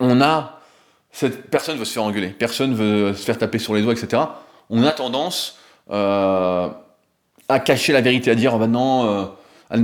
on 0.00 0.20
a. 0.20 0.58
Cette 1.12 1.50
personne 1.50 1.76
veut 1.76 1.84
se 1.84 1.92
faire 1.92 2.04
engueuler, 2.04 2.30
personne 2.30 2.74
veut 2.74 3.14
se 3.14 3.22
faire 3.22 3.38
taper 3.38 3.58
sur 3.58 3.74
les 3.74 3.82
doigts, 3.82 3.92
etc. 3.92 4.22
On 4.70 4.82
a 4.82 4.90
tendance 4.90 5.58
euh, 5.90 6.68
à 7.52 7.60
cacher 7.60 7.92
la 7.92 8.00
vérité, 8.00 8.30
à 8.30 8.34
dire, 8.34 8.54
oh 8.54 8.58
bah 8.58 8.66
non, 8.66 9.30
euh, 9.74 9.78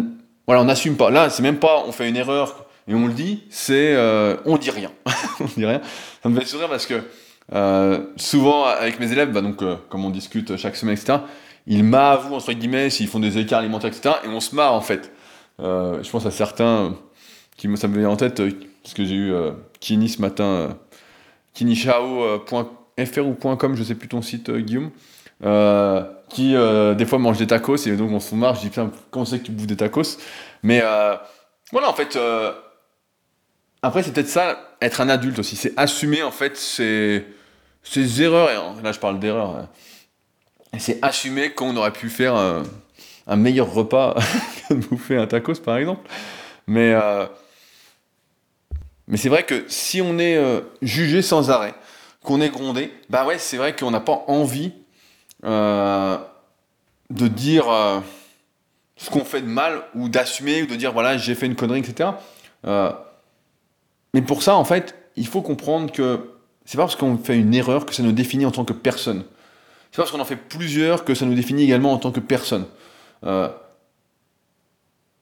voilà, 0.46 0.62
on 0.62 0.64
n'assume 0.64 0.96
pas. 0.96 1.10
Là, 1.10 1.30
c'est 1.30 1.42
même 1.42 1.58
pas 1.58 1.84
on 1.86 1.92
fait 1.92 2.08
une 2.08 2.16
erreur 2.16 2.66
et 2.86 2.94
on 2.94 3.06
le 3.06 3.12
dit, 3.12 3.44
c'est 3.50 3.94
euh, 3.94 4.36
on 4.44 4.56
dit 4.56 4.70
rien. 4.70 4.90
on 5.40 5.44
dit 5.44 5.66
rien. 5.66 5.80
Ça 6.22 6.28
me 6.28 6.38
fait 6.38 6.46
sourire 6.46 6.68
parce 6.68 6.86
que 6.86 7.02
souvent, 8.16 8.64
avec 8.64 9.00
mes 9.00 9.12
élèves, 9.12 9.32
bah, 9.32 9.40
donc, 9.40 9.62
comme 9.88 10.04
on 10.04 10.10
discute 10.10 10.56
chaque 10.56 10.76
semaine, 10.76 10.96
etc., 10.96 11.18
ils 11.68 11.84
m'avouent, 11.84 12.34
entre 12.34 12.52
guillemets, 12.54 12.88
s'ils 12.88 13.08
font 13.08 13.20
des 13.20 13.36
écarts 13.36 13.60
alimentaires, 13.60 13.90
etc., 13.90 14.16
et 14.24 14.28
on 14.28 14.40
se 14.40 14.54
marre 14.54 14.72
en 14.72 14.80
fait. 14.80 15.12
Euh, 15.60 16.02
je 16.02 16.10
pense 16.10 16.24
à 16.24 16.30
certains 16.30 16.96
qui 17.56 17.68
me, 17.68 17.76
ça 17.76 17.88
me 17.88 18.08
en 18.08 18.16
tête, 18.16 18.40
euh, 18.40 18.50
parce 18.82 18.94
que 18.94 19.04
j'ai 19.04 19.14
eu 19.14 19.32
euh, 19.32 19.50
Kini 19.78 20.08
ce 20.08 20.20
matin, 20.22 20.78
kinichao.fr 21.52 23.26
ou 23.26 23.34
.com, 23.34 23.76
je 23.76 23.82
sais 23.82 23.94
plus 23.94 24.08
ton 24.08 24.22
site, 24.22 24.50
Guillaume, 24.50 24.90
qui 25.40 26.52
des 26.52 27.06
fois 27.06 27.18
mange 27.18 27.38
des 27.38 27.46
tacos, 27.46 27.86
et 27.86 27.96
donc 27.96 28.10
on 28.10 28.20
se 28.20 28.34
marre, 28.34 28.54
je 28.56 28.60
dis, 28.60 28.68
putain, 28.68 28.90
comment 29.10 29.24
c'est 29.24 29.38
que 29.38 29.44
tu 29.44 29.52
bouffes 29.52 29.66
des 29.66 29.76
tacos? 29.76 30.18
Mais 30.62 30.82
voilà, 31.72 31.88
en 31.88 31.94
fait, 31.94 32.18
après, 33.82 34.02
c'est 34.02 34.12
peut-être 34.12 34.28
ça, 34.28 34.76
être 34.80 35.00
un 35.00 35.08
adulte 35.08 35.38
aussi, 35.38 35.56
c'est 35.56 35.72
assumer 35.76 36.22
en 36.22 36.30
fait 36.30 36.56
ses, 36.56 37.24
ses 37.82 38.22
erreurs, 38.22 38.50
et 38.50 38.82
là 38.82 38.92
je 38.92 38.98
parle 38.98 39.18
d'erreurs, 39.20 39.56
hein. 39.56 39.68
c'est 40.78 40.98
assumer 41.02 41.50
qu'on 41.50 41.76
aurait 41.76 41.92
pu 41.92 42.08
faire 42.08 42.34
un 43.28 43.36
meilleur 43.36 43.72
repas 43.72 44.16
que 44.68 44.74
de 44.74 44.86
bouffer 44.86 45.16
un 45.16 45.26
tacos 45.26 45.60
par 45.64 45.76
exemple. 45.76 46.10
Mais, 46.66 46.92
euh, 46.92 47.26
mais 49.06 49.16
c'est 49.16 49.28
vrai 49.28 49.44
que 49.44 49.64
si 49.68 50.02
on 50.02 50.18
est 50.18 50.36
euh, 50.36 50.60
jugé 50.82 51.22
sans 51.22 51.50
arrêt, 51.50 51.74
qu'on 52.22 52.40
est 52.40 52.50
grondé, 52.50 52.92
bah 53.08 53.24
ouais, 53.24 53.38
c'est 53.38 53.56
vrai 53.56 53.76
qu'on 53.76 53.90
n'a 53.90 54.00
pas 54.00 54.24
envie 54.26 54.72
euh, 55.44 56.16
de 57.10 57.28
dire 57.28 57.66
ce 58.96 59.10
qu'on 59.10 59.24
fait 59.24 59.40
de 59.40 59.46
mal 59.46 59.82
ou 59.94 60.08
d'assumer 60.08 60.62
ou 60.62 60.66
de 60.66 60.76
dire 60.76 60.92
voilà, 60.92 61.16
j'ai 61.16 61.34
fait 61.34 61.46
une 61.46 61.56
connerie, 61.56 61.80
etc. 61.80 62.10
mais 62.64 64.22
pour 64.22 64.42
ça, 64.42 64.56
en 64.56 64.64
fait, 64.64 64.94
il 65.16 65.26
faut 65.26 65.42
comprendre 65.42 65.92
que 65.92 66.30
c'est 66.64 66.76
pas 66.76 66.84
parce 66.84 66.96
qu'on 66.96 67.16
fait 67.16 67.38
une 67.38 67.54
erreur 67.54 67.86
que 67.86 67.94
ça 67.94 68.02
nous 68.02 68.12
définit 68.12 68.44
en 68.44 68.50
tant 68.50 68.64
que 68.64 68.74
personne. 68.74 69.24
C'est 69.90 69.96
parce 69.96 70.10
qu'on 70.10 70.20
en 70.20 70.26
fait 70.26 70.36
plusieurs 70.36 71.04
que 71.04 71.14
ça 71.14 71.24
nous 71.24 71.34
définit 71.34 71.64
également 71.64 71.92
en 71.92 71.98
tant 71.98 72.12
que 72.12 72.20
personne. 72.20 72.66
Euh, 73.24 73.48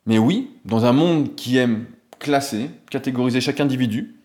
mais 0.07 0.19
oui, 0.19 0.51
dans 0.65 0.85
un 0.85 0.93
monde 0.93 1.35
qui 1.37 1.57
aime 1.57 1.87
classer, 2.19 2.71
catégoriser 2.91 3.41
chaque 3.41 3.61
individu, 3.61 4.17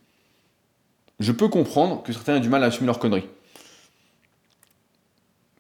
je 1.20 1.32
peux 1.32 1.48
comprendre 1.48 2.02
que 2.02 2.12
certains 2.12 2.38
aient 2.38 2.42
du 2.42 2.50
mal 2.50 2.64
à 2.64 2.68
assumer 2.68 2.88
leur 2.88 3.00
conneries. 3.00 3.28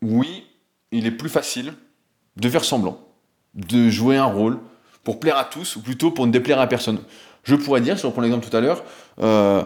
Oui, 0.01 0.47
il 0.91 1.05
est 1.05 1.11
plus 1.11 1.29
facile 1.29 1.73
de 2.37 2.49
faire 2.49 2.63
semblant, 2.63 2.99
de 3.53 3.89
jouer 3.89 4.17
un 4.17 4.25
rôle 4.25 4.59
pour 5.03 5.19
plaire 5.19 5.37
à 5.37 5.45
tous, 5.45 5.75
ou 5.75 5.81
plutôt 5.81 6.11
pour 6.11 6.27
ne 6.27 6.31
déplaire 6.31 6.59
à 6.59 6.67
personne. 6.67 7.01
Je 7.43 7.55
pourrais 7.55 7.81
dire, 7.81 7.97
si 7.97 8.05
on 8.05 8.09
reprend 8.09 8.21
l'exemple 8.21 8.47
tout 8.47 8.55
à 8.55 8.61
l'heure, 8.61 8.83
euh, 9.21 9.63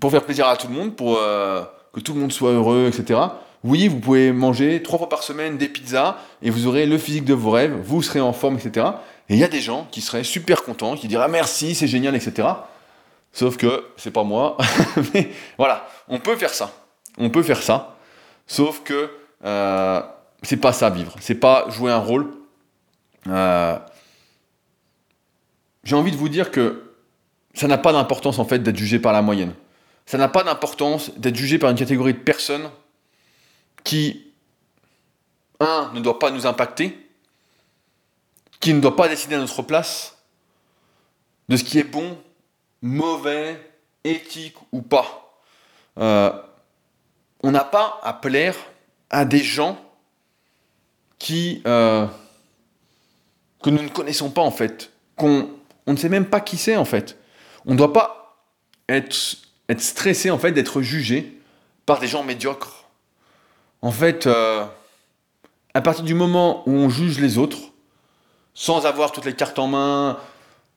pour 0.00 0.10
faire 0.10 0.24
plaisir 0.24 0.46
à 0.48 0.56
tout 0.56 0.68
le 0.68 0.74
monde, 0.74 0.96
pour 0.96 1.18
euh, 1.18 1.62
que 1.92 2.00
tout 2.00 2.14
le 2.14 2.20
monde 2.20 2.32
soit 2.32 2.52
heureux, 2.52 2.88
etc. 2.88 3.20
Oui, 3.64 3.88
vous 3.88 3.98
pouvez 3.98 4.32
manger 4.32 4.82
trois 4.82 4.98
fois 4.98 5.08
par 5.08 5.22
semaine 5.22 5.58
des 5.58 5.68
pizzas 5.68 6.18
et 6.42 6.50
vous 6.50 6.66
aurez 6.66 6.86
le 6.86 6.96
physique 6.96 7.24
de 7.24 7.34
vos 7.34 7.50
rêves, 7.50 7.74
vous 7.84 8.02
serez 8.02 8.20
en 8.20 8.32
forme, 8.32 8.56
etc. 8.56 8.86
Et 9.28 9.34
il 9.34 9.38
y 9.38 9.44
a 9.44 9.48
des 9.48 9.60
gens 9.60 9.88
qui 9.90 10.00
seraient 10.00 10.24
super 10.24 10.62
contents, 10.62 10.96
qui 10.96 11.08
diraient 11.08 11.28
merci, 11.28 11.74
c'est 11.74 11.88
génial, 11.88 12.14
etc. 12.14 12.48
Sauf 13.32 13.56
que 13.56 13.84
c'est 13.96 14.12
pas 14.12 14.24
moi. 14.24 14.56
Mais 15.14 15.30
voilà, 15.58 15.86
on 16.08 16.18
peut 16.18 16.36
faire 16.36 16.54
ça. 16.54 16.72
On 17.18 17.30
peut 17.30 17.42
faire 17.42 17.62
ça. 17.62 17.96
Sauf 18.46 18.82
que 18.84 19.10
euh, 19.44 20.02
c'est 20.42 20.56
pas 20.56 20.72
ça 20.72 20.90
vivre. 20.90 21.14
C'est 21.20 21.34
pas 21.34 21.68
jouer 21.70 21.90
un 21.90 21.98
rôle. 21.98 22.32
Euh, 23.26 23.78
j'ai 25.84 25.96
envie 25.96 26.10
de 26.10 26.16
vous 26.16 26.28
dire 26.28 26.50
que 26.50 26.94
ça 27.54 27.66
n'a 27.66 27.78
pas 27.78 27.92
d'importance 27.92 28.38
en 28.38 28.44
fait 28.44 28.60
d'être 28.60 28.76
jugé 28.76 28.98
par 28.98 29.12
la 29.12 29.22
moyenne. 29.22 29.54
Ça 30.06 30.18
n'a 30.18 30.28
pas 30.28 30.42
d'importance 30.42 31.16
d'être 31.18 31.36
jugé 31.36 31.58
par 31.58 31.70
une 31.70 31.76
catégorie 31.76 32.14
de 32.14 32.18
personnes 32.18 32.70
qui, 33.84 34.32
un, 35.60 35.90
ne 35.94 36.00
doit 36.00 36.18
pas 36.18 36.30
nous 36.30 36.46
impacter, 36.46 37.10
qui 38.60 38.72
ne 38.74 38.80
doit 38.80 38.96
pas 38.96 39.08
décider 39.08 39.34
à 39.34 39.38
notre 39.38 39.62
place 39.62 40.16
de 41.48 41.56
ce 41.56 41.64
qui 41.64 41.78
est 41.78 41.84
bon, 41.84 42.18
mauvais, 42.82 43.60
éthique 44.04 44.56
ou 44.72 44.82
pas. 44.82 45.40
Euh, 45.98 46.32
on 47.42 47.50
n'a 47.50 47.64
pas 47.64 48.00
à 48.02 48.12
plaire 48.12 48.56
à 49.10 49.24
des 49.24 49.42
gens 49.42 49.78
qui 51.18 51.62
euh, 51.66 52.06
que 53.62 53.70
nous 53.70 53.82
ne 53.82 53.88
connaissons 53.88 54.30
pas 54.30 54.42
en 54.42 54.50
fait, 54.50 54.92
qu'on 55.16 55.48
on 55.86 55.92
ne 55.92 55.96
sait 55.96 56.08
même 56.08 56.26
pas 56.26 56.40
qui 56.40 56.56
c'est 56.56 56.76
en 56.76 56.84
fait. 56.84 57.18
On 57.66 57.72
ne 57.72 57.78
doit 57.78 57.92
pas 57.92 58.38
être, 58.88 59.16
être 59.68 59.80
stressé 59.80 60.30
en 60.30 60.38
fait 60.38 60.52
d'être 60.52 60.82
jugé 60.82 61.40
par 61.86 61.98
des 61.98 62.06
gens 62.06 62.22
médiocres. 62.22 62.84
En 63.80 63.90
fait, 63.90 64.26
euh, 64.26 64.64
à 65.74 65.80
partir 65.80 66.04
du 66.04 66.14
moment 66.14 66.62
où 66.68 66.72
on 66.72 66.88
juge 66.88 67.20
les 67.20 67.38
autres, 67.38 67.58
sans 68.54 68.86
avoir 68.86 69.12
toutes 69.12 69.24
les 69.24 69.34
cartes 69.34 69.58
en 69.58 69.68
main, 69.68 70.18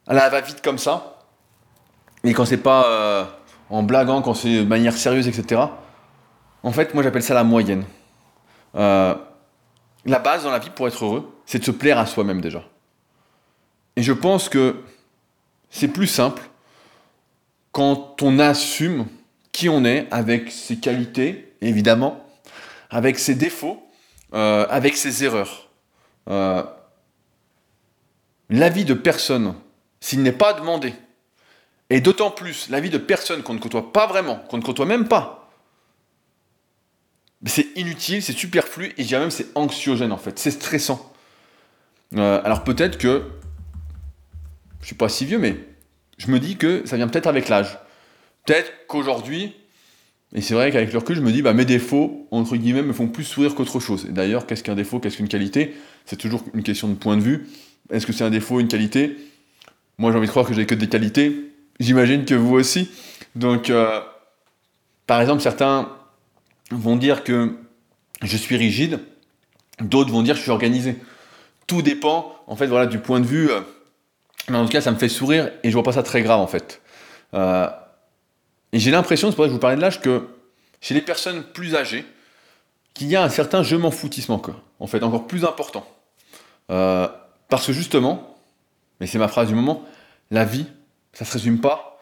à 0.08 0.14
la 0.14 0.30
va-vite 0.30 0.62
comme 0.62 0.78
ça, 0.78 1.20
et 2.24 2.34
quand 2.34 2.46
c'est 2.46 2.58
pas 2.58 2.86
euh, 2.86 3.26
en 3.70 3.84
blaguant, 3.84 4.22
quand 4.22 4.34
c'est 4.34 4.60
de 4.60 4.64
manière 4.64 4.96
sérieuse, 4.96 5.28
etc. 5.28 5.62
En 6.64 6.72
fait, 6.72 6.94
moi 6.94 7.04
j'appelle 7.04 7.24
ça 7.24 7.34
la 7.34 7.44
moyenne. 7.44 7.84
Euh, 8.76 9.16
la 10.06 10.20
base 10.20 10.44
dans 10.44 10.52
la 10.52 10.60
vie 10.60 10.70
pour 10.70 10.88
être 10.88 11.04
heureux, 11.04 11.32
c'est 11.46 11.60
de 11.60 11.64
se 11.64 11.72
plaire 11.72 12.00
à 12.00 12.06
soi-même 12.06 12.42
déjà. 12.42 12.64
Et 13.96 14.04
je 14.04 14.14
pense 14.14 14.50
que 14.50 14.76
c'est 15.70 15.88
plus 15.88 16.08
simple 16.08 16.42
quand 17.72 18.22
on 18.22 18.40
assume 18.40 19.08
qui 19.52 19.70
on 19.70 19.84
est 19.86 20.08
avec 20.12 20.52
ses 20.52 20.78
qualités, 20.78 21.54
évidemment, 21.62 22.26
avec 22.90 23.20
ses 23.20 23.36
défauts, 23.36 23.86
euh, 24.34 24.66
avec 24.70 24.96
ses 24.96 25.24
erreurs. 25.24 25.70
Euh, 26.30 26.64
l'avis 28.50 28.86
de 28.86 28.94
personne, 28.94 29.56
s'il 30.00 30.22
n'est 30.24 30.32
pas 30.32 30.54
demandé, 30.54 30.94
et 31.90 32.00
d'autant 32.00 32.32
plus 32.32 32.70
l'avis 32.70 32.90
de 32.90 32.98
personne 32.98 33.44
qu'on 33.44 33.54
ne 33.54 33.60
côtoie 33.60 33.92
pas 33.92 34.08
vraiment, 34.08 34.38
qu'on 34.50 34.58
ne 34.58 34.64
côtoie 34.64 34.86
même 34.86 35.08
pas, 35.08 35.41
c'est 37.46 37.68
inutile, 37.76 38.22
c'est 38.22 38.34
superflu, 38.34 38.94
et 38.98 39.04
je 39.04 39.16
même 39.16 39.32
c'est 39.32 39.48
anxiogène 39.56 40.12
en 40.12 40.18
fait, 40.18 40.38
c'est 40.38 40.52
stressant. 40.52 41.12
Euh, 42.16 42.42
alors 42.44 42.64
peut-être 42.64 42.98
que, 42.98 43.24
je 44.82 44.88
suis 44.88 44.96
pas 44.96 45.10
si 45.10 45.26
vieux, 45.26 45.40
mais 45.40 45.58
je 46.18 46.30
me 46.30 46.40
dis 46.40 46.58
que 46.58 46.84
ça 46.86 46.98
vient 46.98 47.08
peut-être 47.08 47.28
avec 47.28 47.50
l'âge. 47.50 47.80
Peut-être 48.46 48.72
qu'aujourd'hui, 48.88 49.54
et 50.34 50.42
c'est 50.42 50.54
vrai 50.54 50.72
qu'avec 50.72 50.94
le 50.94 51.00
recul, 51.00 51.16
je 51.16 51.22
me 51.22 51.32
dis, 51.32 51.42
bah, 51.42 51.54
mes 51.54 51.66
défauts, 51.66 52.28
entre 52.32 52.56
guillemets, 52.56 52.84
me 52.84 52.94
font 52.94 53.08
plus 53.08 53.26
sourire 53.26 53.54
qu'autre 53.54 53.80
chose. 53.80 54.06
Et 54.10 54.14
d'ailleurs, 54.14 54.46
qu'est-ce 54.46 54.64
qu'un 54.64 54.76
défaut, 54.76 55.00
qu'est-ce 55.00 55.18
qu'une 55.18 55.28
qualité? 55.28 55.76
C'est 56.06 56.16
toujours 56.16 56.44
une 56.54 56.64
question 56.64 56.88
de 56.88 56.94
point 56.94 57.18
de 57.18 57.22
vue. 57.22 57.48
Est-ce 57.90 58.06
que 58.06 58.14
c'est 58.14 58.24
un 58.24 58.30
défaut, 58.30 58.60
une 58.60 58.70
qualité? 58.70 59.18
Moi, 59.98 60.12
j'ai 60.12 60.18
envie 60.18 60.28
de 60.28 60.32
croire 60.32 60.48
que 60.48 60.54
j'ai 60.54 60.66
que 60.66 60.76
des 60.76 60.88
qualités. 60.88 61.52
J'imagine 61.82 62.24
que 62.24 62.34
vous 62.34 62.56
aussi. 62.56 62.90
Donc, 63.36 63.70
euh, 63.70 64.00
par 65.06 65.20
exemple, 65.20 65.42
certains 65.42 65.90
vont 66.72 66.96
dire 66.96 67.24
que 67.24 67.56
je 68.22 68.38
suis 68.38 68.58
rigide, 68.58 69.00
d'autres 69.80 70.12
vont 70.12 70.22
dire 70.22 70.36
que 70.36 70.40
je 70.40 70.44
suis 70.44 70.52
organisé. 70.52 70.98
Tout 71.68 71.82
dépend, 71.82 72.36
en 72.48 72.56
fait, 72.56 72.68
voilà, 72.68 72.86
du 72.86 73.00
point 73.00 73.20
de 73.20 73.26
vue. 73.26 73.50
Euh, 73.50 73.62
mais 74.50 74.58
en 74.58 74.66
tout 74.66 74.72
cas, 74.72 74.82
ça 74.82 74.92
me 74.92 74.98
fait 74.98 75.10
sourire 75.10 75.52
et 75.64 75.70
je 75.70 75.74
vois 75.74 75.84
pas 75.84 75.94
ça 75.94 76.04
très 76.04 76.22
grave, 76.22 76.40
en 76.40 76.48
fait. 76.48 76.82
Euh, 77.34 77.68
et 78.74 78.80
j'ai 78.80 78.92
l'impression, 78.92 79.30
c'est 79.30 79.36
pour 79.36 79.46
ça 79.46 79.48
que 79.48 79.52
je 79.52 79.56
vous 79.56 79.60
parlais 79.60 79.76
de 79.76 79.82
l'âge, 79.82 80.02
que 80.02 80.28
chez 80.80 80.94
les 80.94 81.02
personnes 81.02 81.44
plus 81.44 81.76
âgées, 81.76 82.06
qu'il 82.94 83.08
y 83.08 83.16
a 83.16 83.24
un 83.24 83.30
certain 83.30 83.64
je 83.64 83.76
m'en 83.76 83.92
foutisme 83.92 84.32
encore, 84.32 84.62
en 84.80 84.88
fait, 84.88 85.04
encore 85.04 85.28
plus 85.28 85.46
important. 85.46 85.88
Euh, 86.72 87.08
parce 87.50 87.68
que 87.68 87.74
justement, 87.74 88.38
mais 89.00 89.08
c'est 89.08 89.20
ma 89.20 89.28
phrase 89.28 89.48
du 89.48 89.56
moment, 89.56 89.84
la 90.30 90.46
vie, 90.46 90.66
ça 91.14 91.26
se 91.26 91.34
résume 91.34 91.60
pas, 91.60 92.02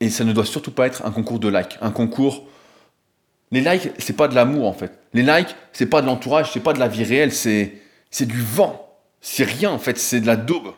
et 0.00 0.10
ça 0.10 0.24
ne 0.24 0.32
doit 0.32 0.44
surtout 0.44 0.70
pas 0.70 0.86
être 0.86 1.04
un 1.06 1.10
concours 1.10 1.38
de 1.38 1.48
likes, 1.48 1.78
un 1.80 1.90
concours. 1.90 2.46
Les 3.52 3.60
likes, 3.60 3.90
c'est 3.98 4.16
pas 4.16 4.28
de 4.28 4.34
l'amour 4.34 4.66
en 4.66 4.72
fait. 4.72 4.98
Les 5.12 5.22
likes, 5.22 5.54
c'est 5.72 5.86
pas 5.86 6.02
de 6.02 6.06
l'entourage, 6.06 6.52
c'est 6.52 6.60
pas 6.60 6.72
de 6.72 6.78
la 6.78 6.88
vie 6.88 7.04
réelle, 7.04 7.32
c'est 7.32 7.80
c'est 8.10 8.26
du 8.26 8.40
vent. 8.40 8.82
C'est 9.20 9.44
rien 9.44 9.70
en 9.70 9.78
fait, 9.78 9.98
c'est 9.98 10.20
de 10.20 10.26
la 10.26 10.36
daube. 10.36 10.72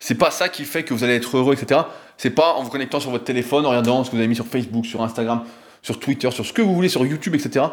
C'est 0.00 0.16
pas 0.16 0.30
ça 0.30 0.48
qui 0.48 0.64
fait 0.64 0.82
que 0.82 0.92
vous 0.92 1.04
allez 1.04 1.14
être 1.14 1.36
heureux, 1.36 1.54
etc. 1.54 1.80
C'est 2.16 2.30
pas 2.30 2.54
en 2.54 2.62
vous 2.62 2.70
connectant 2.70 3.00
sur 3.00 3.10
votre 3.10 3.24
téléphone, 3.24 3.64
en 3.64 3.70
regardant 3.70 4.04
ce 4.04 4.10
que 4.10 4.16
vous 4.16 4.20
avez 4.20 4.28
mis 4.28 4.34
sur 4.34 4.46
Facebook, 4.46 4.86
sur 4.86 5.02
Instagram, 5.02 5.44
sur 5.82 5.98
Twitter, 5.98 6.30
sur 6.30 6.44
ce 6.44 6.52
que 6.52 6.62
vous 6.62 6.74
voulez, 6.74 6.88
sur 6.88 7.04
YouTube, 7.06 7.34
etc. 7.34 7.66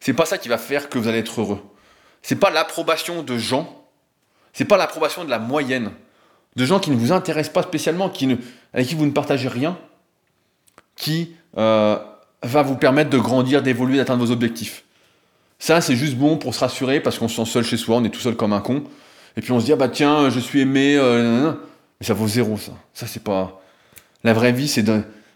C'est 0.00 0.14
pas 0.14 0.26
ça 0.26 0.38
qui 0.38 0.48
va 0.48 0.58
faire 0.58 0.88
que 0.88 0.98
vous 0.98 1.08
allez 1.08 1.18
être 1.18 1.40
heureux. 1.40 1.62
C'est 2.22 2.36
pas 2.36 2.50
l'approbation 2.50 3.22
de 3.22 3.38
gens, 3.38 3.84
c'est 4.52 4.64
pas 4.64 4.76
l'approbation 4.76 5.24
de 5.24 5.30
la 5.30 5.38
moyenne, 5.38 5.92
de 6.56 6.64
gens 6.64 6.80
qui 6.80 6.90
ne 6.90 6.96
vous 6.96 7.12
intéressent 7.12 7.52
pas 7.52 7.62
spécialement, 7.62 8.08
qui 8.08 8.26
ne, 8.26 8.36
avec 8.72 8.88
qui 8.88 8.94
vous 8.94 9.06
ne 9.06 9.12
partagez 9.12 9.48
rien, 9.48 9.78
qui 10.96 11.34
euh, 11.56 11.98
va 12.42 12.62
vous 12.62 12.76
permettre 12.76 13.10
de 13.10 13.18
grandir, 13.18 13.62
d'évoluer, 13.62 13.98
d'atteindre 13.98 14.24
vos 14.24 14.32
objectifs. 14.32 14.84
Ça, 15.58 15.80
c'est 15.80 15.96
juste 15.96 16.16
bon 16.16 16.38
pour 16.38 16.54
se 16.54 16.60
rassurer 16.60 17.00
parce 17.00 17.18
qu'on 17.18 17.28
se 17.28 17.36
sent 17.36 17.50
seul 17.50 17.64
chez 17.64 17.76
soi, 17.76 17.96
on 17.96 18.04
est 18.04 18.10
tout 18.10 18.20
seul 18.20 18.34
comme 18.34 18.52
un 18.52 18.60
con. 18.60 18.84
Et 19.36 19.42
puis 19.42 19.52
on 19.52 19.60
se 19.60 19.66
dit, 19.66 19.72
ah 19.72 19.76
bah 19.76 19.88
tiens, 19.88 20.30
je 20.30 20.40
suis 20.40 20.60
aimé, 20.60 20.96
euh, 20.96 21.52
mais 22.00 22.06
ça 22.06 22.14
vaut 22.14 22.26
zéro, 22.26 22.56
ça. 22.56 22.72
Ça, 22.94 23.06
c'est 23.06 23.22
pas. 23.22 23.60
La 24.24 24.32
vraie 24.32 24.52
vie, 24.52 24.68
c'est 24.68 24.84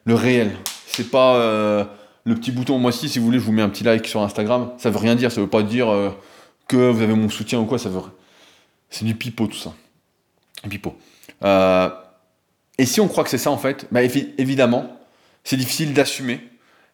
le 0.05 0.15
réel. 0.15 0.53
C'est 0.87 1.11
pas 1.11 1.37
euh, 1.37 1.85
le 2.25 2.35
petit 2.35 2.53
bouton. 2.53 2.79
Moi, 2.79 2.93
si, 2.93 3.09
si 3.09 3.19
vous 3.19 3.27
voulez, 3.27 3.39
je 3.39 3.45
vous 3.45 3.53
mets 3.53 3.63
un 3.63 3.69
petit 3.69 3.85
like 3.85 4.07
sur 4.07 4.23
Instagram. 4.23 4.73
Ça 4.79 4.91
veut 4.91 4.99
rien 4.99 5.15
dire. 5.15 5.31
Ça 5.31 5.41
veut 5.41 5.47
pas 5.47 5.63
dire 5.63 5.91
euh, 5.91 6.11
que 6.69 6.91
vous 6.91 7.03
avez 7.03 7.15
mon 7.15 7.29
soutien 7.29 7.61
ou 7.61 7.67
quoi. 7.67 7.79
Ça 7.79 7.89
veut. 7.89 8.01
C'est 8.91 9.05
du 9.05 9.15
pipeau, 9.15 9.47
tout 9.47 9.57
ça. 9.57 9.75
Pipeau. 10.69 10.97
Euh, 11.45 11.91
et 12.79 12.87
si 12.87 13.01
on 13.01 13.09
croit 13.09 13.25
que 13.25 13.31
c'est 13.31 13.39
ça, 13.39 13.51
en 13.51 13.59
fait, 13.59 13.87
bah, 13.93 14.03
évidemment, 14.03 14.99
c'est 15.43 15.57
difficile 15.57 15.93
d'assumer. 15.93 16.41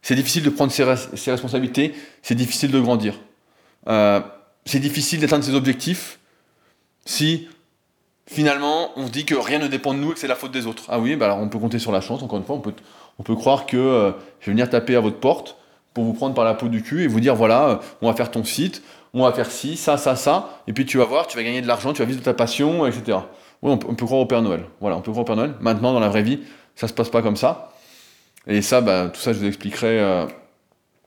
C'est 0.02 0.14
difficile 0.14 0.42
de 0.42 0.50
prendre 0.50 0.72
ses, 0.72 0.84
responsabilités. 0.84 1.94
C'est 2.22 2.34
difficile 2.34 2.70
de 2.70 2.80
grandir. 2.80 3.20
c'est 3.86 4.78
difficile 4.78 5.20
d'atteindre 5.20 5.44
ses 5.44 5.54
objectifs 5.54 6.18
si 7.04 7.48
finalement, 8.30 8.90
on 8.96 9.08
dit 9.08 9.24
que 9.24 9.34
rien 9.34 9.58
ne 9.58 9.66
dépend 9.66 9.92
de 9.92 9.98
nous 9.98 10.10
et 10.10 10.14
que 10.14 10.20
c'est 10.20 10.28
la 10.28 10.36
faute 10.36 10.52
des 10.52 10.66
autres. 10.66 10.84
Ah 10.88 11.00
oui, 11.00 11.16
bah 11.16 11.26
alors 11.26 11.38
on 11.38 11.48
peut 11.48 11.58
compter 11.58 11.78
sur 11.78 11.92
la 11.92 12.00
chance, 12.00 12.22
encore 12.22 12.38
une 12.38 12.44
fois, 12.44 12.54
on 12.54 12.60
peut, 12.60 12.74
on 13.18 13.22
peut 13.22 13.34
croire 13.34 13.66
que 13.66 13.76
euh, 13.76 14.12
je 14.40 14.46
vais 14.46 14.52
venir 14.52 14.70
taper 14.70 14.94
à 14.94 15.00
votre 15.00 15.18
porte 15.18 15.56
pour 15.92 16.04
vous 16.04 16.12
prendre 16.12 16.34
par 16.34 16.44
la 16.44 16.54
peau 16.54 16.68
du 16.68 16.82
cul 16.82 17.02
et 17.02 17.08
vous 17.08 17.20
dire 17.20 17.34
voilà, 17.34 17.68
euh, 17.68 17.76
on 18.00 18.08
va 18.08 18.14
faire 18.14 18.30
ton 18.30 18.44
site, 18.44 18.82
on 19.12 19.24
va 19.24 19.32
faire 19.32 19.50
ci, 19.50 19.76
ça, 19.76 19.96
ça, 19.96 20.14
ça, 20.14 20.62
et 20.68 20.72
puis 20.72 20.86
tu 20.86 20.98
vas 20.98 21.04
voir, 21.04 21.26
tu 21.26 21.36
vas 21.36 21.42
gagner 21.42 21.60
de 21.60 21.66
l'argent, 21.66 21.92
tu 21.92 21.98
vas 21.98 22.04
vivre 22.04 22.20
de 22.20 22.24
ta 22.24 22.34
passion, 22.34 22.86
etc. 22.86 23.18
Oui, 23.62 23.72
on 23.72 23.76
peut, 23.76 24.06
croire 24.06 24.20
au 24.20 24.26
Père 24.26 24.40
Noël. 24.40 24.64
Voilà, 24.80 24.96
on 24.96 25.00
peut 25.00 25.10
croire 25.10 25.22
au 25.22 25.26
Père 25.26 25.36
Noël. 25.36 25.54
Maintenant, 25.60 25.92
dans 25.92 26.00
la 26.00 26.08
vraie 26.08 26.22
vie, 26.22 26.40
ça 26.76 26.88
se 26.88 26.94
passe 26.94 27.10
pas 27.10 27.20
comme 27.20 27.36
ça. 27.36 27.69
Et 28.46 28.62
ça, 28.62 28.80
bah, 28.80 29.10
tout 29.12 29.20
ça, 29.20 29.32
je 29.32 29.38
vous 29.38 29.46
expliquerai 29.46 30.00
euh, 30.00 30.26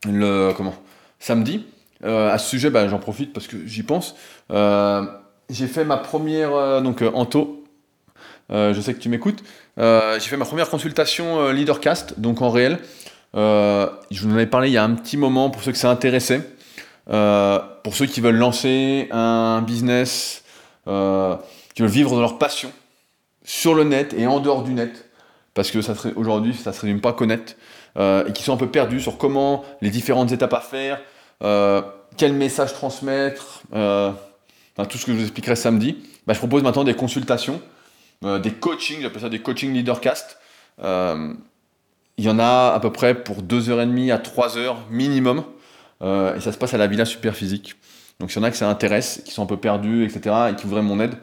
le 0.05 0.51
comment 0.55 0.75
samedi. 1.19 1.65
à 2.03 2.38
ce 2.38 2.49
sujet, 2.49 2.69
bah, 2.69 2.88
j'en 2.88 2.99
profite 2.99 3.34
parce 3.34 3.47
que 3.47 3.65
j'y 3.65 3.84
pense 3.84 4.15
j'ai 5.49 5.67
fait 5.67 5.86
ma 5.86 5.97
première, 5.97 6.53
euh, 6.53 6.81
donc 6.81 7.01
euh, 7.01 7.11
Anto, 7.13 7.63
euh, 8.51 8.73
je 8.73 8.81
sais 8.81 8.93
que 8.93 8.99
tu 8.99 9.09
m'écoutes, 9.09 9.43
j'ai 9.77 10.19
fait 10.19 10.38
ma 10.38 10.45
première 10.45 10.69
consultation 10.69 11.49
Leadercast, 11.49 12.19
donc 12.19 12.41
en 12.41 12.49
réel. 12.49 12.79
je 13.34 13.89
vous 14.21 14.29
en 14.29 14.34
avais 14.34 14.47
parlé 14.47 14.69
il 14.69 14.73
y 14.73 14.77
a 14.77 14.84
un 14.84 14.93
petit 14.95 15.17
moment 15.17 15.49
pour 15.49 15.63
ceux 15.63 15.71
que 15.71 15.77
ça 15.77 15.89
intéressait. 15.89 16.41
pour 17.05 17.95
ceux 17.95 18.05
qui 18.05 18.21
veulent 18.21 18.36
lancer 18.36 19.07
un 19.11 19.61
business, 19.61 20.43
qui 20.86 21.81
veulent 21.81 21.89
vivre 21.89 22.15
de 22.15 22.21
leur 22.21 22.38
passion 22.38 22.71
sur 23.43 23.73
le 23.73 23.84
net 23.84 24.13
et 24.17 24.27
en 24.27 24.39
dehors 24.39 24.63
du 24.63 24.73
net, 24.73 25.09
parce 25.54 25.72
que 25.72 25.82
ça 25.82 25.93
aujourd'hui, 26.16 26.54
ça 26.54 26.72
ne 26.72 26.76
se 26.76 26.82
résume 26.82 27.01
pas 27.01 27.14
qu'au 27.14 27.26
net, 27.26 27.58
et 27.97 28.32
qui 28.34 28.43
sont 28.43 28.54
un 28.54 28.58
peu 28.58 28.70
perdus 28.70 29.01
sur 29.01 29.18
comment 29.18 29.64
les 29.82 29.89
différentes 29.91 30.32
étapes 30.32 30.54
à 30.54 30.62
faire, 30.62 30.99
quel 32.18 32.34
message 32.34 32.74
transmettre, 32.74 33.62
tout 33.74 34.97
ce 34.97 35.06
que 35.06 35.12
je 35.12 35.18
vous 35.18 35.24
expliquerai 35.24 35.56
samedi, 35.56 35.97
bah, 36.26 36.34
je 36.34 36.39
propose 36.39 36.64
maintenant 36.64 36.84
des 36.84 36.95
consultations, 36.95 37.62
euh, 38.24 38.39
des 38.39 38.51
coachings, 38.51 39.01
j'appelle 39.01 39.22
ça 39.22 39.30
des 39.30 39.39
coachings 39.39 39.74
leadercast. 39.74 40.38
Euh, 40.82 41.34
il 42.18 42.26
y 42.26 42.30
en 42.30 42.39
a 42.39 42.74
à 42.74 42.80
peu 42.80 42.91
près 42.91 43.16
pour 43.16 43.41
2h30 43.41 44.12
à 44.12 44.18
3h 44.18 44.76
minimum, 44.89 45.43
euh, 46.01 46.36
et 46.36 46.41
ça 46.41 46.51
se 46.51 46.58
passe 46.58 46.74
à 46.74 46.78
la 46.78 46.88
Villa 46.88 47.06
Super 47.06 47.36
Physique. 47.36 47.76
Donc 48.20 48.32
s'il 48.32 48.41
y 48.41 48.45
en 48.45 48.47
a 48.47 48.51
que 48.51 48.58
ça 48.58 48.70
intéresse, 48.70 49.22
qui 49.26 49.32
sont 49.32 49.43
un 49.43 49.47
peu 49.47 49.58
perdus, 49.58 50.06
etc., 50.06 50.36
et 50.51 50.56
qui 50.56 50.66
voudraient 50.66 50.84
mon 50.84 50.99
aide, 50.99 51.16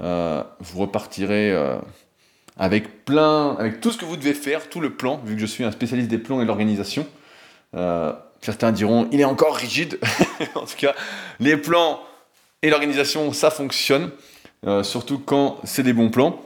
vous 0.00 0.78
repartirez 0.78 1.52
avec 2.58 3.04
plein, 3.04 3.56
avec 3.58 3.80
tout 3.80 3.92
ce 3.92 3.98
que 3.98 4.04
vous 4.04 4.16
devez 4.16 4.34
faire, 4.34 4.68
tout 4.68 4.80
le 4.80 4.90
plan, 4.90 5.20
vu 5.24 5.34
que 5.34 5.40
je 5.40 5.46
suis 5.46 5.64
un 5.64 5.72
spécialiste 5.72 6.08
des 6.08 6.18
plans 6.18 6.40
et 6.40 6.42
de 6.42 6.48
l'organisation. 6.48 7.06
certains 8.40 8.72
diront, 8.72 9.08
il 9.12 9.20
est 9.20 9.24
encore 9.24 9.54
rigide. 9.54 9.98
en 10.54 10.66
tout 10.66 10.76
cas, 10.76 10.94
les 11.40 11.56
plans, 11.56 12.00
et 12.62 12.70
l'organisation, 12.70 13.32
ça 13.32 13.50
fonctionne, 13.50 14.10
euh, 14.66 14.82
surtout 14.82 15.18
quand 15.18 15.58
c'est 15.64 15.82
des 15.82 15.92
bons 15.92 16.10
plans. 16.10 16.40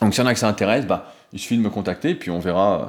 Donc 0.00 0.12
s'il 0.12 0.22
y 0.22 0.26
en 0.26 0.28
a 0.28 0.34
que 0.34 0.40
ça 0.40 0.48
intéresse, 0.48 0.86
bah, 0.86 1.12
il 1.32 1.38
suffit 1.38 1.56
de 1.56 1.62
me 1.62 1.70
contacter, 1.70 2.14
puis 2.14 2.30
on 2.30 2.40
verra 2.40 2.80
euh, 2.80 2.84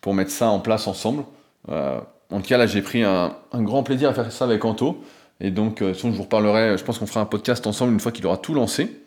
pour 0.00 0.14
mettre 0.14 0.30
ça 0.30 0.48
en 0.48 0.58
place 0.58 0.86
ensemble. 0.86 1.24
Euh, 1.68 2.00
en 2.30 2.40
tout 2.40 2.48
cas, 2.48 2.56
là, 2.56 2.66
j'ai 2.66 2.82
pris 2.82 3.04
un, 3.04 3.36
grand 3.54 3.82
plaisir 3.82 4.08
à 4.08 4.14
faire 4.14 4.32
ça 4.32 4.44
avec 4.46 4.64
Anto. 4.64 5.04
Et 5.40 5.50
donc, 5.50 5.78
sinon, 5.94 6.12
je 6.12 6.16
vous 6.16 6.22
reparlerai, 6.22 6.78
je 6.78 6.84
pense 6.84 6.98
qu'on 6.98 7.06
fera 7.06 7.20
un 7.20 7.26
podcast 7.26 7.66
ensemble 7.66 7.92
une 7.92 8.00
fois 8.00 8.10
qu'il 8.10 8.24
aura 8.26 8.38
tout 8.38 8.54
lancé 8.54 9.02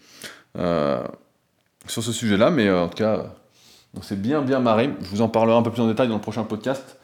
sur 1.88 2.04
ce 2.04 2.12
sujet-là. 2.12 2.52
Mais 2.52 2.70
en 2.70 2.88
tout 2.88 2.98
cas, 2.98 3.26
c'est 4.02 4.22
bien, 4.22 4.42
bien 4.42 4.60
marré. 4.60 4.90
Je 5.02 5.10
vous 5.10 5.22
en 5.22 5.30
parlerai 5.30 5.58
un 5.58 5.62
peu 5.62 5.72
plus 5.72 5.82
en 5.82 5.88
détail 5.88 6.08
dans 6.08 6.16
le 6.16 6.22
prochain 6.22 6.44
podcast 6.44 6.98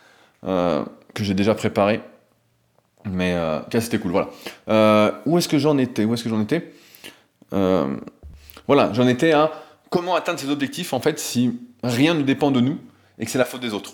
que 0.44 1.24
j'ai 1.24 1.34
déjà 1.34 1.56
préparé. 1.56 2.02
Mais 3.06 3.34
euh, 3.34 3.62
c'était 3.80 4.00
cool, 4.00 4.12
voilà. 4.12 4.30
Euh, 4.70 5.12
où 5.26 5.38
est-ce 5.38 5.48
que 5.48 5.58
j'en 5.58 5.78
étais? 5.78 6.06
Où 6.06 6.14
est-ce 6.14 6.24
que 6.24 6.30
j'en 6.30 6.42
étais? 6.42 6.74
Euh, 7.54 7.96
Voilà, 8.68 8.92
j'en 8.94 9.08
étais 9.08 9.32
à 9.32 9.52
comment 9.90 10.16
atteindre 10.16 10.40
ses 10.40 10.50
objectifs 10.50 10.94
en 10.94 11.00
fait 11.00 11.20
si 11.20 11.60
rien 11.84 12.14
ne 12.14 12.22
dépend 12.22 12.52
de 12.52 12.62
nous 12.62 12.78
et 13.20 13.26
que 13.26 13.32
c'est 13.32 13.38
la 13.38 13.46
faute 13.46 13.62
des 13.62 13.74
autres. 13.74 13.92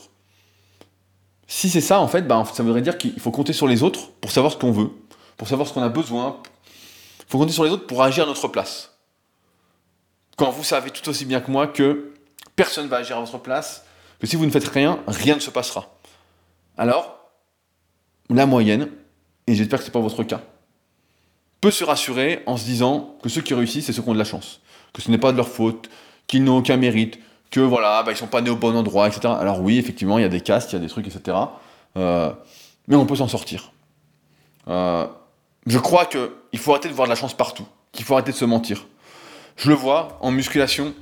Si 1.47 1.69
c'est 1.69 1.81
ça 1.81 1.99
en 1.99 2.07
fait, 2.07 2.23
bah, 2.23 2.43
ça 2.53 2.63
voudrait 2.63 2.81
dire 2.81 2.97
qu'il 2.97 3.19
faut 3.19 3.31
compter 3.31 3.53
sur 3.53 3.67
les 3.67 3.81
autres 3.81 4.11
pour 4.21 4.31
savoir 4.31 4.51
ce 4.51 4.57
qu'on 4.57 4.71
veut, 4.71 4.89
pour 5.37 5.47
savoir 5.47 5.67
ce 5.67 5.73
qu'on 5.73 5.81
a 5.81 5.89
besoin. 5.89 6.37
Il 7.19 7.31
faut 7.31 7.37
compter 7.37 7.53
sur 7.53 7.63
les 7.63 7.71
autres 7.71 7.87
pour 7.87 8.03
agir 8.03 8.25
à 8.25 8.27
notre 8.27 8.47
place. 8.49 8.96
Quand 10.37 10.51
vous 10.51 10.63
savez 10.63 10.91
tout 10.91 11.09
aussi 11.09 11.25
bien 11.25 11.41
que 11.41 11.49
moi 11.49 11.67
que 11.67 12.13
personne 12.55 12.85
ne 12.85 12.89
va 12.89 12.97
agir 12.97 13.17
à 13.17 13.19
votre 13.19 13.39
place, 13.39 13.83
que 14.19 14.27
si 14.27 14.35
vous 14.35 14.45
ne 14.45 14.51
faites 14.51 14.67
rien, 14.67 14.99
rien 15.07 15.35
ne 15.35 15.39
se 15.39 15.49
passera. 15.49 15.89
Alors, 16.77 17.31
la 18.29 18.45
moyenne, 18.45 18.89
et 19.47 19.55
j'espère 19.55 19.79
que 19.79 19.85
ce 19.85 19.89
n'est 19.89 19.93
pas 19.93 19.99
votre 19.99 20.23
cas, 20.23 20.41
peut 21.59 21.71
se 21.71 21.83
rassurer 21.83 22.43
en 22.45 22.55
se 22.55 22.65
disant 22.65 23.15
que 23.23 23.29
ceux 23.29 23.41
qui 23.41 23.55
réussissent, 23.55 23.87
c'est 23.87 23.93
ceux 23.93 24.03
qui 24.03 24.09
ont 24.09 24.13
de 24.13 24.19
la 24.19 24.25
chance, 24.25 24.61
que 24.93 25.01
ce 25.01 25.09
n'est 25.09 25.17
pas 25.17 25.31
de 25.31 25.37
leur 25.37 25.47
faute, 25.47 25.89
qu'ils 26.27 26.43
n'ont 26.43 26.57
aucun 26.57 26.77
mérite, 26.77 27.19
que 27.49 27.59
voilà, 27.59 28.03
bah, 28.03 28.11
ils 28.11 28.17
sont 28.17 28.27
pas 28.27 28.41
nés 28.41 28.51
au 28.51 28.55
bon 28.55 28.75
endroit, 28.75 29.07
etc. 29.07 29.33
Alors 29.39 29.61
oui, 29.61 29.79
effectivement, 29.79 30.19
il 30.19 30.21
y 30.21 30.25
a 30.25 30.29
des 30.29 30.41
castes, 30.41 30.71
il 30.71 30.75
y 30.75 30.77
a 30.77 30.81
des 30.81 30.89
trucs, 30.89 31.07
etc. 31.07 31.35
Euh, 31.97 32.31
mais 32.87 32.95
on 32.95 33.07
peut 33.07 33.15
s'en 33.15 33.27
sortir. 33.27 33.71
Euh, 34.67 35.07
je 35.65 35.79
crois 35.79 36.05
qu'il 36.05 36.59
faut 36.59 36.71
arrêter 36.71 36.89
de 36.89 36.93
voir 36.93 37.07
de 37.07 37.11
la 37.11 37.15
chance 37.15 37.33
partout, 37.33 37.65
qu'il 37.91 38.05
faut 38.05 38.13
arrêter 38.13 38.31
de 38.31 38.37
se 38.37 38.45
mentir. 38.45 38.85
Je 39.57 39.69
le 39.69 39.75
vois 39.75 40.17
en 40.21 40.31
musculation. 40.31 40.93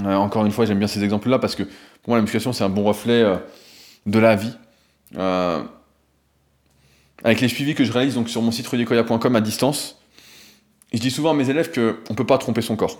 Euh, 0.00 0.14
encore 0.14 0.44
une 0.44 0.52
fois, 0.52 0.66
j'aime 0.66 0.78
bien 0.78 0.88
ces 0.88 1.04
exemples-là 1.04 1.38
parce 1.38 1.54
que 1.54 1.62
pour 1.62 2.08
moi, 2.08 2.16
la 2.16 2.22
musculation, 2.22 2.52
c'est 2.52 2.64
un 2.64 2.68
bon 2.68 2.84
reflet 2.84 3.24
de 4.06 4.18
la 4.18 4.36
vie 4.36 4.56
avec 7.24 7.40
les 7.40 7.48
suivis 7.48 7.74
que 7.74 7.84
je 7.84 7.92
réalise 7.92 8.14
donc 8.14 8.28
sur 8.28 8.42
mon 8.42 8.50
site 8.50 8.66
rudicoya.com 8.66 9.36
à 9.36 9.40
distance, 9.40 10.00
je 10.92 10.98
dis 10.98 11.10
souvent 11.10 11.30
à 11.30 11.34
mes 11.34 11.50
élèves 11.50 11.72
qu'on 11.72 12.12
ne 12.12 12.16
peut 12.16 12.26
pas 12.26 12.38
tromper 12.38 12.62
son 12.62 12.76
corps. 12.76 12.98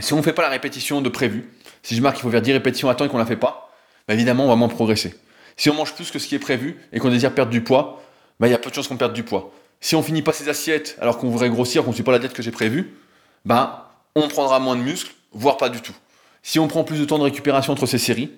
Si 0.00 0.12
on 0.12 0.18
ne 0.18 0.22
fait 0.22 0.32
pas 0.32 0.42
la 0.42 0.48
répétition 0.48 1.00
de 1.02 1.08
prévu, 1.08 1.50
si 1.82 1.96
je 1.96 2.02
marque 2.02 2.16
qu'il 2.16 2.22
faut 2.22 2.30
faire 2.30 2.42
10 2.42 2.52
répétitions 2.52 2.88
à 2.88 2.94
temps 2.94 3.04
et 3.04 3.08
qu'on 3.08 3.16
ne 3.16 3.22
la 3.22 3.26
fait 3.26 3.36
pas, 3.36 3.70
bah 4.06 4.14
évidemment 4.14 4.44
on 4.44 4.48
va 4.48 4.56
moins 4.56 4.68
progresser. 4.68 5.14
Si 5.56 5.68
on 5.68 5.74
mange 5.74 5.94
plus 5.94 6.10
que 6.10 6.18
ce 6.18 6.26
qui 6.26 6.34
est 6.34 6.40
prévu 6.40 6.78
et 6.92 7.00
qu'on 7.00 7.10
désire 7.10 7.34
perdre 7.34 7.50
du 7.50 7.62
poids, 7.62 8.02
bah, 8.38 8.48
il 8.48 8.50
y 8.50 8.54
a 8.54 8.58
peu 8.58 8.70
de 8.70 8.74
chances 8.74 8.88
qu'on 8.88 8.96
perde 8.96 9.12
du 9.12 9.24
poids. 9.24 9.52
Si 9.80 9.94
on 9.94 10.02
finit 10.02 10.22
pas 10.22 10.32
ses 10.32 10.48
assiettes 10.48 10.96
alors 11.00 11.18
qu'on 11.18 11.28
voudrait 11.28 11.50
grossir, 11.50 11.82
qu'on 11.84 11.90
ne 11.90 11.94
suit 11.94 12.04
pas 12.04 12.12
la 12.12 12.18
diète 12.18 12.32
que 12.32 12.42
j'ai 12.42 12.50
prévue, 12.50 12.94
bah, 13.44 13.92
on 14.14 14.28
prendra 14.28 14.58
moins 14.58 14.76
de 14.76 14.82
muscles, 14.82 15.14
voire 15.32 15.56
pas 15.56 15.68
du 15.68 15.80
tout. 15.80 15.94
Si 16.42 16.58
on 16.58 16.68
prend 16.68 16.84
plus 16.84 16.98
de 16.98 17.04
temps 17.04 17.18
de 17.18 17.24
récupération 17.24 17.72
entre 17.72 17.86
ces 17.86 17.98
séries, 17.98 18.32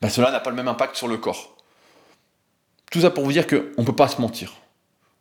bah, 0.00 0.08
cela 0.08 0.30
n'a 0.30 0.40
pas 0.40 0.50
le 0.50 0.56
même 0.56 0.68
impact 0.68 0.96
sur 0.96 1.08
le 1.08 1.16
corps. 1.16 1.56
Tout 2.90 3.00
ça 3.00 3.10
pour 3.10 3.24
vous 3.24 3.32
dire 3.32 3.46
qu'on 3.46 3.62
ne 3.78 3.84
peut 3.84 3.96
pas 3.96 4.08
se 4.08 4.20
mentir. 4.20 4.52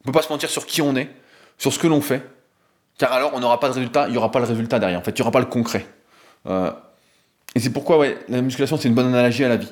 On 0.03 0.09
ne 0.09 0.13
peut 0.13 0.19
pas 0.19 0.25
se 0.25 0.31
mentir 0.31 0.49
sur 0.49 0.65
qui 0.65 0.81
on 0.81 0.95
est, 0.95 1.09
sur 1.57 1.71
ce 1.71 1.79
que 1.79 1.87
l'on 1.87 2.01
fait, 2.01 2.21
car 2.97 3.13
alors 3.13 3.31
on 3.33 3.39
n'aura 3.39 3.59
pas 3.59 3.69
de 3.69 3.73
résultat, 3.73 4.07
il 4.07 4.11
n'y 4.11 4.17
aura 4.17 4.31
pas 4.31 4.39
le 4.39 4.45
résultat 4.45 4.79
derrière. 4.79 4.99
En 4.99 5.03
fait, 5.03 5.11
il 5.11 5.21
n'y 5.21 5.21
aura 5.21 5.31
pas 5.31 5.39
le 5.39 5.45
concret. 5.45 5.85
Euh, 6.47 6.71
et 7.55 7.59
c'est 7.59 7.71
pourquoi 7.71 7.97
ouais, 7.97 8.17
la 8.29 8.41
musculation, 8.41 8.77
c'est 8.77 8.87
une 8.87 8.95
bonne 8.95 9.07
analogie 9.07 9.43
à 9.43 9.49
la 9.49 9.57
vie. 9.57 9.71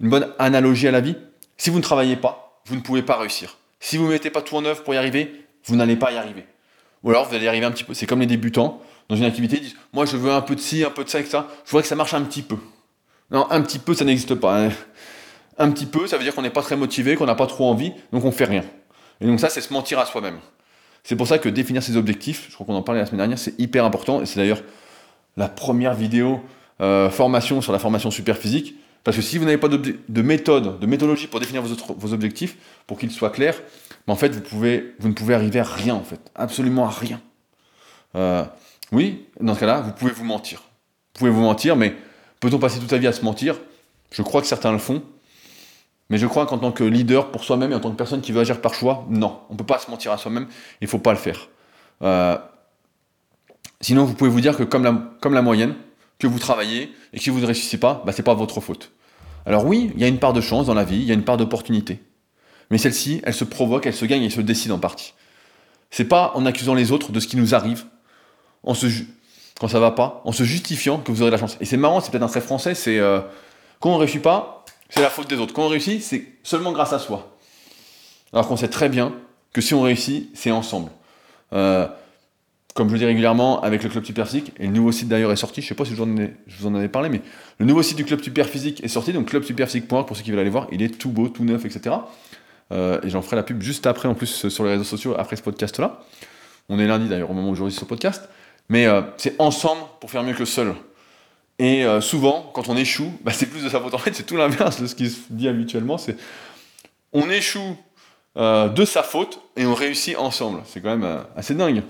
Une 0.00 0.10
bonne 0.10 0.32
analogie 0.38 0.88
à 0.88 0.90
la 0.90 1.00
vie. 1.00 1.16
Si 1.56 1.70
vous 1.70 1.78
ne 1.78 1.82
travaillez 1.82 2.16
pas, 2.16 2.60
vous 2.66 2.76
ne 2.76 2.80
pouvez 2.80 3.02
pas 3.02 3.16
réussir. 3.16 3.58
Si 3.80 3.96
vous 3.96 4.06
ne 4.06 4.10
mettez 4.10 4.30
pas 4.30 4.42
tout 4.42 4.56
en 4.56 4.64
œuvre 4.64 4.82
pour 4.82 4.94
y 4.94 4.96
arriver, 4.96 5.46
vous 5.66 5.76
n'allez 5.76 5.96
pas 5.96 6.12
y 6.12 6.16
arriver. 6.16 6.46
Ou 7.06 7.10
alors 7.10 7.26
vous 7.26 7.34
allez 7.34 7.48
arriver 7.48 7.64
un 7.64 7.70
petit 7.70 7.84
peu. 7.84 7.94
C'est 7.94 8.04
comme 8.04 8.20
les 8.20 8.26
débutants 8.26 8.82
dans 9.08 9.16
une 9.16 9.24
activité, 9.24 9.56
ils 9.56 9.62
disent 9.62 9.76
Moi 9.94 10.04
je 10.04 10.18
veux 10.18 10.30
un 10.30 10.42
peu 10.42 10.54
de 10.54 10.60
ci, 10.60 10.84
un 10.84 10.90
peu 10.90 11.04
de 11.04 11.08
ça, 11.08 11.20
etc. 11.20 11.38
Je 11.64 11.70
voudrais 11.70 11.82
que 11.82 11.88
ça 11.88 11.96
marche 11.96 12.12
un 12.12 12.22
petit 12.22 12.42
peu. 12.42 12.56
Non, 13.30 13.46
un 13.50 13.62
petit 13.62 13.78
peu, 13.78 13.94
ça 13.94 14.04
n'existe 14.04 14.34
pas. 14.34 14.66
Hein 14.66 14.70
un 15.58 15.70
petit 15.70 15.86
peu, 15.86 16.06
ça 16.06 16.16
veut 16.16 16.24
dire 16.24 16.34
qu'on 16.34 16.42
n'est 16.42 16.50
pas 16.50 16.62
très 16.62 16.76
motivé, 16.76 17.16
qu'on 17.16 17.26
n'a 17.26 17.34
pas 17.34 17.46
trop 17.46 17.68
envie, 17.68 17.92
donc 18.12 18.24
on 18.24 18.32
fait 18.32 18.44
rien. 18.44 18.64
Et 19.20 19.26
donc 19.26 19.40
ça, 19.40 19.48
c'est 19.48 19.60
se 19.60 19.72
mentir 19.72 19.98
à 19.98 20.06
soi-même. 20.06 20.38
C'est 21.02 21.16
pour 21.16 21.26
ça 21.26 21.38
que 21.38 21.48
définir 21.48 21.82
ses 21.82 21.96
objectifs, 21.96 22.46
je 22.48 22.54
crois 22.54 22.66
qu'on 22.66 22.74
en 22.74 22.82
parlait 22.82 23.00
la 23.00 23.06
semaine 23.06 23.18
dernière, 23.18 23.38
c'est 23.38 23.58
hyper 23.58 23.84
important, 23.84 24.20
et 24.20 24.26
c'est 24.26 24.38
d'ailleurs 24.38 24.62
la 25.36 25.48
première 25.48 25.94
vidéo 25.94 26.40
euh, 26.80 27.08
formation 27.10 27.60
sur 27.62 27.72
la 27.72 27.78
formation 27.78 28.10
super 28.10 28.36
physique, 28.36 28.74
parce 29.04 29.16
que 29.16 29.22
si 29.22 29.38
vous 29.38 29.44
n'avez 29.44 29.58
pas 29.58 29.68
de 29.68 30.22
méthode, 30.22 30.80
de 30.80 30.86
méthodologie 30.86 31.28
pour 31.28 31.38
définir 31.38 31.62
vos, 31.62 32.12
objectifs, 32.12 32.56
pour 32.86 32.98
qu'ils 32.98 33.10
soient 33.10 33.30
clairs, 33.30 33.60
ben, 34.06 34.12
en 34.12 34.16
fait, 34.16 34.28
vous, 34.48 34.64
ne 34.64 35.12
pouvez 35.12 35.34
arriver 35.34 35.60
à 35.60 35.64
rien, 35.64 35.94
en 35.94 36.04
fait, 36.04 36.20
absolument 36.34 36.86
à 36.86 36.90
rien. 36.90 37.20
Euh, 38.14 38.44
oui, 38.92 39.26
dans 39.40 39.54
ce 39.54 39.60
cas-là, 39.60 39.80
vous 39.80 39.92
pouvez 39.92 40.12
vous 40.12 40.24
mentir. 40.24 40.60
Vous 40.60 41.18
pouvez 41.20 41.30
vous 41.30 41.42
mentir, 41.42 41.76
mais 41.76 41.94
peut-on 42.40 42.58
passer 42.58 42.78
toute 42.78 42.90
sa 42.90 42.98
vie 42.98 43.06
à 43.06 43.12
se 43.12 43.24
mentir? 43.24 43.56
Je 44.12 44.22
crois 44.22 44.40
que 44.40 44.46
certains 44.46 44.72
le 44.72 44.78
font, 44.78 45.02
mais 46.10 46.18
je 46.18 46.26
crois 46.26 46.46
qu'en 46.46 46.58
tant 46.58 46.72
que 46.72 46.84
leader 46.84 47.32
pour 47.32 47.42
soi-même 47.42 47.72
et 47.72 47.74
en 47.74 47.80
tant 47.80 47.90
que 47.90 47.96
personne 47.96 48.20
qui 48.20 48.32
veut 48.32 48.40
agir 48.40 48.60
par 48.60 48.74
choix, 48.74 49.04
non, 49.10 49.40
on 49.50 49.54
ne 49.54 49.58
peut 49.58 49.66
pas 49.66 49.78
se 49.78 49.90
mentir 49.90 50.12
à 50.12 50.18
soi-même, 50.18 50.46
il 50.80 50.84
ne 50.84 50.88
faut 50.88 50.98
pas 50.98 51.12
le 51.12 51.18
faire. 51.18 51.48
Euh, 52.02 52.38
sinon, 53.80 54.04
vous 54.04 54.14
pouvez 54.14 54.30
vous 54.30 54.40
dire 54.40 54.56
que 54.56 54.62
comme 54.62 54.84
la, 54.84 54.96
comme 55.20 55.34
la 55.34 55.42
moyenne, 55.42 55.74
que 56.18 56.26
vous 56.26 56.38
travaillez 56.38 56.92
et 57.12 57.18
que 57.18 57.22
si 57.22 57.30
vous 57.30 57.40
ne 57.40 57.46
réussissez 57.46 57.78
pas, 57.78 58.02
bah, 58.06 58.12
ce 58.12 58.18
n'est 58.18 58.24
pas 58.24 58.34
votre 58.34 58.60
faute. 58.60 58.92
Alors 59.44 59.66
oui, 59.66 59.92
il 59.94 60.00
y 60.00 60.04
a 60.04 60.08
une 60.08 60.18
part 60.18 60.32
de 60.32 60.40
chance 60.40 60.66
dans 60.66 60.74
la 60.74 60.84
vie, 60.84 60.96
il 60.96 61.04
y 61.04 61.10
a 61.10 61.14
une 61.14 61.24
part 61.24 61.36
d'opportunité. 61.36 62.00
Mais 62.70 62.78
celle-ci, 62.78 63.20
elle 63.24 63.34
se 63.34 63.44
provoque, 63.44 63.86
elle 63.86 63.94
se 63.94 64.04
gagne 64.04 64.24
elle 64.24 64.30
se 64.30 64.40
décide 64.40 64.72
en 64.72 64.78
partie. 64.78 65.14
C'est 65.90 66.04
pas 66.04 66.32
en 66.34 66.46
accusant 66.46 66.74
les 66.74 66.92
autres 66.92 67.12
de 67.12 67.20
ce 67.20 67.28
qui 67.28 67.36
nous 67.36 67.54
arrive, 67.54 67.84
en 68.62 68.74
se 68.74 68.86
quand 69.60 69.68
ça 69.68 69.80
va 69.80 69.90
pas, 69.90 70.20
en 70.24 70.32
se 70.32 70.44
justifiant 70.44 70.98
que 70.98 71.10
vous 71.10 71.22
aurez 71.22 71.30
de 71.30 71.36
la 71.36 71.40
chance. 71.40 71.56
Et 71.60 71.64
c'est 71.64 71.76
marrant, 71.76 72.00
c'est 72.00 72.10
peut-être 72.10 72.22
un 72.22 72.28
trait 72.28 72.40
français, 72.40 72.74
c'est 72.74 72.98
euh, 72.98 73.20
quand 73.80 73.90
on 73.90 73.96
réussit 73.96 74.20
pas, 74.20 74.64
c'est 74.90 75.00
la 75.00 75.10
faute 75.10 75.28
des 75.28 75.36
autres. 75.36 75.54
Quand 75.54 75.64
on 75.64 75.68
réussit, 75.68 76.02
c'est 76.02 76.26
seulement 76.42 76.72
grâce 76.72 76.92
à 76.92 76.98
soi. 76.98 77.36
Alors 78.32 78.46
qu'on 78.48 78.56
sait 78.56 78.68
très 78.68 78.88
bien 78.88 79.14
que 79.52 79.60
si 79.60 79.72
on 79.74 79.82
réussit, 79.82 80.30
c'est 80.34 80.50
ensemble. 80.50 80.90
Euh, 81.52 81.86
comme 82.74 82.88
je 82.88 82.92
le 82.92 82.98
dis 82.98 83.06
régulièrement 83.06 83.62
avec 83.62 83.82
le 83.82 83.88
Club 83.88 84.04
Super 84.04 84.26
Physique, 84.26 84.52
et 84.58 84.66
le 84.66 84.72
nouveau 84.72 84.92
site 84.92 85.08
d'ailleurs 85.08 85.32
est 85.32 85.36
sorti, 85.36 85.62
je 85.62 85.66
sais 85.66 85.74
pas 85.74 85.86
si 85.86 85.92
je 85.92 86.02
vous, 86.02 86.66
en 86.66 86.80
ai, 86.80 86.88
parlé, 86.88 87.08
mais 87.08 87.22
le 87.58 87.64
nouveau 87.64 87.82
site 87.82 87.96
du 87.96 88.04
Club 88.04 88.22
Super 88.22 88.46
Physique 88.46 88.84
est 88.84 88.88
sorti, 88.88 89.14
donc 89.14 89.28
clubsuperphysique.org 89.28 90.06
pour 90.06 90.14
ceux 90.14 90.22
qui 90.22 90.30
veulent 90.30 90.40
aller 90.40 90.50
voir, 90.50 90.66
il 90.70 90.82
est 90.82 90.98
tout 90.98 91.08
beau, 91.08 91.28
tout 91.28 91.44
neuf, 91.44 91.64
etc. 91.64 91.96
Euh, 92.72 93.00
et 93.02 93.10
j'en 93.10 93.22
ferai 93.22 93.36
la 93.36 93.42
pub 93.42 93.62
juste 93.62 93.86
après, 93.86 94.08
en 94.08 94.14
plus, 94.14 94.48
sur 94.48 94.64
les 94.64 94.70
réseaux 94.70 94.84
sociaux, 94.84 95.14
après 95.18 95.36
ce 95.36 95.42
podcast-là. 95.42 96.00
On 96.68 96.78
est 96.78 96.86
lundi 96.86 97.08
d'ailleurs, 97.08 97.30
au 97.30 97.34
moment 97.34 97.50
où 97.50 97.54
j'enregistre 97.54 97.84
ce 97.84 97.88
podcast. 97.88 98.28
Mais 98.68 98.86
euh, 98.86 99.02
c'est 99.16 99.40
ensemble 99.40 99.82
pour 100.00 100.10
faire 100.10 100.22
mieux 100.22 100.34
que 100.34 100.44
seul. 100.44 100.74
Et 101.58 101.84
euh, 101.84 102.00
souvent, 102.00 102.50
quand 102.54 102.68
on 102.68 102.76
échoue, 102.76 103.12
bah, 103.22 103.32
c'est 103.32 103.46
plus 103.46 103.62
de 103.62 103.68
sa 103.68 103.80
faute. 103.80 103.94
En 103.94 103.98
fait, 103.98 104.14
c'est 104.14 104.24
tout 104.24 104.36
l'inverse 104.36 104.80
de 104.80 104.86
ce 104.86 104.94
qui 104.94 105.08
se 105.08 105.20
dit 105.30 105.48
habituellement. 105.48 105.98
C'est 105.98 106.16
on 107.12 107.30
échoue 107.30 107.76
de 108.36 108.84
sa 108.84 109.02
faute 109.02 109.40
et 109.56 109.64
on 109.64 109.72
réussit 109.72 110.14
ensemble. 110.18 110.60
C'est 110.66 110.82
quand 110.82 110.94
même 110.94 111.24
assez 111.36 111.54
dingue. 111.54 111.82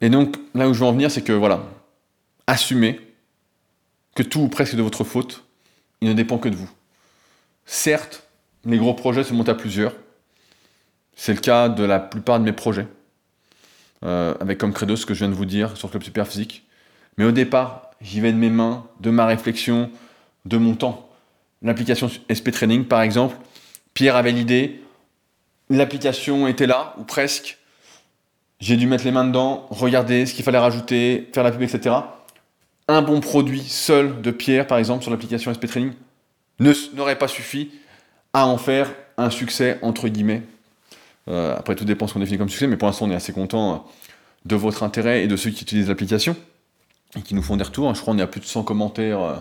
et 0.00 0.08
donc, 0.08 0.36
là 0.52 0.68
où 0.68 0.74
je 0.74 0.80
veux 0.80 0.86
en 0.86 0.92
venir, 0.92 1.12
c'est 1.12 1.22
que 1.22 1.32
voilà, 1.32 1.62
assumez 2.48 3.00
que 4.16 4.24
tout 4.24 4.40
ou 4.40 4.48
presque 4.48 4.74
de 4.74 4.82
votre 4.82 5.04
faute, 5.04 5.44
il 6.00 6.08
ne 6.08 6.14
dépend 6.14 6.38
que 6.38 6.48
de 6.48 6.56
vous. 6.56 6.68
Certes, 7.66 8.28
les 8.64 8.78
gros 8.78 8.94
projets 8.94 9.24
se 9.24 9.32
montent 9.32 9.48
à 9.48 9.54
plusieurs. 9.54 9.92
C'est 11.16 11.32
le 11.34 11.40
cas 11.40 11.68
de 11.68 11.84
la 11.84 12.00
plupart 12.00 12.38
de 12.38 12.44
mes 12.44 12.52
projets. 12.52 12.86
Euh, 14.04 14.34
avec 14.40 14.58
comme 14.58 14.72
credo 14.72 14.96
ce 14.96 15.06
que 15.06 15.14
je 15.14 15.20
viens 15.20 15.28
de 15.28 15.34
vous 15.34 15.46
dire 15.46 15.76
sur 15.76 15.90
Club 15.90 16.02
Super 16.02 16.26
Physique. 16.26 16.66
Mais 17.16 17.24
au 17.24 17.32
départ, 17.32 17.90
j'y 18.00 18.20
vais 18.20 18.32
de 18.32 18.36
mes 18.36 18.50
mains, 18.50 18.86
de 19.00 19.10
ma 19.10 19.24
réflexion, 19.24 19.90
de 20.44 20.58
mon 20.58 20.74
temps. 20.74 21.08
L'application 21.62 22.10
SP 22.28 22.50
Training, 22.50 22.84
par 22.84 23.00
exemple, 23.00 23.36
Pierre 23.94 24.16
avait 24.16 24.32
l'idée, 24.32 24.82
l'application 25.70 26.46
était 26.48 26.66
là, 26.66 26.94
ou 26.98 27.04
presque. 27.04 27.58
J'ai 28.60 28.76
dû 28.76 28.86
mettre 28.86 29.04
les 29.04 29.10
mains 29.10 29.24
dedans, 29.24 29.66
regarder 29.70 30.26
ce 30.26 30.34
qu'il 30.34 30.44
fallait 30.44 30.58
rajouter, 30.58 31.30
faire 31.32 31.44
la 31.44 31.50
pub, 31.50 31.62
etc. 31.62 31.96
Un 32.88 33.02
bon 33.02 33.20
produit 33.20 33.62
seul 33.62 34.20
de 34.20 34.30
Pierre, 34.30 34.66
par 34.66 34.78
exemple, 34.78 35.02
sur 35.02 35.10
l'application 35.10 35.52
SP 35.54 35.64
Training, 35.66 35.92
n'aurait 36.60 37.18
pas 37.18 37.28
suffi 37.28 37.70
à 38.32 38.46
en 38.46 38.58
faire 38.58 38.90
un 39.16 39.30
succès, 39.30 39.78
entre 39.82 40.08
guillemets. 40.08 40.42
Euh, 41.28 41.56
après, 41.56 41.74
tout 41.74 41.84
dépend 41.84 42.06
ce 42.06 42.14
qu'on 42.14 42.20
définit 42.20 42.38
comme 42.38 42.48
succès, 42.48 42.66
mais 42.66 42.76
pour 42.76 42.86
l'instant, 42.86 43.06
on 43.06 43.10
est 43.10 43.14
assez 43.14 43.32
content 43.32 43.74
euh, 43.74 43.76
de 44.44 44.56
votre 44.56 44.82
intérêt 44.82 45.24
et 45.24 45.26
de 45.26 45.36
ceux 45.36 45.50
qui 45.50 45.62
utilisent 45.62 45.88
l'application 45.88 46.36
et 47.16 47.22
qui 47.22 47.34
nous 47.34 47.42
font 47.42 47.56
des 47.56 47.64
retours. 47.64 47.94
Je 47.94 48.00
crois 48.00 48.12
qu'on 48.12 48.18
est 48.18 48.22
à 48.22 48.26
plus 48.26 48.40
de 48.40 48.46
100 48.46 48.64
commentaires 48.64 49.22
euh, 49.22 49.34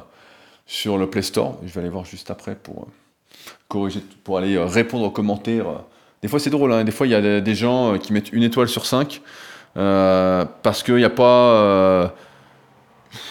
sur 0.66 0.98
le 0.98 1.10
Play 1.10 1.24
Store. 1.24 1.58
Je 1.66 1.74
vais 1.74 1.82
aller 1.82 1.90
voir 1.90 2.06
juste 2.06 2.32
après 2.32 2.56
pour 2.56 2.88
corriger, 3.68 4.02
pour 4.24 4.38
aller 4.38 4.58
répondre 4.58 5.06
aux 5.06 5.12
commentaires. 5.12 5.66
Des 6.22 6.30
fois, 6.30 6.40
c'est 6.40 6.50
drôle, 6.52 6.72
hein. 6.72 6.86
des 6.86 6.92
fois, 6.92 7.06
il 7.06 7.10
y 7.10 7.16
a 7.16 7.42
des 7.42 7.56
gens 7.56 7.98
qui 7.98 8.14
mettent 8.14 8.32
une 8.32 8.44
étoile 8.44 8.70
sur 8.70 8.86
5 8.86 9.22
parce 9.74 10.84
qu'il 10.84 10.96
n'y 10.96 11.04
a 11.04 11.10
pas 11.10 12.14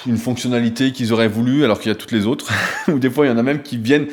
une 0.07 0.17
fonctionnalité 0.17 0.93
qu'ils 0.93 1.13
auraient 1.13 1.29
voulu 1.29 1.65
alors 1.65 1.81
qu'il 1.81 1.89
y 1.89 1.93
a 1.93 1.95
toutes 1.95 2.13
les 2.13 2.27
autres. 2.27 2.53
Ou 2.89 2.99
des 2.99 3.11
fois, 3.11 3.27
il 3.27 3.29
y 3.29 3.33
en 3.33 3.39
a 3.39 3.43
même 3.43 3.63
qui 3.63 3.79
viennent, 3.79 4.09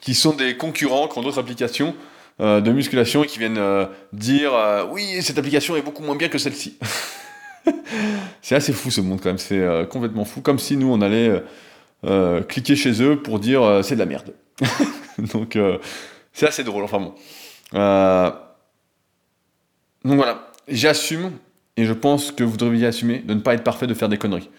qui 0.00 0.14
sont 0.14 0.34
des 0.34 0.56
concurrents, 0.56 1.08
qui 1.08 1.18
ont 1.18 1.22
d'autres 1.22 1.38
applications 1.38 1.94
euh, 2.40 2.60
de 2.60 2.72
musculation 2.72 3.22
et 3.22 3.26
qui 3.26 3.38
viennent 3.38 3.58
euh, 3.58 3.86
dire 4.12 4.52
euh, 4.54 4.84
oui, 4.90 5.22
cette 5.22 5.38
application 5.38 5.76
est 5.76 5.82
beaucoup 5.82 6.02
moins 6.02 6.16
bien 6.16 6.28
que 6.28 6.38
celle-ci. 6.38 6.78
c'est 8.42 8.56
assez 8.56 8.72
fou 8.72 8.90
ce 8.90 9.00
monde 9.00 9.20
quand 9.20 9.28
même, 9.28 9.38
c'est 9.38 9.88
complètement 9.88 10.24
fou. 10.24 10.40
Comme 10.40 10.58
si 10.58 10.76
nous, 10.76 10.92
on 10.92 11.00
allait 11.00 11.42
cliquer 12.48 12.76
chez 12.76 13.02
eux 13.02 13.22
pour 13.22 13.38
dire 13.38 13.80
c'est 13.82 13.94
de 13.94 14.00
la 14.00 14.06
merde. 14.06 14.34
Donc, 15.32 15.56
c'est 16.32 16.46
assez 16.46 16.64
drôle. 16.64 16.84
Enfin 16.84 17.00
bon. 17.00 17.14
Donc 20.04 20.16
voilà, 20.16 20.52
j'assume 20.68 21.30
et 21.78 21.86
je 21.86 21.92
pense 21.94 22.30
que 22.30 22.44
vous 22.44 22.58
devriez 22.58 22.86
assumer 22.86 23.20
de 23.20 23.32
ne 23.32 23.40
pas 23.40 23.54
être 23.54 23.64
parfait, 23.64 23.86
de 23.86 23.94
faire 23.94 24.10
des 24.10 24.18
conneries 24.18 24.50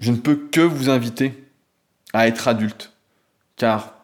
je 0.00 0.12
ne 0.12 0.16
peux 0.16 0.36
que 0.36 0.60
vous 0.60 0.90
inviter 0.90 1.34
à 2.12 2.28
être 2.28 2.48
adulte, 2.48 2.92
car 3.56 3.94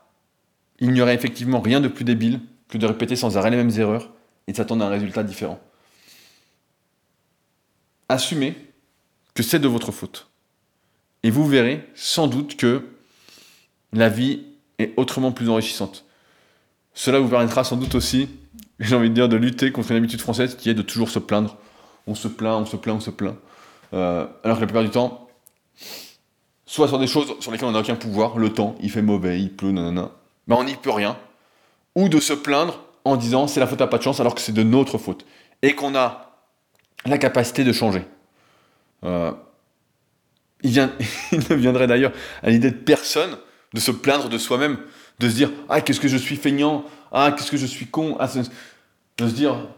il 0.81 0.93
n'y 0.93 1.01
aurait 1.01 1.15
effectivement 1.15 1.61
rien 1.61 1.81
de 1.81 1.89
plus 1.89 2.05
débile 2.05 2.41
que 2.69 2.79
de 2.79 2.87
répéter 2.87 3.17
sans 3.17 3.37
arrêt 3.37 3.51
les 3.51 3.57
mêmes 3.57 3.79
erreurs 3.79 4.11
et 4.47 4.53
de 4.53 4.57
s'attendre 4.57 4.85
à 4.85 4.89
un 4.89 4.91
résultat 4.91 5.23
différent. 5.23 5.61
Assumez 8.09 8.57
que 9.35 9.43
c'est 9.43 9.59
de 9.59 9.69
votre 9.69 9.93
faute. 9.93 10.29
Et 11.23 11.31
vous 11.31 11.47
verrez 11.47 11.89
sans 11.95 12.29
doute 12.29 12.57
que 12.57 12.85
la 13.93 14.09
vie 14.09 14.43
est 14.79 14.93
autrement 14.97 15.33
plus 15.33 15.49
enrichissante. 15.49 16.05
Cela 16.93 17.19
vous 17.19 17.29
permettra 17.29 17.65
sans 17.65 17.77
doute 17.77 17.95
aussi, 17.95 18.29
j'ai 18.81 18.95
envie 18.95 19.09
de 19.09 19.15
dire, 19.15 19.29
de 19.29 19.37
lutter 19.37 19.73
contre 19.73 19.93
une 19.93 19.97
habitude 19.97 20.21
française 20.21 20.57
qui 20.57 20.69
est 20.69 20.75
de 20.75 20.83
toujours 20.83 21.11
se 21.11 21.19
plaindre. 21.19 21.57
On 22.07 22.15
se 22.15 22.29
plaint, 22.29 22.61
on 22.61 22.67
se 22.67 22.77
plaint, 22.77 22.97
on 22.97 23.01
se 23.01 23.11
plaint. 23.11 23.37
Euh, 23.95 24.27
alors 24.43 24.57
que 24.57 24.61
la 24.61 24.67
plupart 24.67 24.85
du 24.85 24.91
temps, 24.91 25.24
soit 26.67 26.89
sur 26.89 26.99
des 26.99 27.07
choses 27.07 27.35
sur 27.41 27.53
lesquelles 27.53 27.69
on 27.69 27.73
n'a 27.73 27.81
aucun 27.81 27.97
pouvoir, 27.97 28.39
le 28.39 28.53
temps, 28.53 28.75
il 28.81 28.91
fait 28.91 29.03
mauvais, 29.03 29.41
il 29.41 29.53
pleut, 29.53 29.71
nanana, 29.71 30.11
mais 30.47 30.55
on 30.55 30.65
n'y 30.65 30.75
peut 30.75 30.91
rien, 30.91 31.17
ou 31.95 32.09
de 32.09 32.21
se 32.21 32.33
plaindre 32.33 32.81
en 33.05 33.17
disant 33.17 33.47
c'est 33.47 33.61
la 33.61 33.67
faute 33.67 33.81
à 33.81 33.87
pas 33.87 33.99
de 33.99 34.03
chance 34.03 34.21
alors 34.21 34.35
que 34.35 34.41
c'est 34.41 34.53
de 34.53 34.63
notre 34.63 34.99
faute, 34.99 35.25
et 35.63 35.75
qu'on 35.75 35.95
a 35.95 36.41
la 37.07 37.19
capacité 37.19 37.65
de 37.65 37.73
changer. 37.73 38.05
Euh, 39.05 39.33
il, 40.63 40.73
ne 41.33 41.55
viendrait 41.55 41.87
d'ailleurs 41.87 42.13
à 42.43 42.51
l'idée 42.51 42.71
de 42.71 42.77
personne 42.77 43.37
de 43.75 43.81
se 43.81 43.91
plaindre 43.91 44.29
de 44.29 44.39
soi-même, 44.39 44.79
de 45.19 45.29
se 45.29 45.35
dire 45.35 45.51
ah 45.69 45.81
qu'est-ce 45.81 46.01
que 46.01 46.09
je 46.09 46.17
suis 46.17 46.37
feignant, 46.37 46.85
ah 47.13 47.33
qu'est-ce 47.33 47.51
que 47.51 47.57
je 47.57 47.67
suis 47.67 47.87
con, 47.87 48.17
ah, 48.19 48.29
de 49.19 49.29
se 49.29 49.35
dire 49.35 49.69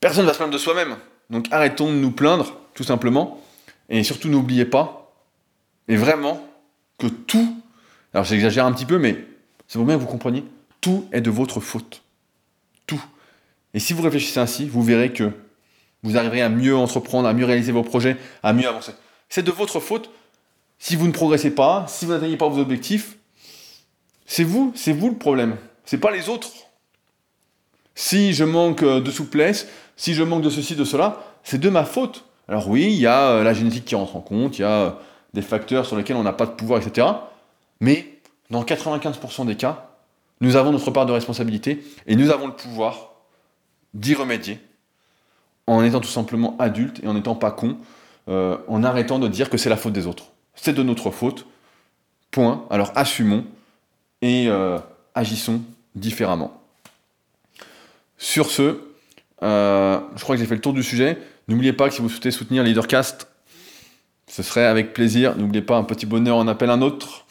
personne 0.00 0.22
ne 0.22 0.28
va 0.28 0.32
se 0.32 0.38
plaindre 0.38 0.52
de 0.54 0.58
soi-même. 0.58 0.96
Donc 1.30 1.46
arrêtons 1.50 1.88
de 1.88 1.96
nous 1.96 2.12
plaindre, 2.12 2.56
tout 2.74 2.84
simplement, 2.84 3.42
et 3.88 4.02
surtout 4.02 4.28
n'oubliez 4.28 4.64
pas 4.64 4.98
et 5.88 5.96
vraiment 5.96 6.46
que 6.98 7.06
tout, 7.06 7.60
alors 8.12 8.24
j'exagère 8.24 8.66
un 8.66 8.72
petit 8.72 8.84
peu, 8.84 8.98
mais 8.98 9.24
c'est 9.66 9.78
pour 9.78 9.86
bien 9.86 9.96
que 9.96 10.00
vous 10.00 10.06
compreniez, 10.06 10.44
tout 10.80 11.08
est 11.12 11.20
de 11.20 11.30
votre 11.30 11.60
faute. 11.60 12.02
Tout. 12.86 13.02
Et 13.74 13.80
si 13.80 13.92
vous 13.92 14.02
réfléchissez 14.02 14.40
ainsi, 14.40 14.66
vous 14.66 14.82
verrez 14.82 15.12
que 15.12 15.32
vous 16.02 16.16
arriverez 16.16 16.42
à 16.42 16.48
mieux 16.48 16.76
entreprendre, 16.76 17.28
à 17.28 17.32
mieux 17.32 17.44
réaliser 17.44 17.72
vos 17.72 17.82
projets, 17.82 18.16
à 18.42 18.52
mieux 18.52 18.68
avancer. 18.68 18.92
C'est 19.28 19.42
de 19.42 19.50
votre 19.50 19.80
faute 19.80 20.10
si 20.78 20.94
vous 20.94 21.06
ne 21.06 21.12
progressez 21.12 21.50
pas, 21.50 21.86
si 21.88 22.04
vous 22.04 22.12
n'atteignez 22.12 22.36
pas 22.36 22.48
vos 22.48 22.60
objectifs. 22.60 23.16
C'est 24.26 24.44
vous, 24.44 24.72
c'est 24.74 24.92
vous 24.92 25.10
le 25.10 25.16
problème. 25.16 25.56
C'est 25.84 25.98
pas 25.98 26.10
les 26.10 26.28
autres. 26.28 26.50
Si 27.94 28.32
je 28.32 28.44
manque 28.44 28.84
de 28.84 29.10
souplesse, 29.10 29.66
si 29.96 30.14
je 30.14 30.22
manque 30.22 30.42
de 30.42 30.50
ceci, 30.50 30.76
de 30.76 30.84
cela, 30.84 31.24
c'est 31.42 31.58
de 31.58 31.68
ma 31.68 31.84
faute. 31.84 32.24
Alors 32.48 32.68
oui, 32.68 32.84
il 32.84 32.98
y 32.98 33.06
a 33.06 33.30
euh, 33.30 33.42
la 33.44 33.52
génétique 33.52 33.84
qui 33.84 33.94
rentre 33.94 34.16
en 34.16 34.20
compte, 34.20 34.58
il 34.58 34.62
y 34.62 34.64
a 34.64 34.98
des 35.34 35.42
facteurs 35.42 35.86
sur 35.86 35.96
lesquels 35.96 36.16
on 36.16 36.22
n'a 36.22 36.32
pas 36.32 36.46
de 36.46 36.52
pouvoir, 36.52 36.80
etc. 36.80 37.06
Mais 37.80 38.18
dans 38.50 38.62
95% 38.64 39.46
des 39.46 39.56
cas, 39.56 39.90
nous 40.40 40.56
avons 40.56 40.72
notre 40.72 40.90
part 40.90 41.06
de 41.06 41.12
responsabilité 41.12 41.84
et 42.06 42.16
nous 42.16 42.30
avons 42.30 42.46
le 42.46 42.54
pouvoir 42.54 43.12
d'y 43.94 44.14
remédier 44.14 44.60
en 45.66 45.84
étant 45.84 46.00
tout 46.00 46.08
simplement 46.08 46.56
adulte 46.58 47.00
et 47.02 47.06
en 47.06 47.14
n'étant 47.14 47.34
pas 47.34 47.50
con, 47.50 47.76
euh, 48.28 48.56
en 48.68 48.82
arrêtant 48.82 49.18
de 49.18 49.28
dire 49.28 49.50
que 49.50 49.58
c'est 49.58 49.68
la 49.68 49.76
faute 49.76 49.92
des 49.92 50.06
autres. 50.06 50.32
C'est 50.54 50.72
de 50.72 50.82
notre 50.82 51.10
faute. 51.10 51.46
Point. 52.30 52.66
Alors 52.70 52.92
assumons 52.94 53.44
et 54.20 54.48
euh, 54.48 54.78
agissons 55.14 55.62
différemment. 55.94 56.60
Sur 58.18 58.50
ce, 58.50 58.80
euh, 59.42 60.00
je 60.16 60.22
crois 60.22 60.36
que 60.36 60.40
j'ai 60.40 60.46
fait 60.46 60.54
le 60.54 60.60
tour 60.60 60.72
du 60.72 60.82
sujet. 60.82 61.18
N'oubliez 61.48 61.72
pas 61.72 61.88
que 61.88 61.94
si 61.94 62.02
vous 62.02 62.10
souhaitez 62.10 62.30
soutenir 62.30 62.62
Leadercast, 62.62 63.26
ce 64.26 64.42
serait 64.42 64.66
avec 64.66 64.92
plaisir. 64.92 65.34
N'oubliez 65.36 65.62
pas, 65.62 65.76
un 65.76 65.84
petit 65.84 66.04
bonheur 66.04 66.36
en 66.36 66.46
appelle 66.46 66.68
un 66.68 66.82
autre. 66.82 67.24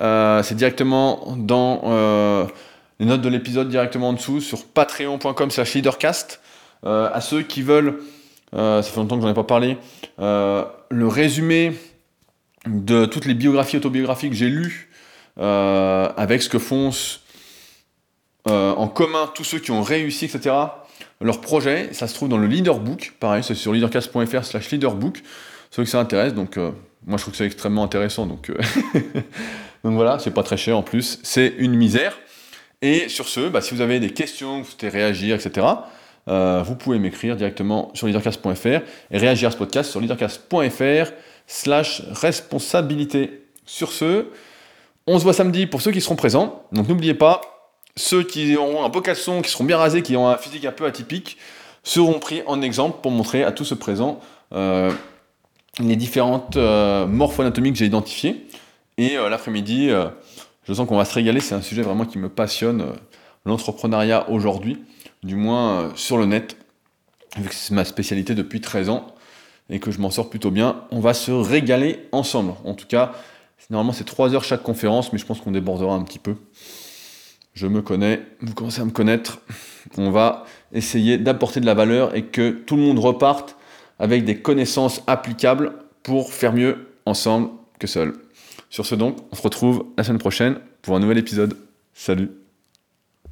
Euh, 0.00 0.42
c'est 0.44 0.54
directement 0.54 1.34
dans 1.36 1.82
euh, 1.86 2.46
les 3.00 3.06
notes 3.06 3.20
de 3.20 3.28
l'épisode, 3.28 3.68
directement 3.68 4.10
en 4.10 4.12
dessous, 4.12 4.40
sur 4.40 4.64
patreon.com 4.64 5.50
slash 5.50 5.74
leadercast. 5.74 6.40
Euh, 6.84 7.10
à 7.12 7.20
ceux 7.20 7.42
qui 7.42 7.62
veulent, 7.62 8.00
ça 8.52 8.82
fait 8.84 8.96
longtemps 8.96 9.16
que 9.16 9.22
j'en 9.22 9.30
ai 9.30 9.34
pas 9.34 9.42
parlé, 9.42 9.78
le 10.18 11.08
résumé 11.08 11.72
de 12.66 13.04
toutes 13.04 13.24
les 13.24 13.34
biographies 13.34 13.78
autobiographiques 13.78 14.30
que 14.30 14.36
j'ai 14.36 14.48
lues, 14.48 14.90
avec 15.36 16.40
ce 16.40 16.48
que 16.48 16.60
font 16.60 16.90
en 18.46 18.86
commun 18.86 19.28
tous 19.34 19.42
ceux 19.42 19.58
qui 19.58 19.72
ont 19.72 19.82
réussi, 19.82 20.26
etc. 20.26 20.54
Leur 21.20 21.40
projet, 21.40 21.92
ça 21.92 22.06
se 22.08 22.14
trouve 22.14 22.28
dans 22.28 22.38
le 22.38 22.46
leaderbook, 22.46 23.14
pareil, 23.20 23.42
c'est 23.42 23.54
sur 23.54 23.72
leadercast.fr 23.72 24.44
slash 24.44 24.70
leaderbook 24.70 25.22
ceux 25.70 25.82
que 25.82 25.90
ça 25.90 25.98
intéresse. 25.98 26.34
Donc, 26.34 26.56
euh, 26.56 26.70
moi, 27.06 27.16
je 27.16 27.22
trouve 27.22 27.32
que 27.32 27.38
c'est 27.38 27.46
extrêmement 27.46 27.82
intéressant. 27.82 28.26
Donc, 28.26 28.50
euh, 28.50 28.54
donc 29.84 29.94
voilà, 29.94 30.18
c'est 30.18 30.30
pas 30.30 30.44
très 30.44 30.56
cher 30.56 30.78
en 30.78 30.82
plus. 30.82 31.18
C'est 31.22 31.52
une 31.58 31.74
misère. 31.74 32.16
Et 32.80 33.08
sur 33.08 33.26
ce, 33.26 33.48
bah, 33.48 33.60
si 33.60 33.74
vous 33.74 33.80
avez 33.80 33.98
des 33.98 34.10
questions, 34.10 34.58
vous 34.58 34.64
souhaitez 34.64 34.88
réagir, 34.88 35.34
etc., 35.34 35.66
euh, 36.28 36.62
vous 36.64 36.76
pouvez 36.76 36.98
m'écrire 36.98 37.36
directement 37.36 37.90
sur 37.94 38.06
leadercast.fr 38.06 38.66
et 39.10 39.18
réagir 39.18 39.48
à 39.48 39.50
ce 39.50 39.56
podcast 39.56 39.90
sur 39.90 40.00
leadercast.fr 40.00 41.12
slash 41.46 42.02
responsabilité. 42.12 43.42
Sur 43.66 43.92
ce, 43.92 44.26
on 45.06 45.18
se 45.18 45.24
voit 45.24 45.32
samedi 45.32 45.66
pour 45.66 45.82
ceux 45.82 45.90
qui 45.90 46.00
seront 46.00 46.16
présents. 46.16 46.62
Donc 46.72 46.88
n'oubliez 46.88 47.14
pas, 47.14 47.40
ceux 47.96 48.22
qui 48.22 48.56
auront 48.56 48.84
un 48.84 48.88
beau 48.88 49.00
qui 49.00 49.14
seront 49.14 49.64
bien 49.64 49.78
rasés, 49.78 50.02
qui 50.02 50.16
ont 50.16 50.28
un 50.28 50.36
physique 50.36 50.64
un 50.64 50.72
peu 50.72 50.86
atypique, 50.86 51.36
seront 51.82 52.18
pris 52.18 52.42
en 52.46 52.62
exemple 52.62 52.98
pour 53.02 53.10
montrer 53.10 53.44
à 53.44 53.52
tous 53.52 53.64
ceux 53.64 53.76
présents 53.76 54.20
les 55.80 55.96
différentes 55.96 56.56
euh, 56.56 57.06
morpho-anatomies 57.06 57.72
que 57.72 57.78
j'ai 57.78 57.86
identifiées. 57.86 58.46
Et 58.98 59.16
euh, 59.16 59.28
l'après-midi, 59.28 59.90
euh, 59.90 60.06
je 60.64 60.72
sens 60.72 60.88
qu'on 60.88 60.96
va 60.96 61.04
se 61.04 61.14
régaler. 61.14 61.40
C'est 61.40 61.54
un 61.54 61.62
sujet 61.62 61.82
vraiment 61.82 62.04
qui 62.04 62.18
me 62.18 62.28
passionne, 62.28 62.86
l'entrepreneuriat 63.44 64.30
aujourd'hui, 64.30 64.82
du 65.22 65.36
moins 65.36 65.90
sur 65.96 66.16
le 66.16 66.26
net, 66.26 66.56
vu 67.36 67.48
que 67.48 67.54
c'est 67.54 67.74
ma 67.74 67.84
spécialité 67.84 68.34
depuis 68.34 68.60
13 68.60 68.88
ans 68.88 69.06
et 69.70 69.80
que 69.80 69.90
je 69.90 69.98
m'en 70.00 70.10
sors 70.10 70.30
plutôt 70.30 70.50
bien. 70.50 70.82
On 70.90 71.00
va 71.00 71.14
se 71.14 71.30
régaler 71.30 72.06
ensemble. 72.12 72.54
En 72.64 72.74
tout 72.74 72.86
cas, 72.86 73.12
normalement 73.70 73.92
c'est 73.92 74.04
3 74.04 74.34
heures 74.34 74.44
chaque 74.44 74.62
conférence, 74.62 75.12
mais 75.12 75.18
je 75.18 75.26
pense 75.26 75.40
qu'on 75.40 75.50
débordera 75.50 75.94
un 75.94 76.02
petit 76.02 76.18
peu. 76.18 76.36
Je 77.54 77.68
me 77.68 77.82
connais, 77.82 78.20
vous 78.40 78.52
commencez 78.52 78.80
à 78.80 78.84
me 78.84 78.90
connaître. 78.90 79.40
On 79.96 80.10
va 80.10 80.44
essayer 80.72 81.18
d'apporter 81.18 81.60
de 81.60 81.66
la 81.66 81.74
valeur 81.74 82.14
et 82.16 82.24
que 82.24 82.50
tout 82.50 82.74
le 82.76 82.82
monde 82.82 82.98
reparte 82.98 83.56
avec 84.00 84.24
des 84.24 84.40
connaissances 84.40 85.02
applicables 85.06 85.72
pour 86.02 86.32
faire 86.32 86.52
mieux 86.52 86.88
ensemble 87.06 87.50
que 87.78 87.86
seul. 87.86 88.14
Sur 88.70 88.86
ce 88.86 88.96
donc, 88.96 89.18
on 89.30 89.36
se 89.36 89.42
retrouve 89.42 89.86
la 89.96 90.02
semaine 90.02 90.18
prochaine 90.18 90.58
pour 90.82 90.96
un 90.96 91.00
nouvel 91.00 91.18
épisode. 91.18 91.56
Salut 91.92 92.43